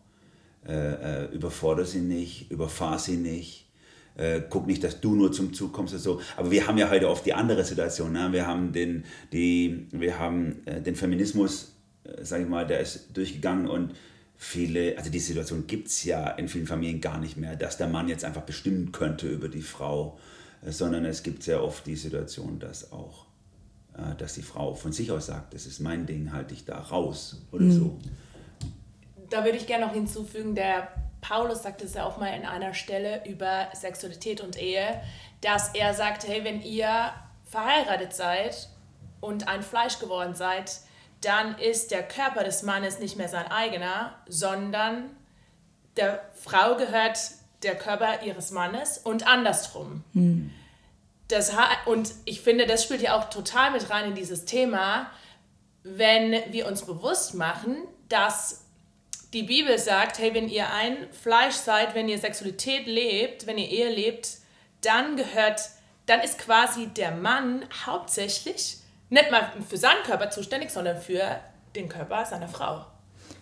äh, 0.68 0.74
äh, 0.74 1.35
überfordere 1.35 1.87
sie 1.87 2.02
nicht, 2.02 2.50
überfahr 2.50 2.98
sie 2.98 3.16
nicht, 3.16 3.70
äh, 4.18 4.42
guck 4.50 4.66
nicht, 4.66 4.85
dass 4.85 5.00
du 5.00 5.14
nur 5.14 5.33
zum 5.33 5.54
Zug 5.54 5.72
kommst 5.72 5.94
oder 5.94 6.02
so. 6.02 6.20
Aber 6.37 6.50
wir 6.50 6.66
haben 6.66 6.76
ja 6.76 6.90
heute 6.90 7.09
oft 7.09 7.24
die 7.24 7.33
andere 7.33 7.64
Situation. 7.64 8.12
Ne? 8.12 8.28
Wir 8.30 8.46
haben 8.46 8.72
den, 8.72 9.04
die, 9.33 9.87
wir 9.90 10.18
haben 10.18 10.57
äh, 10.66 10.83
den 10.83 10.96
Feminismus, 10.96 11.76
äh, 12.04 12.22
sage 12.22 12.42
ich 12.42 12.48
mal, 12.50 12.66
der 12.66 12.80
ist 12.80 13.16
durchgegangen 13.16 13.68
und 13.68 13.94
viele, 14.37 14.97
also 14.99 15.11
die 15.11 15.20
Situation 15.20 15.66
gibt 15.66 15.88
es 15.88 16.05
ja 16.05 16.29
in 16.31 16.49
vielen 16.49 16.66
Familien 16.66 17.01
gar 17.01 17.18
nicht 17.18 17.37
mehr, 17.37 17.57
dass 17.57 17.77
der 17.77 17.88
Mann 17.88 18.09
jetzt 18.09 18.25
einfach 18.25 18.42
bestimmen 18.42 18.92
könnte 18.92 19.29
über 19.29 19.49
die 19.49 19.62
Frau, 19.62 20.18
äh, 20.62 20.70
sondern 20.70 21.05
es 21.05 21.23
gibt 21.23 21.42
sehr 21.42 21.62
oft 21.62 21.87
die 21.87 21.97
Situation, 21.97 22.59
dass 22.59 22.92
auch, 22.92 23.27
äh, 23.97 24.14
dass 24.18 24.35
die 24.35 24.42
Frau 24.42 24.75
von 24.75 24.92
sich 24.92 25.11
aus 25.11 25.27
sagt, 25.27 25.55
das 25.55 25.66
ist 25.66 25.81
mein 25.81 26.07
Ding, 26.07 26.33
halte 26.33 26.55
ich 26.55 26.64
da 26.64 26.79
raus 26.79 27.42
oder 27.53 27.64
mhm. 27.64 27.73
so. 27.73 27.99
Da 29.31 29.44
würde 29.44 29.57
ich 29.57 29.66
gerne 29.66 29.87
noch 29.87 29.94
hinzufügen, 29.94 30.55
der 30.55 30.88
Paulus 31.20 31.62
sagt 31.62 31.81
es 31.81 31.94
ja 31.94 32.05
auch 32.05 32.18
mal 32.18 32.37
in 32.37 32.44
einer 32.44 32.75
Stelle 32.75 33.23
über 33.27 33.68
Sexualität 33.75 34.42
und 34.42 34.61
Ehe, 34.61 35.01
dass 35.40 35.75
er 35.75 35.94
sagt, 35.94 36.29
hey, 36.29 36.44
wenn 36.44 36.61
ihr 36.61 37.12
verheiratet 37.47 38.12
seid 38.12 38.68
und 39.20 39.49
ein 39.49 39.62
Fleisch 39.62 39.99
geworden 39.99 40.35
seid, 40.35 40.81
dann 41.25 41.59
ist 41.59 41.91
der 41.91 42.03
Körper 42.03 42.45
des 42.45 42.63
Mannes 42.63 42.99
nicht 42.99 43.17
mehr 43.17 43.29
sein 43.29 43.51
eigener, 43.51 44.15
sondern 44.29 45.11
der 45.97 46.29
Frau 46.35 46.77
gehört 46.77 47.19
der 47.63 47.77
Körper 47.77 48.23
ihres 48.23 48.51
Mannes 48.51 48.99
und 48.99 49.27
andersrum. 49.27 50.05
Hm. 50.13 50.51
Das, 51.29 51.53
und 51.87 52.13
ich 52.27 52.43
finde, 52.43 52.67
das 52.67 52.85
spielt 52.85 53.01
ja 53.01 53.19
auch 53.19 53.31
total 53.31 53.71
mit 53.71 53.89
rein 53.91 54.11
in 54.11 54.15
dieses 54.15 54.45
Thema, 54.45 55.11
wenn 55.83 56.33
wir 56.53 56.67
uns 56.67 56.85
bewusst 56.85 57.35
machen, 57.35 57.77
dass 58.09 58.65
die 59.33 59.43
Bibel 59.43 59.79
sagt, 59.79 60.19
hey, 60.19 60.33
wenn 60.35 60.49
ihr 60.49 60.73
ein 60.73 60.97
Fleisch 61.13 61.55
seid, 61.55 61.95
wenn 61.95 62.09
ihr 62.09 62.19
Sexualität 62.19 62.87
lebt, 62.87 63.47
wenn 63.47 63.59
ihr 63.59 63.69
Ehe 63.69 63.91
lebt, 63.91 64.29
dann 64.81 65.17
gehört, 65.17 65.63
dann 66.07 66.21
ist 66.21 66.39
quasi 66.39 66.87
der 66.87 67.11
Mann 67.11 67.67
hauptsächlich 67.87 68.79
nicht 69.14 69.31
mal 69.31 69.53
für 69.66 69.77
seinen 69.77 70.03
Körper 70.05 70.31
zuständig, 70.31 70.70
sondern 70.70 70.98
für 70.98 71.22
den 71.74 71.88
Körper 71.88 72.24
seiner 72.24 72.48
Frau. 72.48 72.85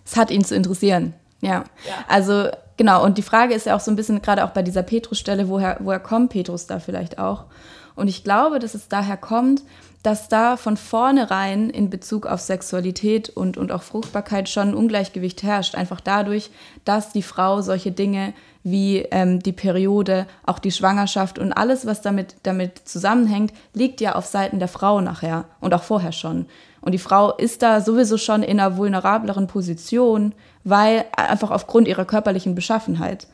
Es 0.04 0.16
hat 0.16 0.30
ihn 0.30 0.44
zu 0.44 0.54
interessieren. 0.54 1.14
Ja. 1.40 1.64
ja. 1.86 2.04
Also 2.08 2.48
genau, 2.76 3.04
und 3.04 3.18
die 3.18 3.22
Frage 3.22 3.54
ist 3.54 3.66
ja 3.66 3.74
auch 3.74 3.80
so 3.80 3.90
ein 3.90 3.96
bisschen, 3.96 4.22
gerade 4.22 4.44
auch 4.44 4.50
bei 4.50 4.62
dieser 4.62 4.82
Petrus-Stelle, 4.82 5.48
woher, 5.48 5.78
woher 5.80 5.98
kommt 5.98 6.30
Petrus 6.30 6.66
da 6.66 6.78
vielleicht 6.78 7.18
auch? 7.18 7.46
Und 7.94 8.08
ich 8.08 8.22
glaube, 8.22 8.58
dass 8.58 8.74
es 8.74 8.88
daher 8.88 9.16
kommt, 9.16 9.62
dass 10.02 10.28
da 10.28 10.56
von 10.56 10.76
vornherein 10.76 11.70
in 11.70 11.90
Bezug 11.90 12.26
auf 12.26 12.40
Sexualität 12.40 13.28
und, 13.28 13.56
und 13.56 13.70
auch 13.70 13.82
Fruchtbarkeit 13.82 14.48
schon 14.48 14.70
ein 14.70 14.74
Ungleichgewicht 14.74 15.42
herrscht. 15.42 15.74
Einfach 15.74 16.00
dadurch, 16.00 16.50
dass 16.84 17.12
die 17.12 17.22
Frau 17.22 17.60
solche 17.60 17.92
Dinge 17.92 18.34
wie 18.64 18.98
ähm, 19.10 19.40
die 19.40 19.52
Periode, 19.52 20.26
auch 20.44 20.58
die 20.58 20.70
Schwangerschaft 20.70 21.38
und 21.38 21.52
alles, 21.52 21.86
was 21.86 22.00
damit, 22.00 22.36
damit 22.44 22.80
zusammenhängt, 22.84 23.52
liegt 23.74 24.00
ja 24.00 24.14
auf 24.14 24.26
Seiten 24.26 24.58
der 24.58 24.68
Frau 24.68 25.00
nachher 25.00 25.44
und 25.60 25.74
auch 25.74 25.82
vorher 25.82 26.12
schon. 26.12 26.46
Und 26.80 26.92
die 26.92 26.98
Frau 26.98 27.34
ist 27.36 27.62
da 27.62 27.80
sowieso 27.80 28.18
schon 28.18 28.42
in 28.42 28.60
einer 28.60 28.76
vulnerableren 28.76 29.46
Position, 29.46 30.34
weil 30.64 31.04
einfach 31.16 31.50
aufgrund 31.50 31.88
ihrer 31.88 32.04
körperlichen 32.04 32.54
Beschaffenheit. 32.54 33.26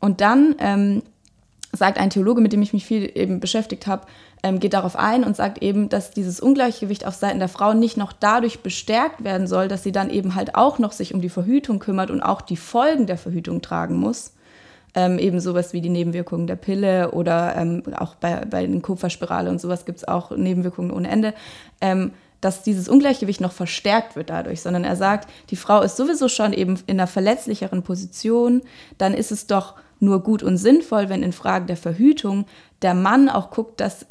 Und 0.00 0.20
dann 0.20 0.56
ähm, 0.58 1.02
sagt 1.72 1.98
ein 1.98 2.10
Theologe, 2.10 2.40
mit 2.40 2.52
dem 2.52 2.62
ich 2.62 2.72
mich 2.72 2.84
viel 2.84 3.10
eben 3.14 3.38
beschäftigt 3.38 3.86
habe, 3.86 4.06
ähm, 4.42 4.58
geht 4.58 4.72
darauf 4.72 4.96
ein 4.96 5.24
und 5.24 5.36
sagt 5.36 5.62
eben, 5.62 5.88
dass 5.88 6.10
dieses 6.10 6.40
Ungleichgewicht 6.40 7.06
auf 7.06 7.14
Seiten 7.14 7.38
der 7.38 7.48
Frauen 7.48 7.78
nicht 7.78 7.96
noch 7.96 8.12
dadurch 8.12 8.60
bestärkt 8.60 9.22
werden 9.22 9.46
soll, 9.46 9.68
dass 9.68 9.82
sie 9.82 9.92
dann 9.92 10.10
eben 10.10 10.34
halt 10.34 10.54
auch 10.54 10.78
noch 10.78 10.92
sich 10.92 11.14
um 11.14 11.20
die 11.20 11.28
Verhütung 11.28 11.78
kümmert 11.78 12.10
und 12.10 12.22
auch 12.22 12.40
die 12.40 12.56
Folgen 12.56 13.06
der 13.06 13.18
Verhütung 13.18 13.62
tragen 13.62 13.96
muss. 13.96 14.32
Ähm, 14.94 15.18
eben 15.18 15.38
sowas 15.38 15.72
wie 15.72 15.80
die 15.80 15.88
Nebenwirkungen 15.88 16.48
der 16.48 16.56
Pille 16.56 17.12
oder 17.12 17.54
ähm, 17.56 17.82
auch 17.96 18.16
bei, 18.16 18.44
bei 18.44 18.66
den 18.66 18.82
Kupferspirale 18.82 19.48
und 19.48 19.60
sowas 19.60 19.84
gibt 19.84 19.98
es 19.98 20.08
auch 20.08 20.36
Nebenwirkungen 20.36 20.90
ohne 20.90 21.08
Ende. 21.08 21.32
Ähm, 21.80 22.10
dass 22.40 22.62
dieses 22.62 22.88
Ungleichgewicht 22.88 23.40
noch 23.40 23.52
verstärkt 23.52 24.16
wird 24.16 24.30
dadurch, 24.30 24.62
sondern 24.62 24.84
er 24.84 24.96
sagt, 24.96 25.28
die 25.50 25.56
Frau 25.56 25.82
ist 25.82 25.96
sowieso 25.96 26.28
schon 26.28 26.52
eben 26.52 26.78
in 26.86 26.98
einer 26.98 27.06
verletzlicheren 27.06 27.82
Position, 27.82 28.62
dann 28.98 29.14
ist 29.14 29.30
es 29.30 29.46
doch 29.46 29.74
nur 30.00 30.22
gut 30.22 30.42
und 30.42 30.56
sinnvoll, 30.56 31.08
wenn 31.10 31.22
in 31.22 31.32
Fragen 31.32 31.66
der 31.66 31.76
Verhütung 31.76 32.46
der 32.82 32.94
Mann 32.94 33.28
auch 33.28 33.50
guckt, 33.50 33.80
dass 33.80 34.06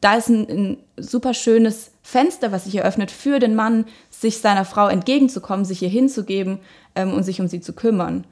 da 0.00 0.16
ist 0.16 0.28
ein, 0.28 0.48
ein 0.48 0.76
super 0.96 1.32
schönes 1.32 1.92
Fenster, 2.02 2.50
was 2.50 2.64
sich 2.64 2.74
eröffnet 2.74 3.12
für 3.12 3.38
den 3.38 3.54
Mann, 3.54 3.84
sich 4.10 4.38
seiner 4.38 4.64
Frau 4.64 4.88
entgegenzukommen, 4.88 5.64
sich 5.64 5.80
ihr 5.82 5.88
hinzugeben 5.88 6.58
ähm, 6.96 7.14
und 7.14 7.22
sich 7.22 7.40
um 7.40 7.46
sie 7.46 7.60
zu 7.60 7.72
kümmern. 7.72 8.24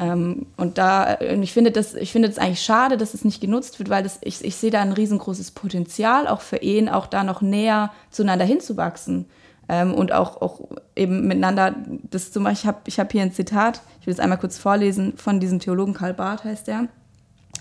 Ähm, 0.00 0.46
und 0.56 0.78
da, 0.78 1.20
ich 1.20 1.52
finde 1.52 1.70
das, 1.70 1.94
ich 1.94 2.10
finde 2.12 2.28
das 2.28 2.38
eigentlich 2.38 2.62
schade, 2.62 2.96
dass 2.96 3.14
es 3.14 3.24
nicht 3.24 3.40
genutzt 3.40 3.78
wird, 3.78 3.90
weil 3.90 4.02
das, 4.02 4.18
ich, 4.22 4.42
ich 4.44 4.56
sehe 4.56 4.70
da 4.70 4.80
ein 4.80 4.92
riesengroßes 4.92 5.50
Potenzial, 5.50 6.26
auch 6.26 6.40
für 6.40 6.56
Ehen, 6.56 6.88
auch 6.88 7.06
da 7.06 7.22
noch 7.22 7.42
näher 7.42 7.92
zueinander 8.10 8.44
hinzuwachsen. 8.44 9.26
Ähm, 9.68 9.94
und 9.94 10.12
auch, 10.12 10.40
auch 10.40 10.60
eben 10.96 11.26
miteinander, 11.26 11.74
das 12.10 12.32
zum 12.32 12.44
Beispiel, 12.44 12.62
ich 12.62 12.66
habe 12.66 12.80
ich 12.86 13.00
hab 13.00 13.12
hier 13.12 13.22
ein 13.22 13.32
Zitat, 13.32 13.82
ich 14.00 14.06
will 14.06 14.14
es 14.14 14.20
einmal 14.20 14.38
kurz 14.38 14.58
vorlesen, 14.58 15.16
von 15.16 15.40
diesem 15.40 15.60
Theologen 15.60 15.94
Karl 15.94 16.14
Barth 16.14 16.44
heißt 16.44 16.68
er. 16.68 16.88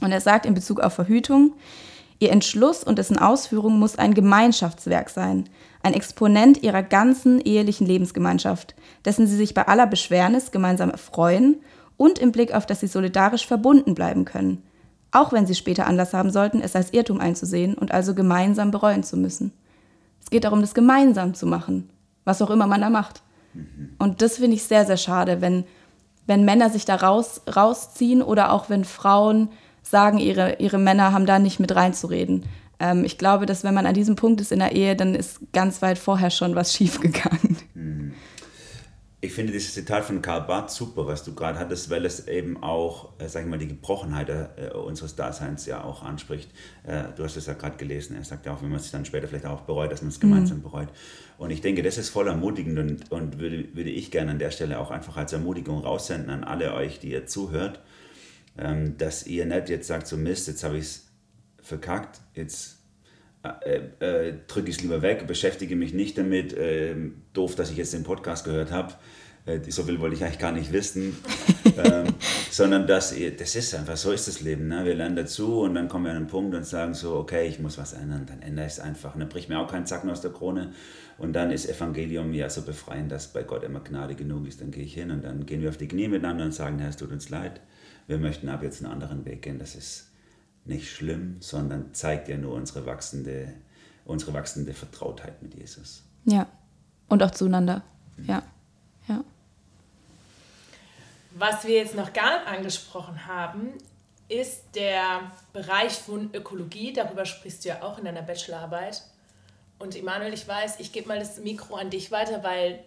Und 0.01 0.11
er 0.11 0.21
sagt 0.21 0.45
in 0.45 0.53
Bezug 0.53 0.79
auf 0.79 0.93
Verhütung, 0.93 1.53
Ihr 2.19 2.31
Entschluss 2.31 2.85
und 2.85 2.99
dessen 2.99 3.17
Ausführung 3.17 3.79
muss 3.79 3.97
ein 3.97 4.13
Gemeinschaftswerk 4.13 5.09
sein, 5.09 5.49
ein 5.81 5.93
Exponent 5.93 6.63
Ihrer 6.63 6.81
ganzen 6.81 7.41
ehelichen 7.41 7.85
Lebensgemeinschaft, 7.85 8.75
dessen 9.03 9.27
Sie 9.27 9.35
sich 9.35 9.53
bei 9.53 9.67
aller 9.67 9.87
Beschwernis 9.87 10.51
gemeinsam 10.51 10.89
erfreuen 10.89 11.57
und 12.03 12.19
im 12.19 12.33
Blick 12.33 12.53
auf 12.53 12.65
das 12.65 12.81
Sie 12.81 12.87
solidarisch 12.87 13.47
verbunden 13.47 13.95
bleiben 13.95 14.25
können, 14.25 14.61
auch 15.11 15.31
wenn 15.31 15.45
Sie 15.45 15.55
später 15.55 15.87
Anlass 15.87 16.13
haben 16.13 16.31
sollten, 16.31 16.59
es 16.59 16.75
als 16.75 16.91
Irrtum 16.91 17.21
einzusehen 17.21 17.75
und 17.75 17.93
also 17.93 18.13
gemeinsam 18.13 18.71
bereuen 18.71 19.03
zu 19.03 19.15
müssen. 19.15 19.53
Es 20.21 20.29
geht 20.29 20.43
darum, 20.43 20.59
das 20.59 20.73
gemeinsam 20.73 21.33
zu 21.33 21.45
machen, 21.45 21.89
was 22.25 22.41
auch 22.41 22.49
immer 22.49 22.67
man 22.67 22.81
da 22.81 22.89
macht. 22.89 23.23
Und 23.99 24.21
das 24.21 24.35
finde 24.35 24.57
ich 24.57 24.63
sehr, 24.63 24.85
sehr 24.85 24.97
schade, 24.97 25.39
wenn, 25.39 25.63
wenn 26.27 26.43
Männer 26.43 26.69
sich 26.69 26.83
da 26.83 26.95
raus, 26.97 27.39
rausziehen 27.55 28.21
oder 28.21 28.51
auch 28.51 28.69
wenn 28.69 28.83
Frauen 28.83 29.47
sagen, 29.81 30.17
ihre, 30.17 30.55
ihre 30.59 30.79
Männer 30.79 31.13
haben 31.13 31.25
da 31.25 31.39
nicht 31.39 31.61
mit 31.61 31.73
reinzureden. 31.73 32.43
Ähm, 32.81 33.05
ich 33.05 33.17
glaube, 33.17 33.45
dass 33.45 33.63
wenn 33.63 33.73
man 33.73 33.85
an 33.85 33.93
diesem 33.93 34.17
Punkt 34.17 34.41
ist 34.41 34.51
in 34.51 34.59
der 34.59 34.73
Ehe, 34.73 34.97
dann 34.97 35.15
ist 35.15 35.39
ganz 35.53 35.81
weit 35.81 35.97
vorher 35.97 36.31
schon 36.31 36.53
was 36.55 36.73
schiefgegangen. 36.75 37.57
Mhm. 37.75 38.13
Ich 39.23 39.31
finde 39.31 39.53
dieses 39.53 39.73
Zitat 39.73 40.03
von 40.03 40.21
Karl 40.21 40.41
Barth 40.41 40.69
super, 40.69 41.07
was 41.07 41.23
du 41.23 41.33
gerade 41.33 41.57
hattest, 41.57 41.89
weil 41.89 42.05
es 42.05 42.27
eben 42.27 42.61
auch, 42.61 43.17
äh, 43.19 43.29
sag 43.29 43.43
ich 43.43 43.49
mal, 43.49 43.57
die 43.57 43.69
Gebrochenheit 43.69 44.27
äh, 44.27 44.71
unseres 44.73 45.15
Daseins 45.15 45.65
ja 45.65 45.81
auch 45.81 46.03
anspricht. 46.03 46.51
Äh, 46.85 47.03
du 47.15 47.23
hast 47.23 47.37
es 47.37 47.45
ja 47.45 47.53
gerade 47.53 47.77
gelesen. 47.77 48.17
Er 48.17 48.25
sagt 48.25 48.45
ja 48.45 48.53
auch, 48.53 48.61
wenn 48.61 48.67
man 48.67 48.81
es 48.81 48.91
dann 48.91 49.05
später 49.05 49.29
vielleicht 49.29 49.45
auch 49.45 49.61
bereut, 49.61 49.93
dass 49.93 50.01
man 50.01 50.09
es 50.09 50.19
gemeinsam 50.19 50.57
mhm. 50.57 50.63
bereut. 50.63 50.89
Und 51.37 51.51
ich 51.51 51.61
denke, 51.61 51.83
das 51.83 51.97
ist 51.97 52.09
voll 52.09 52.27
ermutigend 52.27 52.77
und, 52.77 53.11
und 53.13 53.39
würde, 53.39 53.73
würde 53.73 53.91
ich 53.91 54.11
gerne 54.11 54.31
an 54.31 54.39
der 54.39 54.51
Stelle 54.51 54.77
auch 54.77 54.91
einfach 54.91 55.15
als 55.15 55.31
Ermutigung 55.31 55.79
raussenden 55.79 56.29
an 56.29 56.43
alle 56.43 56.73
euch, 56.73 56.99
die 56.99 57.11
ihr 57.11 57.25
zuhört, 57.25 57.79
ähm, 58.57 58.97
dass 58.97 59.25
ihr 59.25 59.45
nicht 59.45 59.69
jetzt 59.69 59.87
sagt, 59.87 60.05
so 60.05 60.17
Mist, 60.17 60.49
jetzt 60.49 60.65
habe 60.65 60.75
ich 60.75 60.83
es 60.83 61.07
verkackt, 61.61 62.19
jetzt 62.35 62.82
äh, 63.43 63.81
äh, 63.99 64.33
drücke 64.47 64.69
ich 64.69 64.77
es 64.77 64.81
lieber 64.81 65.01
weg, 65.01 65.27
beschäftige 65.27 65.75
mich 65.75 65.93
nicht 65.93 66.17
damit. 66.17 66.53
Äh, 66.53 66.95
doof, 67.33 67.55
dass 67.55 67.71
ich 67.71 67.77
jetzt 67.77 67.93
den 67.93 68.03
Podcast 68.03 68.45
gehört 68.45 68.71
habe. 68.71 68.93
Äh, 69.45 69.59
so 69.69 69.83
viel 69.83 69.99
wollte 69.99 70.15
ich 70.15 70.23
eigentlich 70.23 70.39
gar 70.39 70.53
nicht 70.53 70.71
wissen. 70.71 71.17
ähm, 71.77 72.13
sondern 72.49 72.87
dass 72.87 73.13
das 73.37 73.55
ist 73.55 73.75
einfach, 73.75 73.97
so 73.97 74.11
ist 74.13 74.29
das 74.29 74.39
Leben. 74.39 74.69
Ne? 74.69 74.85
Wir 74.85 74.95
lernen 74.95 75.17
dazu 75.17 75.59
und 75.59 75.75
dann 75.75 75.89
kommen 75.89 76.05
wir 76.05 76.11
an 76.11 76.17
einen 76.17 76.27
Punkt 76.27 76.55
und 76.55 76.65
sagen 76.65 76.93
so, 76.93 77.15
okay, 77.15 77.47
ich 77.47 77.59
muss 77.59 77.77
was 77.77 77.91
ändern. 77.91 78.25
Dann 78.25 78.41
ändere 78.41 78.65
ich 78.65 78.73
es 78.73 78.79
einfach. 78.79 79.13
Und 79.13 79.19
dann 79.19 79.29
bricht 79.29 79.49
mir 79.49 79.59
auch 79.59 79.69
kein 79.69 79.85
Zacken 79.85 80.09
aus 80.09 80.21
der 80.21 80.31
Krone. 80.31 80.71
Und 81.17 81.33
dann 81.33 81.51
ist 81.51 81.69
Evangelium 81.69 82.33
ja 82.33 82.49
so 82.49 82.61
befreiend, 82.61 83.11
dass 83.11 83.33
bei 83.33 83.43
Gott 83.43 83.63
immer 83.63 83.81
Gnade 83.81 84.15
genug 84.15 84.47
ist. 84.47 84.61
Dann 84.61 84.71
gehe 84.71 84.83
ich 84.83 84.93
hin 84.93 85.11
und 85.11 85.25
dann 85.25 85.45
gehen 85.45 85.61
wir 85.61 85.69
auf 85.69 85.77
die 85.77 85.89
Knie 85.89 86.07
miteinander 86.07 86.45
und 86.45 86.53
sagen, 86.53 86.79
Herr, 86.79 86.89
es 86.89 86.97
tut 86.97 87.11
uns 87.11 87.29
leid. 87.29 87.59
Wir 88.07 88.19
möchten 88.19 88.47
ab 88.47 88.63
jetzt 88.63 88.81
einen 88.81 88.93
anderen 88.93 89.25
Weg 89.25 89.41
gehen. 89.41 89.59
Das 89.59 89.75
ist 89.75 90.12
nicht 90.65 90.89
schlimm, 90.89 91.37
sondern 91.39 91.93
zeigt 91.93 92.27
ja 92.29 92.37
nur 92.37 92.53
unsere 92.53 92.85
wachsende, 92.85 93.53
unsere 94.05 94.33
wachsende 94.33 94.73
Vertrautheit 94.73 95.41
mit 95.41 95.55
Jesus. 95.55 96.03
Ja, 96.25 96.47
und 97.09 97.21
auch 97.21 97.31
zueinander. 97.31 97.83
Mhm. 98.17 98.25
Ja, 98.25 98.43
ja. 99.07 99.23
Was 101.31 101.65
wir 101.65 101.75
jetzt 101.75 101.95
noch 101.95 102.13
gar 102.13 102.39
nicht 102.39 102.47
angesprochen 102.47 103.25
haben, 103.25 103.73
ist 104.29 104.63
der 104.75 105.31
Bereich 105.51 105.93
von 105.93 106.33
Ökologie. 106.33 106.93
Darüber 106.93 107.25
sprichst 107.25 107.65
du 107.65 107.69
ja 107.69 107.81
auch 107.81 107.97
in 107.97 108.05
deiner 108.05 108.21
Bachelorarbeit. 108.21 109.03
Und 109.79 109.95
Emanuel, 109.95 110.33
ich 110.33 110.47
weiß, 110.47 110.79
ich 110.79 110.91
gebe 110.91 111.07
mal 111.07 111.19
das 111.19 111.39
Mikro 111.39 111.75
an 111.75 111.89
dich 111.89 112.11
weiter, 112.11 112.43
weil 112.43 112.83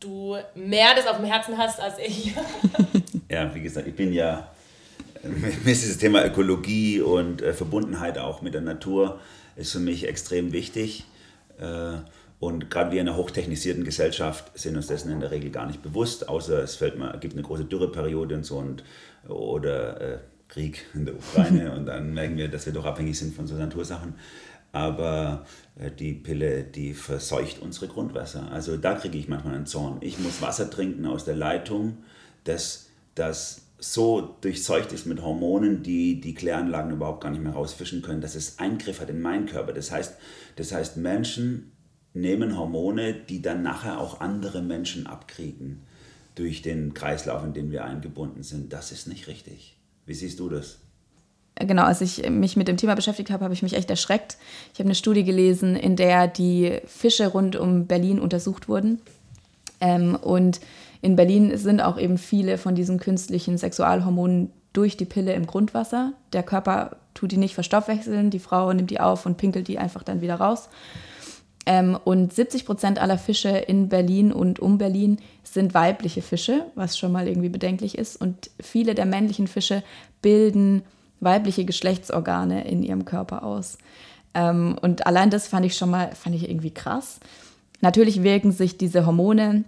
du 0.00 0.36
mehr 0.54 0.94
das 0.94 1.06
auf 1.06 1.16
dem 1.16 1.26
Herzen 1.26 1.58
hast 1.58 1.78
als 1.80 1.98
ich. 1.98 2.34
ja, 3.28 3.54
wie 3.54 3.60
gesagt, 3.60 3.86
ich 3.86 3.94
bin 3.94 4.12
ja 4.12 4.50
mir 5.24 5.48
ist 5.48 5.82
dieses 5.82 5.98
Thema 5.98 6.24
Ökologie 6.24 7.00
und 7.00 7.42
äh, 7.42 7.52
Verbundenheit 7.52 8.18
auch 8.18 8.42
mit 8.42 8.54
der 8.54 8.60
Natur 8.60 9.20
ist 9.56 9.72
für 9.72 9.78
mich 9.78 10.08
extrem 10.08 10.52
wichtig. 10.52 11.04
Äh, 11.58 11.98
und 12.40 12.70
gerade 12.70 12.90
wir 12.90 13.00
in 13.00 13.08
einer 13.08 13.16
hochtechnisierten 13.16 13.84
Gesellschaft 13.84 14.58
sind 14.58 14.76
uns 14.76 14.88
dessen 14.88 15.12
in 15.12 15.20
der 15.20 15.30
Regel 15.30 15.50
gar 15.50 15.66
nicht 15.66 15.80
bewusst, 15.82 16.28
außer 16.28 16.60
es 16.62 16.74
fällt 16.74 16.98
mal, 16.98 17.16
gibt 17.20 17.34
eine 17.34 17.42
große 17.42 17.64
Dürreperiode 17.66 18.34
und 18.34 18.44
so 18.44 18.58
und, 18.58 18.82
oder 19.28 20.00
äh, 20.00 20.18
Krieg 20.48 20.84
in 20.94 21.06
der 21.06 21.14
Ukraine 21.14 21.72
und 21.76 21.86
dann 21.86 22.14
merken 22.14 22.36
wir, 22.36 22.48
dass 22.48 22.66
wir 22.66 22.72
doch 22.72 22.84
abhängig 22.84 23.16
sind 23.16 23.34
von 23.34 23.46
so 23.46 23.54
Natursachen. 23.54 24.14
Aber 24.72 25.46
äh, 25.78 25.90
die 25.92 26.14
Pille, 26.14 26.64
die 26.64 26.94
verseucht 26.94 27.60
unsere 27.60 27.86
Grundwasser. 27.86 28.50
Also 28.50 28.76
da 28.76 28.94
kriege 28.94 29.18
ich 29.18 29.28
manchmal 29.28 29.54
einen 29.54 29.66
Zorn. 29.66 29.98
Ich 30.00 30.18
muss 30.18 30.42
Wasser 30.42 30.68
trinken 30.68 31.06
aus 31.06 31.24
der 31.24 31.36
Leitung, 31.36 31.98
das, 32.42 32.88
das 33.14 33.62
so 33.82 34.36
durchseucht 34.40 34.92
ist 34.92 35.06
mit 35.06 35.22
Hormonen, 35.22 35.82
die 35.82 36.20
die 36.20 36.34
Kläranlagen 36.34 36.92
überhaupt 36.92 37.22
gar 37.22 37.30
nicht 37.30 37.42
mehr 37.42 37.52
rausfischen 37.52 38.00
können, 38.00 38.20
dass 38.20 38.36
es 38.36 38.58
Eingriff 38.58 39.00
hat 39.00 39.10
in 39.10 39.20
meinen 39.20 39.46
Körper. 39.46 39.72
Das 39.72 39.90
heißt, 39.90 40.16
das 40.56 40.72
heißt, 40.72 40.96
Menschen 40.98 41.72
nehmen 42.14 42.56
Hormone, 42.56 43.14
die 43.14 43.42
dann 43.42 43.62
nachher 43.62 43.98
auch 43.98 44.20
andere 44.20 44.62
Menschen 44.62 45.06
abkriegen 45.06 45.80
durch 46.34 46.62
den 46.62 46.94
Kreislauf, 46.94 47.42
in 47.44 47.54
den 47.54 47.70
wir 47.70 47.84
eingebunden 47.84 48.42
sind. 48.42 48.72
Das 48.72 48.92
ist 48.92 49.08
nicht 49.08 49.26
richtig. 49.26 49.76
Wie 50.06 50.14
siehst 50.14 50.38
du 50.38 50.48
das? 50.48 50.78
Genau, 51.56 51.82
als 51.82 52.00
ich 52.00 52.28
mich 52.30 52.56
mit 52.56 52.68
dem 52.68 52.76
Thema 52.76 52.94
beschäftigt 52.94 53.30
habe, 53.30 53.44
habe 53.44 53.54
ich 53.54 53.62
mich 53.62 53.74
echt 53.74 53.90
erschreckt. 53.90 54.38
Ich 54.72 54.78
habe 54.78 54.88
eine 54.88 54.94
Studie 54.94 55.24
gelesen, 55.24 55.76
in 55.76 55.96
der 55.96 56.28
die 56.28 56.78
Fische 56.86 57.26
rund 57.26 57.56
um 57.56 57.86
Berlin 57.86 58.20
untersucht 58.20 58.68
wurden. 58.68 59.00
Ähm, 59.80 60.14
und 60.14 60.60
in 61.02 61.16
Berlin 61.16 61.56
sind 61.58 61.80
auch 61.80 61.98
eben 61.98 62.16
viele 62.16 62.56
von 62.56 62.74
diesen 62.74 62.98
künstlichen 62.98 63.58
Sexualhormonen 63.58 64.50
durch 64.72 64.96
die 64.96 65.04
Pille 65.04 65.34
im 65.34 65.46
Grundwasser. 65.46 66.12
Der 66.32 66.44
Körper 66.44 66.96
tut 67.12 67.32
die 67.32 67.36
nicht 67.36 67.54
verstoffwechseln, 67.54 68.30
die 68.30 68.38
Frau 68.38 68.72
nimmt 68.72 68.90
die 68.90 69.00
auf 69.00 69.26
und 69.26 69.36
pinkelt 69.36 69.68
die 69.68 69.78
einfach 69.78 70.04
dann 70.04 70.20
wieder 70.20 70.36
raus. 70.36 70.68
Ähm, 71.66 71.98
und 72.04 72.32
70 72.32 72.64
Prozent 72.64 73.00
aller 73.00 73.18
Fische 73.18 73.50
in 73.50 73.88
Berlin 73.88 74.32
und 74.32 74.60
um 74.60 74.78
Berlin 74.78 75.18
sind 75.42 75.74
weibliche 75.74 76.22
Fische, 76.22 76.66
was 76.76 76.96
schon 76.96 77.12
mal 77.12 77.28
irgendwie 77.28 77.48
bedenklich 77.48 77.98
ist. 77.98 78.16
Und 78.16 78.50
viele 78.60 78.94
der 78.94 79.06
männlichen 79.06 79.48
Fische 79.48 79.82
bilden 80.22 80.82
weibliche 81.20 81.64
Geschlechtsorgane 81.64 82.66
in 82.66 82.82
ihrem 82.82 83.04
Körper 83.04 83.42
aus. 83.42 83.78
Ähm, 84.34 84.76
und 84.80 85.06
allein 85.06 85.30
das 85.30 85.48
fand 85.48 85.66
ich 85.66 85.76
schon 85.76 85.90
mal, 85.90 86.14
fand 86.14 86.36
ich 86.36 86.48
irgendwie 86.48 86.72
krass. 86.72 87.18
Natürlich 87.80 88.22
wirken 88.22 88.52
sich 88.52 88.78
diese 88.78 89.06
Hormone 89.06 89.64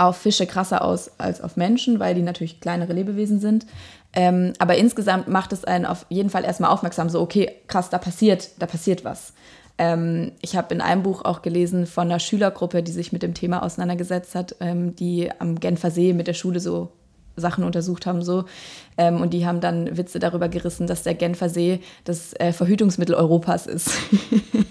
auf 0.00 0.16
Fische 0.16 0.46
krasser 0.46 0.82
aus 0.82 1.10
als 1.18 1.40
auf 1.40 1.56
Menschen, 1.56 2.00
weil 2.00 2.14
die 2.14 2.22
natürlich 2.22 2.60
kleinere 2.60 2.92
Lebewesen 2.92 3.38
sind. 3.38 3.66
Ähm, 4.12 4.54
aber 4.58 4.76
insgesamt 4.76 5.28
macht 5.28 5.52
es 5.52 5.64
einen 5.64 5.86
auf 5.86 6.06
jeden 6.08 6.30
Fall 6.30 6.44
erstmal 6.44 6.70
aufmerksam, 6.70 7.10
so, 7.10 7.20
okay, 7.20 7.52
krass, 7.68 7.90
da 7.90 7.98
passiert, 7.98 8.50
da 8.58 8.66
passiert 8.66 9.04
was. 9.04 9.34
Ähm, 9.78 10.32
ich 10.40 10.56
habe 10.56 10.74
in 10.74 10.80
einem 10.80 11.02
Buch 11.02 11.24
auch 11.24 11.42
gelesen 11.42 11.86
von 11.86 12.08
einer 12.08 12.18
Schülergruppe, 12.18 12.82
die 12.82 12.92
sich 12.92 13.12
mit 13.12 13.22
dem 13.22 13.34
Thema 13.34 13.62
auseinandergesetzt 13.62 14.34
hat, 14.34 14.56
ähm, 14.60 14.96
die 14.96 15.30
am 15.38 15.60
Genfer 15.60 15.90
See 15.90 16.12
mit 16.12 16.26
der 16.26 16.34
Schule 16.34 16.60
so 16.60 16.92
Sachen 17.36 17.64
untersucht 17.64 18.06
haben 18.06 18.22
so 18.22 18.44
ähm, 18.98 19.20
und 19.20 19.32
die 19.32 19.46
haben 19.46 19.60
dann 19.60 19.96
Witze 19.96 20.18
darüber 20.18 20.48
gerissen, 20.48 20.86
dass 20.86 21.02
der 21.02 21.14
Genfer 21.14 21.48
See 21.48 21.80
das 22.04 22.32
äh, 22.34 22.52
Verhütungsmittel 22.52 23.14
Europas 23.14 23.66
ist, 23.66 23.90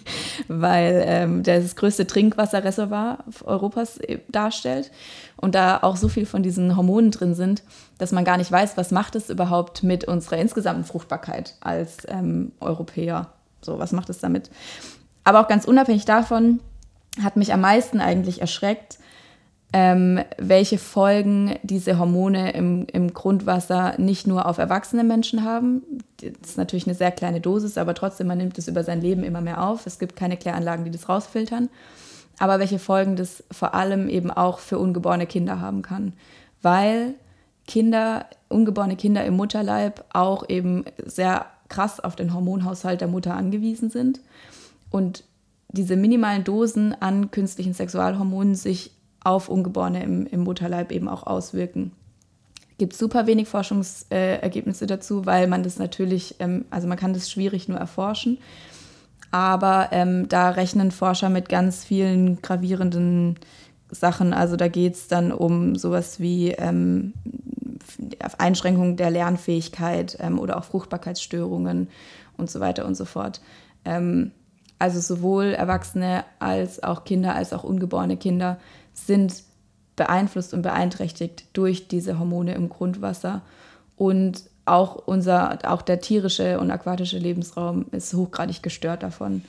weil 0.49 1.03
ähm, 1.05 1.43
der 1.43 1.61
das 1.61 1.75
größte 1.75 2.07
Trinkwasserreservoir 2.07 3.19
Europas 3.45 3.97
äh, 3.99 4.19
darstellt 4.27 4.91
und 5.37 5.53
da 5.53 5.77
auch 5.83 5.95
so 5.95 6.09
viel 6.09 6.25
von 6.25 6.41
diesen 6.41 6.75
Hormonen 6.75 7.11
drin 7.11 7.35
sind, 7.35 7.61
dass 7.99 8.11
man 8.11 8.25
gar 8.25 8.37
nicht 8.37 8.51
weiß, 8.51 8.75
was 8.75 8.89
macht 8.89 9.15
es 9.15 9.29
überhaupt 9.29 9.83
mit 9.83 10.05
unserer 10.05 10.37
insgesamten 10.37 10.83
Fruchtbarkeit 10.83 11.55
als 11.61 11.99
ähm, 12.07 12.51
Europäer. 12.59 13.27
So, 13.61 13.77
was 13.77 13.91
macht 13.91 14.09
es 14.09 14.19
damit? 14.19 14.49
Aber 15.23 15.41
auch 15.41 15.47
ganz 15.47 15.65
unabhängig 15.65 16.05
davon 16.05 16.59
hat 17.23 17.37
mich 17.37 17.53
am 17.53 17.61
meisten 17.61 18.01
eigentlich 18.01 18.41
erschreckt, 18.41 18.97
ähm, 19.72 20.20
welche 20.38 20.80
Folgen 20.80 21.55
diese 21.61 21.99
Hormone 21.99 22.53
im, 22.53 22.88
im 22.91 23.13
Grundwasser 23.13 23.99
nicht 23.99 24.26
nur 24.26 24.47
auf 24.47 24.57
erwachsene 24.57 25.03
Menschen 25.03 25.43
haben. 25.43 25.84
Das 26.17 26.51
ist 26.51 26.57
natürlich 26.57 26.88
eine 26.88 26.95
sehr 26.95 27.11
kleine 27.11 27.39
Dosis, 27.39 27.78
aber 27.78 27.93
trotzdem, 27.93 28.28
man 28.28 28.39
nimmt 28.39 28.57
es 28.57 28.67
über 28.67 28.84
sein 28.84 28.99
Leben 28.99 29.24
immer 29.24 29.41
mehr 29.41 29.63
auf. 29.63 29.86
Es 29.86 29.99
gibt 29.99 30.15
keine 30.15 30.38
Kläranlagen, 30.38 30.86
die 30.86 30.91
das 30.91 31.07
rausfiltern. 31.07 31.70
Aber 32.39 32.57
welche 32.57 32.80
Folgen 32.80 33.15
das 33.15 33.43
vor 33.51 33.76
allem 33.76 34.09
eben 34.09 34.32
auch 34.32 34.59
für 34.59 34.80
ungeborene 34.80 35.28
Kinder 35.28 35.61
haben 35.61 35.84
kann. 35.84 36.13
Weil 36.61 37.13
Kinder, 37.67 38.26
ungeborene 38.47 38.95
Kinder 38.95 39.24
im 39.24 39.36
Mutterleib 39.36 40.03
auch 40.13 40.49
eben 40.49 40.86
sehr 41.05 41.45
krass 41.67 41.99
auf 41.99 42.15
den 42.15 42.34
Hormonhaushalt 42.34 43.01
der 43.01 43.07
Mutter 43.07 43.36
angewiesen 43.36 43.91
sind. 43.91 44.22
Und 44.89 45.24
diese 45.67 45.95
minimalen 45.95 46.43
Dosen 46.43 46.99
an 46.99 47.30
künstlichen 47.30 47.76
Sexualhormonen 47.76 48.55
sich 48.55 48.91
auf 49.24 49.49
Ungeborene 49.49 50.03
im, 50.03 50.26
im 50.28 50.41
Mutterleib 50.41 50.91
eben 50.91 51.07
auch 51.07 51.26
auswirken. 51.28 51.91
Gibt 52.78 52.95
super 52.95 53.28
wenig 53.28 53.47
Forschungsergebnisse 53.47 54.88
dazu, 54.88 55.26
weil 55.26 55.47
man 55.47 55.63
das 55.63 55.80
natürlich, 55.80 56.36
ähm, 56.39 56.65
also 56.70 56.88
man 56.88 56.97
kann 56.97 57.13
das 57.13 57.30
schwierig 57.30 57.67
nur 57.67 57.78
erforschen. 57.78 58.38
Aber 59.32 59.89
ähm, 59.91 60.28
da 60.30 60.49
rechnen 60.49 60.91
Forscher 60.91 61.30
mit 61.30 61.49
ganz 61.49 61.84
vielen 61.84 62.41
gravierenden 62.41 63.38
Sachen. 63.91 64.34
Also 64.34 64.55
da 64.55 64.67
geht 64.67 64.95
es 64.95 65.07
dann 65.07 65.32
um 65.32 65.76
sowas 65.76 66.20
wie 66.20 66.51
ähm, 66.51 67.13
Einschränkungen 68.38 68.97
der 68.97 69.11
Lernfähigkeit 69.11 70.17
ähm, 70.20 70.39
oder 70.39 70.57
auch 70.57 70.63
Fruchtbarkeitsstörungen 70.63 71.89
und 72.38 72.49
so 72.49 72.59
weiter 72.59 72.86
und 72.86 72.95
so 72.95 73.05
fort. 73.05 73.41
Ähm, 73.86 74.32
also 74.80 75.01
sowohl 75.01 75.47
Erwachsene 75.47 76.24
als 76.39 76.82
auch 76.82 77.03
Kinder, 77.03 77.36
als 77.36 77.51
auch 77.51 77.63
ungeborene 77.63 78.17
Kinder 78.17 78.57
sind 79.07 79.43
beeinflusst 79.95 80.53
und 80.53 80.61
beeinträchtigt 80.61 81.45
durch 81.53 81.87
diese 81.87 82.17
Hormone 82.19 82.53
im 82.53 82.69
Grundwasser. 82.69 83.41
Und 83.97 84.43
auch, 84.65 84.95
unser, 84.95 85.59
auch 85.63 85.81
der 85.81 85.99
tierische 85.99 86.59
und 86.59 86.71
aquatische 86.71 87.17
Lebensraum 87.17 87.85
ist 87.91 88.13
hochgradig 88.13 88.63
gestört 88.63 89.03
davon. 89.03 89.43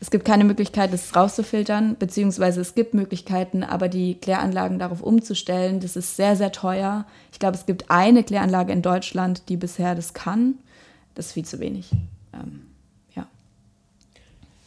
Es 0.00 0.10
gibt 0.10 0.24
keine 0.24 0.44
Möglichkeit, 0.44 0.92
das 0.92 1.14
rauszufiltern, 1.16 1.96
beziehungsweise 1.98 2.60
es 2.60 2.74
gibt 2.74 2.94
Möglichkeiten, 2.94 3.62
aber 3.62 3.88
die 3.88 4.16
Kläranlagen 4.16 4.78
darauf 4.78 5.02
umzustellen, 5.02 5.80
das 5.80 5.96
ist 5.96 6.16
sehr, 6.16 6.36
sehr 6.36 6.52
teuer. 6.52 7.06
Ich 7.32 7.38
glaube, 7.38 7.56
es 7.56 7.66
gibt 7.66 7.90
eine 7.90 8.22
Kläranlage 8.22 8.72
in 8.72 8.82
Deutschland, 8.82 9.48
die 9.48 9.56
bisher 9.56 9.94
das 9.94 10.12
kann. 10.12 10.54
Das 11.14 11.26
ist 11.26 11.32
viel 11.32 11.44
zu 11.44 11.58
wenig. 11.58 11.90
Ähm, 12.32 12.66
ja. 13.14 13.26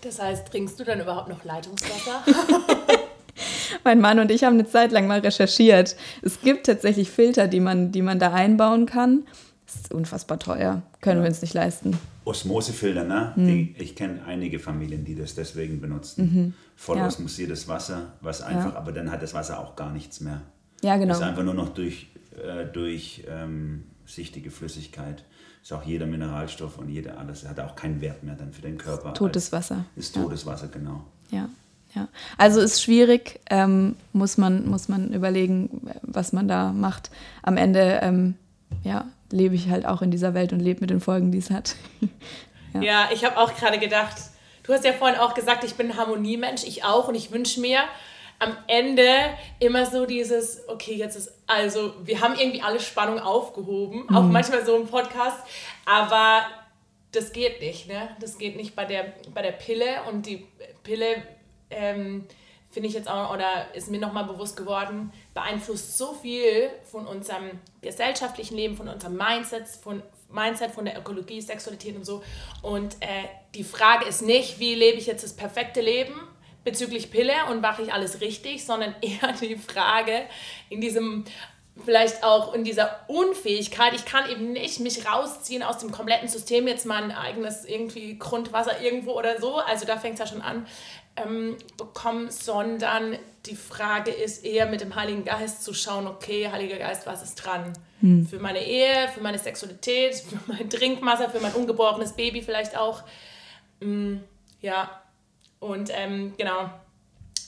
Das 0.01 0.20
heißt, 0.20 0.47
trinkst 0.47 0.80
du 0.80 0.84
dann 0.84 1.01
überhaupt 1.01 1.30
noch 1.30 1.43
Leitungswasser? 1.43 2.24
mein 3.84 4.00
Mann 4.00 4.20
und 4.20 4.32
ich 4.32 4.44
haben 4.44 4.54
eine 4.54 4.68
Zeit 4.68 4.92
lang 4.92 5.08
mal 5.08 5.20
recherchiert. 5.20 5.96
Es 6.22 6.42
gibt 6.42 6.66
tatsächlich 6.66 7.12
Filter, 7.12 7.48
die 7.48 7.60
man, 7.60 7.92
die 7.92 8.02
man 8.02 8.20
da 8.20 8.34
einbauen 8.34 8.86
kann. 8.86 9.26
Das 9.66 9.76
ist 9.76 9.94
unfassbar 9.94 10.40
teuer. 10.40 10.82
Können 11.02 11.18
ja. 11.18 11.24
wir 11.24 11.30
uns 11.30 11.42
nicht 11.42 11.54
leisten. 11.54 11.98
Osmosefilter, 12.24 13.04
ne? 13.04 13.34
Mhm. 13.36 13.48
Die, 13.48 13.76
ich 13.78 13.96
kenne 13.96 14.24
einige 14.26 14.60
Familien, 14.60 15.04
die 15.04 15.16
das 15.16 15.36
deswegen 15.36 15.82
benutzen. 15.82 16.22
Mhm. 16.22 16.54
Voll 16.76 16.98
ja. 16.98 17.08
osmosiertes 17.08 17.68
Wasser, 17.68 18.14
was 18.22 18.42
einfach, 18.42 18.74
ja. 18.74 18.78
aber 18.78 18.92
dann 18.92 19.12
hat 19.12 19.22
das 19.22 19.34
Wasser 19.34 19.60
auch 19.60 19.76
gar 19.76 19.92
nichts 19.92 20.22
mehr. 20.22 20.42
Ja, 20.84 20.98
genau. 20.98 21.14
Es 21.14 21.20
ist 21.20 21.26
einfach 21.26 21.44
nur 21.44 21.54
noch 21.54 21.70
durch, 21.70 22.08
äh, 22.36 22.66
durch 22.66 23.26
ähm, 23.28 23.84
sichtige 24.06 24.52
Flüssigkeit. 24.52 25.24
Ist 25.62 25.74
auch 25.74 25.84
jeder 25.84 26.06
Mineralstoff 26.06 26.78
und 26.78 26.88
jeder 26.88 27.18
alles. 27.18 27.48
Hat 27.48 27.60
auch 27.60 27.76
keinen 27.76 28.00
Wert 28.00 28.24
mehr 28.24 28.36
dann 28.36 28.54
für 28.54 28.62
den 28.62 28.78
Körper. 28.78 29.14
Totes 29.14 29.52
Wasser. 29.52 29.86
Ist 29.96 30.16
totes 30.16 30.46
Wasser, 30.46 30.70
genau. 30.70 31.04
Ja. 31.30 31.50
Ja. 31.98 32.08
Also 32.38 32.62
ist 32.62 32.82
schwierig, 32.82 33.39
ähm, 33.50 33.95
muss, 34.14 34.38
man, 34.38 34.68
muss 34.68 34.88
man 34.88 35.14
überlegen, 35.14 35.89
was 36.04 36.32
man 36.32 36.48
da 36.48 36.72
macht. 36.72 37.10
Am 37.41 37.58
Ende 37.58 38.00
ähm, 38.04 38.36
ja, 38.84 39.06
lebe 39.32 39.56
ich 39.56 39.70
halt 39.70 39.86
auch 39.86 40.02
in 40.02 40.12
dieser 40.12 40.34
Welt 40.34 40.54
und 40.54 40.60
lebe 40.60 40.82
mit 40.82 40.89
den 40.89 41.02
Folgen, 41.02 41.32
die 41.32 41.39
es 41.39 41.50
hat. 41.50 41.76
ja. 42.74 42.82
ja, 42.82 43.10
ich 43.12 43.26
habe 43.26 43.38
auch 43.38 43.56
gerade 43.56 43.80
gedacht, 43.80 44.16
du 44.64 44.74
hast 44.74 44.86
ja 44.86 44.93
vorhin 44.93 45.20
auch 45.20 45.34
gesagt, 45.34 45.64
ich 45.64 45.74
bin 45.74 45.91
ein 45.91 45.98
Harmoniemensch, 45.98 46.64
ich 46.66 46.84
auch 46.84 47.08
und 47.08 47.16
ich 47.16 47.32
wünsche 47.32 47.60
mir 47.60 47.80
am 48.39 48.56
Ende 48.68 49.08
immer 49.60 49.88
so 49.88 50.06
dieses, 50.06 50.68
okay, 50.70 50.93
jetzt 50.93 51.16
ist, 51.16 51.34
also 51.48 51.93
wir 52.04 52.22
haben 52.22 52.36
irgendwie 52.38 52.62
alle 52.62 52.80
Spannung 52.80 53.20
aufgehoben, 53.20 54.06
mhm. 54.08 54.16
auch 54.16 54.24
manchmal 54.24 54.64
so 54.64 54.76
im 54.76 54.86
Podcast, 54.86 55.39
aber 55.86 56.43
das 57.12 57.32
geht 57.32 57.62
nicht, 57.62 57.88
ne? 57.88 58.10
Das 58.20 58.38
geht 58.38 58.56
nicht 58.56 58.76
bei 58.76 58.86
der, 58.86 59.14
bei 59.34 59.41
der 59.41 59.54
Pille 59.54 60.04
und 60.08 60.28
die 60.28 60.45
Pille 60.84 61.24
ähm, 61.70 62.26
finde 62.70 62.89
ich 62.89 62.95
jetzt 62.95 63.09
auch, 63.09 63.34
oder 63.34 63.74
ist 63.74 63.89
mir 63.89 63.99
nochmal 63.99 64.26
bewusst 64.26 64.57
geworden, 64.57 65.11
beeinflusst 65.34 65.97
so 65.97 66.13
viel 66.13 66.70
von 66.84 67.07
unserem 67.07 67.51
gesellschaftlichen 67.82 68.55
Leben, 68.55 68.76
von 68.76 68.88
unserem 68.88 69.15
Mindset, 69.15 69.68
von, 69.68 70.03
Mindset, 70.30 70.72
von 70.72 70.86
der 70.86 70.97
Ökologie, 70.97 71.41
Sexualität 71.41 71.95
und 71.95 72.05
so. 72.05 72.24
Und 72.61 72.95
äh, 72.99 73.26
die 73.55 73.63
Frage 73.63 74.05
ist 74.05 74.22
nicht, 74.22 74.59
wie 74.59 74.76
lebe 74.76 74.97
ich 74.97 75.07
jetzt 75.07 75.24
das 75.24 75.34
perfekte 75.34 75.82
Leben 75.82 76.13
bezüglich 76.63 77.09
Pille 77.09 77.34
und 77.49 77.61
mache 77.61 77.82
ich 77.82 77.93
alles 77.93 78.20
richtig, 78.20 78.65
sondern 78.65 78.93
eher 79.01 79.32
die 79.41 79.55
Frage 79.55 80.26
in 80.70 80.82
diesem 80.82 81.24
vielleicht 81.86 82.24
auch 82.24 82.53
in 82.53 82.63
dieser 82.63 83.01
Unfähigkeit, 83.07 83.93
ich 83.93 84.03
kann 84.03 84.30
eben 84.30 84.51
nicht 84.51 84.80
mich 84.80 85.05
rausziehen 85.05 85.61
aus 85.61 85.78
dem 85.78 85.91
kompletten 85.91 86.28
System, 86.28 86.68
jetzt 86.68 86.88
mein 86.88 87.11
eigenes 87.11 87.65
irgendwie 87.65 88.18
Grundwasser 88.18 88.82
irgendwo 88.82 89.11
oder 89.11 89.39
so, 89.39 89.57
also 89.57 89.86
da 89.86 89.97
fängt 89.97 90.15
es 90.15 90.20
ja 90.20 90.28
schon 90.28 90.41
an, 90.41 90.65
ähm, 91.18 91.57
bekommen, 91.78 92.32
sondern 92.32 93.18
die 93.45 93.55
Frage 93.55 94.11
ist 94.11 94.45
eher 94.45 94.68
mit 94.68 94.82
dem 94.82 94.95
Heiligen 94.95 95.26
Geist 95.26 95.63
zu 95.63 95.74
schauen, 95.74 96.07
okay, 96.07 96.49
Heiliger 96.51 96.78
Geist, 96.78 97.05
was 97.05 97.24
ist 97.24 97.36
dran? 97.36 97.74
Hm. 98.01 98.28
Für 98.28 98.39
meine 98.39 98.63
Ehe, 98.65 99.09
für 99.13 99.22
meine 99.22 99.39
Sexualität, 99.39 100.15
für 100.30 100.39
mein 100.47 100.70
Trinkmasser, 100.70 101.30
für 101.30 101.39
mein 101.39 101.53
ungeborenes 101.53 102.13
Baby 102.13 102.41
vielleicht 102.41 102.78
auch. 102.78 103.03
Ähm, 103.82 104.24
ja, 104.61 105.01
und 105.59 105.89
ähm, 105.93 106.34
genau. 106.38 106.70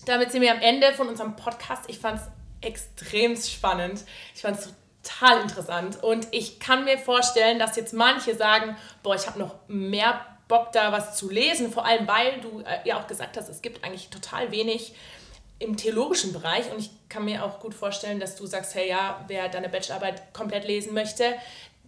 Damit 0.05 0.31
sind 0.31 0.41
wir 0.41 0.51
am 0.51 0.61
Ende 0.61 0.93
von 0.93 1.07
unserem 1.07 1.35
Podcast. 1.35 1.83
Ich 1.87 1.99
fand 1.99 2.19
es 2.19 2.27
extrem 2.61 3.35
spannend. 3.35 4.03
Ich 4.33 4.41
fand 4.41 4.57
es 4.57 4.73
total 5.03 5.41
interessant. 5.41 6.01
Und 6.03 6.27
ich 6.31 6.59
kann 6.59 6.85
mir 6.85 6.97
vorstellen, 6.97 7.59
dass 7.59 7.75
jetzt 7.75 7.93
manche 7.93 8.35
sagen, 8.35 8.75
boah, 9.03 9.15
ich 9.15 9.27
habe 9.27 9.39
noch 9.39 9.55
mehr 9.67 10.25
Bock, 10.49 10.71
da 10.73 10.91
was 10.91 11.15
zu 11.15 11.29
lesen, 11.29 11.71
vor 11.71 11.85
allem 11.85 12.05
weil 12.07 12.41
du 12.41 12.61
äh, 12.61 12.85
ja 12.85 12.99
auch 12.99 13.07
gesagt 13.07 13.37
hast, 13.37 13.47
es 13.47 13.61
gibt 13.61 13.85
eigentlich 13.85 14.09
total 14.09 14.51
wenig 14.51 14.93
im 15.59 15.77
theologischen 15.77 16.33
Bereich 16.33 16.69
und 16.71 16.79
ich 16.79 16.89
kann 17.07 17.23
mir 17.23 17.45
auch 17.45 17.59
gut 17.59 17.73
vorstellen, 17.73 18.19
dass 18.19 18.35
du 18.35 18.45
sagst, 18.45 18.75
hey 18.75 18.89
ja, 18.89 19.23
wer 19.27 19.47
deine 19.47 19.69
Bachelorarbeit 19.69 20.33
komplett 20.33 20.65
lesen 20.65 20.93
möchte, 20.93 21.23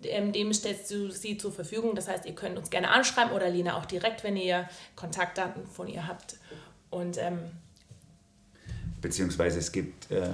ähm, 0.04 0.32
dem 0.32 0.54
stellst 0.54 0.92
du 0.92 1.10
sie 1.10 1.38
zur 1.38 1.52
Verfügung. 1.52 1.96
Das 1.96 2.08
heißt, 2.08 2.26
ihr 2.26 2.36
könnt 2.36 2.58
uns 2.58 2.70
gerne 2.70 2.90
anschreiben 2.92 3.34
oder 3.34 3.50
Lina 3.50 3.78
auch 3.78 3.86
direkt, 3.86 4.24
wenn 4.24 4.38
ihr 4.38 4.70
Kontaktdaten 4.96 5.66
von 5.66 5.88
ihr 5.88 6.08
habt. 6.08 6.36
Und 6.92 7.18
ähm, 7.18 7.40
beziehungsweise 9.02 9.58
es 9.58 9.72
gibt 9.72 10.12
äh, 10.12 10.28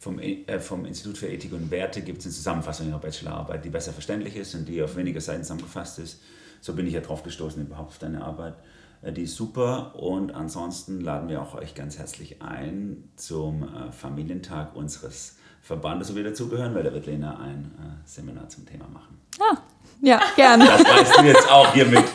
vom, 0.00 0.18
äh, 0.18 0.58
vom 0.58 0.84
Institut 0.84 1.18
für 1.18 1.28
Ethik 1.28 1.52
und 1.52 1.70
Werte 1.70 2.00
gibt 2.02 2.18
es 2.20 2.26
eine 2.26 2.34
Zusammenfassung 2.34 2.88
ihrer 2.88 2.98
Bachelorarbeit, 2.98 3.64
die 3.64 3.70
besser 3.70 3.92
verständlich 3.92 4.34
ist 4.34 4.54
und 4.56 4.64
die 4.64 4.82
auf 4.82 4.96
weniger 4.96 5.20
Seiten 5.20 5.42
zusammengefasst 5.42 6.00
ist 6.00 6.18
so 6.60 6.74
bin 6.74 6.86
ich 6.86 6.94
ja 6.94 7.00
drauf 7.00 7.22
gestoßen 7.22 7.62
überhaupt 7.62 7.90
auf 7.90 7.98
deine 7.98 8.24
Arbeit. 8.24 8.54
Äh, 9.02 9.12
die 9.12 9.22
ist 9.22 9.36
super 9.36 9.94
und 9.96 10.34
ansonsten 10.34 11.00
laden 11.00 11.28
wir 11.28 11.42
auch 11.42 11.54
euch 11.54 11.74
ganz 11.74 11.98
herzlich 11.98 12.42
ein 12.42 13.10
zum 13.16 13.62
äh, 13.62 13.92
Familientag 13.92 14.74
unseres 14.74 15.36
Verbandes, 15.62 16.10
wo 16.12 16.16
wir 16.16 16.24
dazugehören, 16.24 16.74
weil 16.74 16.82
da 16.82 16.92
wird 16.92 17.06
Lena 17.06 17.38
ein 17.38 17.72
äh, 17.78 18.08
Seminar 18.08 18.48
zum 18.48 18.66
Thema 18.66 18.88
machen. 18.88 19.18
Ah, 19.40 19.56
ja, 20.00 20.20
gerne. 20.34 20.64
Das 20.64 20.84
weißt 20.84 21.18
du 21.18 21.22
jetzt 21.24 21.50
auch 21.50 21.72
hier 21.72 21.86
mit. 21.86 22.04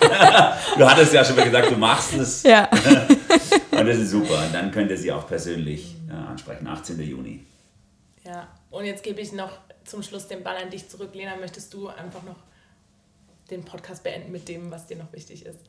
Du 0.76 0.89
hattest 0.89 1.14
ja 1.14 1.24
schon 1.24 1.36
mal 1.36 1.46
gesagt, 1.46 1.70
du 1.70 1.78
machst 1.78 2.16
es. 2.16 2.41
Ja. 2.41 2.68
Und 3.72 3.86
das 3.86 3.98
ist 3.98 4.10
super. 4.10 4.44
Und 4.46 4.54
dann 4.54 4.72
könnt 4.72 4.89
ihr 4.89 4.98
sie 4.98 5.12
auch 5.12 5.28
persönlich 5.28 5.96
ansprechen, 6.10 6.66
18. 6.66 7.00
Juni. 7.00 7.46
Ja, 8.26 8.48
und 8.72 8.86
jetzt 8.86 9.04
gebe 9.04 9.22
ich 9.22 9.34
noch 9.34 9.52
zum 9.84 10.02
Schluss 10.02 10.28
den 10.28 10.44
Ball 10.44 10.58
an 10.58 10.70
dich 10.70 10.89
zurück. 10.89 11.12
Lena, 11.14 11.36
möchtest 11.36 11.74
du 11.74 11.89
einfach 11.89 12.24
noch 12.24 12.38
den 13.50 13.64
Podcast 13.64 14.04
beenden 14.04 14.32
mit 14.32 14.48
dem, 14.48 14.72
was 14.72 14.88
dir 14.88 14.98
noch 14.98 15.12
wichtig 15.14 15.46
ist. 15.46 15.60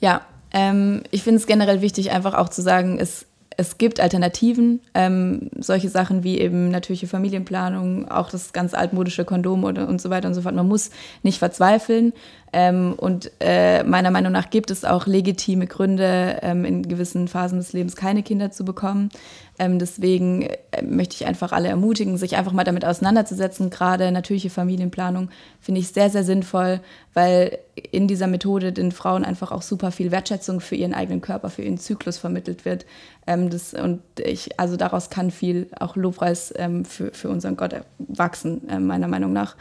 Ja, 0.00 0.22
ähm, 0.52 1.02
ich 1.10 1.22
finde 1.22 1.40
es 1.40 1.46
generell 1.46 1.80
wichtig, 1.80 2.10
einfach 2.10 2.34
auch 2.34 2.48
zu 2.48 2.62
sagen, 2.62 2.98
es, 2.98 3.26
es 3.56 3.78
gibt 3.78 4.00
Alternativen, 4.00 4.80
ähm, 4.94 5.50
solche 5.58 5.88
Sachen 5.88 6.22
wie 6.24 6.38
eben 6.38 6.70
natürliche 6.70 7.06
Familienplanung, 7.06 8.08
auch 8.08 8.30
das 8.30 8.52
ganz 8.52 8.74
altmodische 8.74 9.24
Kondom 9.24 9.64
und, 9.64 9.78
und 9.78 10.00
so 10.00 10.10
weiter 10.10 10.28
und 10.28 10.34
so 10.34 10.42
fort. 10.42 10.54
Man 10.54 10.68
muss 10.68 10.90
nicht 11.22 11.38
verzweifeln. 11.38 12.12
Ähm, 12.52 12.94
und 12.96 13.30
äh, 13.40 13.82
meiner 13.84 14.10
Meinung 14.10 14.32
nach 14.32 14.50
gibt 14.50 14.70
es 14.70 14.84
auch 14.84 15.06
legitime 15.06 15.66
Gründe, 15.66 16.38
ähm, 16.42 16.64
in 16.64 16.88
gewissen 16.88 17.28
Phasen 17.28 17.58
des 17.58 17.72
Lebens 17.72 17.96
keine 17.96 18.22
Kinder 18.22 18.50
zu 18.50 18.64
bekommen. 18.64 19.10
Ähm, 19.58 19.78
deswegen 19.78 20.42
äh, 20.42 20.82
möchte 20.82 21.16
ich 21.16 21.26
einfach 21.26 21.52
alle 21.52 21.68
ermutigen, 21.68 22.16
sich 22.16 22.36
einfach 22.36 22.52
mal 22.52 22.64
damit 22.64 22.84
auseinanderzusetzen. 22.84 23.70
Gerade 23.70 24.10
natürliche 24.12 24.50
Familienplanung 24.50 25.30
finde 25.60 25.80
ich 25.80 25.88
sehr, 25.88 26.10
sehr 26.10 26.24
sinnvoll, 26.24 26.80
weil 27.12 27.58
in 27.90 28.06
dieser 28.06 28.28
Methode 28.28 28.72
den 28.72 28.92
Frauen 28.92 29.24
einfach 29.24 29.50
auch 29.50 29.62
super 29.62 29.90
viel 29.90 30.10
Wertschätzung 30.10 30.60
für 30.60 30.76
ihren 30.76 30.94
eigenen 30.94 31.20
Körper, 31.20 31.50
für 31.50 31.62
ihren 31.62 31.78
Zyklus 31.78 32.18
vermittelt 32.18 32.64
wird. 32.64 32.86
Ähm, 33.26 33.50
das, 33.50 33.74
und 33.74 34.00
ich, 34.18 34.58
also 34.60 34.76
daraus 34.76 35.10
kann 35.10 35.30
viel 35.30 35.68
auch 35.78 35.96
Lobpreis 35.96 36.54
ähm, 36.56 36.84
für, 36.84 37.12
für 37.12 37.28
unseren 37.28 37.56
Gott 37.56 37.74
wachsen, 37.98 38.68
äh, 38.68 38.78
meiner 38.78 39.08
Meinung 39.08 39.32
nach. 39.32 39.56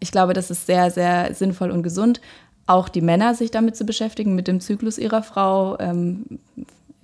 Ich 0.00 0.12
glaube, 0.12 0.32
das 0.32 0.50
ist 0.50 0.66
sehr, 0.66 0.90
sehr 0.90 1.34
sinnvoll 1.34 1.70
und 1.70 1.82
gesund. 1.82 2.20
Auch 2.66 2.88
die 2.88 3.00
Männer 3.00 3.34
sich 3.34 3.50
damit 3.50 3.76
zu 3.76 3.84
beschäftigen, 3.84 4.34
mit 4.34 4.48
dem 4.48 4.60
Zyklus 4.60 4.98
ihrer 4.98 5.22
Frau, 5.22 5.78
ähm, 5.78 6.38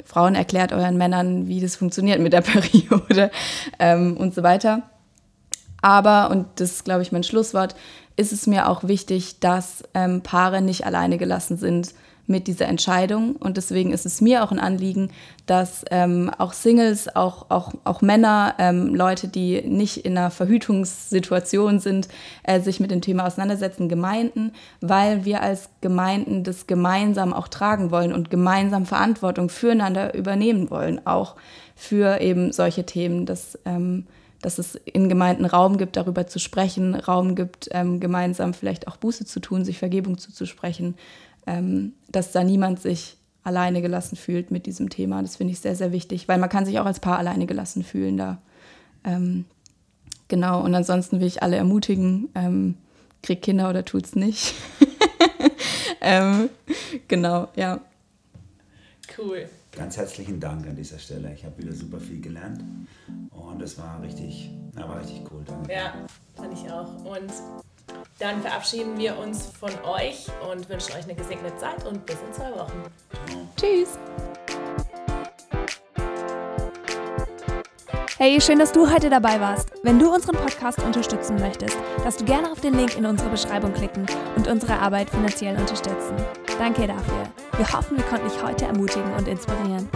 Frauen 0.04 0.34
erklärt 0.34 0.72
euren 0.72 0.96
Männern, 0.96 1.46
wie 1.46 1.60
das 1.60 1.76
funktioniert 1.76 2.20
mit 2.20 2.32
der 2.32 2.40
Periode 2.40 3.30
ähm, 3.78 4.16
und 4.16 4.34
so 4.34 4.42
weiter. 4.42 4.82
Aber, 5.82 6.30
und 6.30 6.46
das 6.56 6.72
ist, 6.72 6.84
glaube 6.84 7.02
ich, 7.02 7.12
mein 7.12 7.22
Schlusswort, 7.22 7.74
ist 8.16 8.32
es 8.32 8.46
mir 8.46 8.68
auch 8.68 8.84
wichtig, 8.84 9.40
dass 9.40 9.82
ähm, 9.94 10.22
Paare 10.22 10.60
nicht 10.60 10.84
alleine 10.84 11.16
gelassen 11.16 11.56
sind 11.56 11.94
mit 12.30 12.46
dieser 12.46 12.66
Entscheidung. 12.66 13.34
Und 13.36 13.56
deswegen 13.56 13.92
ist 13.92 14.06
es 14.06 14.20
mir 14.20 14.44
auch 14.44 14.52
ein 14.52 14.60
Anliegen, 14.60 15.10
dass 15.46 15.84
ähm, 15.90 16.30
auch 16.38 16.52
Singles, 16.52 17.14
auch, 17.14 17.50
auch, 17.50 17.72
auch 17.84 18.00
Männer, 18.02 18.54
ähm, 18.58 18.94
Leute, 18.94 19.26
die 19.28 19.60
nicht 19.62 19.98
in 19.98 20.16
einer 20.16 20.30
Verhütungssituation 20.30 21.80
sind, 21.80 22.08
äh, 22.44 22.60
sich 22.60 22.78
mit 22.78 22.92
dem 22.92 23.00
Thema 23.02 23.26
auseinandersetzen, 23.26 23.88
Gemeinden, 23.88 24.52
weil 24.80 25.24
wir 25.24 25.42
als 25.42 25.70
Gemeinden 25.80 26.44
das 26.44 26.68
gemeinsam 26.68 27.34
auch 27.34 27.48
tragen 27.48 27.90
wollen 27.90 28.12
und 28.12 28.30
gemeinsam 28.30 28.86
Verantwortung 28.86 29.48
füreinander 29.48 30.14
übernehmen 30.14 30.70
wollen, 30.70 31.04
auch 31.06 31.34
für 31.74 32.20
eben 32.20 32.52
solche 32.52 32.86
Themen, 32.86 33.26
dass, 33.26 33.58
ähm, 33.64 34.06
dass 34.40 34.58
es 34.58 34.76
in 34.76 35.08
Gemeinden 35.08 35.46
Raum 35.46 35.78
gibt, 35.78 35.96
darüber 35.96 36.28
zu 36.28 36.38
sprechen, 36.38 36.94
Raum 36.94 37.34
gibt, 37.34 37.68
ähm, 37.72 37.98
gemeinsam 37.98 38.54
vielleicht 38.54 38.86
auch 38.86 38.98
Buße 38.98 39.24
zu 39.24 39.40
tun, 39.40 39.64
sich 39.64 39.78
Vergebung 39.78 40.16
zuzusprechen 40.16 40.94
ähm, 41.50 41.94
dass 42.08 42.30
da 42.30 42.44
niemand 42.44 42.80
sich 42.80 43.16
alleine 43.42 43.82
gelassen 43.82 44.16
fühlt 44.16 44.50
mit 44.52 44.66
diesem 44.66 44.88
Thema. 44.88 45.20
Das 45.22 45.36
finde 45.36 45.52
ich 45.52 45.60
sehr, 45.60 45.74
sehr 45.74 45.90
wichtig, 45.90 46.28
weil 46.28 46.38
man 46.38 46.48
kann 46.48 46.64
sich 46.64 46.78
auch 46.78 46.86
als 46.86 47.00
Paar 47.00 47.18
alleine 47.18 47.46
gelassen 47.46 47.82
fühlen 47.82 48.16
da. 48.16 48.40
Ähm, 49.02 49.46
genau, 50.28 50.62
und 50.62 50.74
ansonsten 50.74 51.18
will 51.18 51.26
ich 51.26 51.42
alle 51.42 51.56
ermutigen, 51.56 52.28
ähm, 52.36 52.76
kriegt 53.22 53.42
Kinder 53.42 53.68
oder 53.68 53.84
tut's 53.84 54.14
nicht. 54.14 54.54
ähm, 56.00 56.50
genau, 57.08 57.48
ja. 57.56 57.80
Cool. 59.18 59.48
Ganz 59.72 59.96
herzlichen 59.96 60.38
Dank 60.38 60.66
an 60.66 60.76
dieser 60.76 60.98
Stelle. 60.98 61.32
Ich 61.34 61.44
habe 61.44 61.58
wieder 61.58 61.72
super 61.72 61.98
viel 61.98 62.20
gelernt 62.20 62.62
und 63.30 63.62
es 63.62 63.76
war 63.78 64.00
richtig, 64.02 64.50
ja, 64.76 64.88
war 64.88 65.00
richtig 65.00 65.22
cool. 65.32 65.42
Danke. 65.46 65.72
Ja, 65.72 65.94
fand 66.36 66.52
ich 66.52 66.70
auch. 66.70 67.04
Und 67.04 67.32
dann 68.18 68.42
verabschieden 68.42 68.98
wir 68.98 69.18
uns 69.18 69.46
von 69.58 69.70
euch 69.84 70.26
und 70.50 70.68
wünschen 70.68 70.92
euch 70.92 71.04
eine 71.04 71.14
gesegnete 71.14 71.56
Zeit 71.56 71.84
und 71.86 72.04
bis 72.06 72.16
in 72.26 72.32
zwei 72.32 72.50
Wochen. 72.52 72.82
Tschüss. 73.56 73.98
Hey, 78.22 78.38
schön, 78.38 78.58
dass 78.58 78.72
du 78.72 78.90
heute 78.90 79.08
dabei 79.08 79.40
warst. 79.40 79.70
Wenn 79.82 79.98
du 79.98 80.12
unseren 80.12 80.36
Podcast 80.36 80.78
unterstützen 80.82 81.36
möchtest, 81.36 81.78
darfst 82.04 82.20
du 82.20 82.26
gerne 82.26 82.52
auf 82.52 82.60
den 82.60 82.74
Link 82.74 82.98
in 82.98 83.06
unserer 83.06 83.30
Beschreibung 83.30 83.72
klicken 83.72 84.04
und 84.36 84.46
unsere 84.46 84.78
Arbeit 84.78 85.08
finanziell 85.08 85.56
unterstützen. 85.56 86.14
Danke 86.58 86.86
dafür. 86.86 87.30
Wir 87.56 87.72
hoffen, 87.72 87.96
wir 87.96 88.04
konnten 88.04 88.28
dich 88.28 88.42
heute 88.42 88.66
ermutigen 88.66 89.10
und 89.14 89.26
inspirieren. 89.26 89.88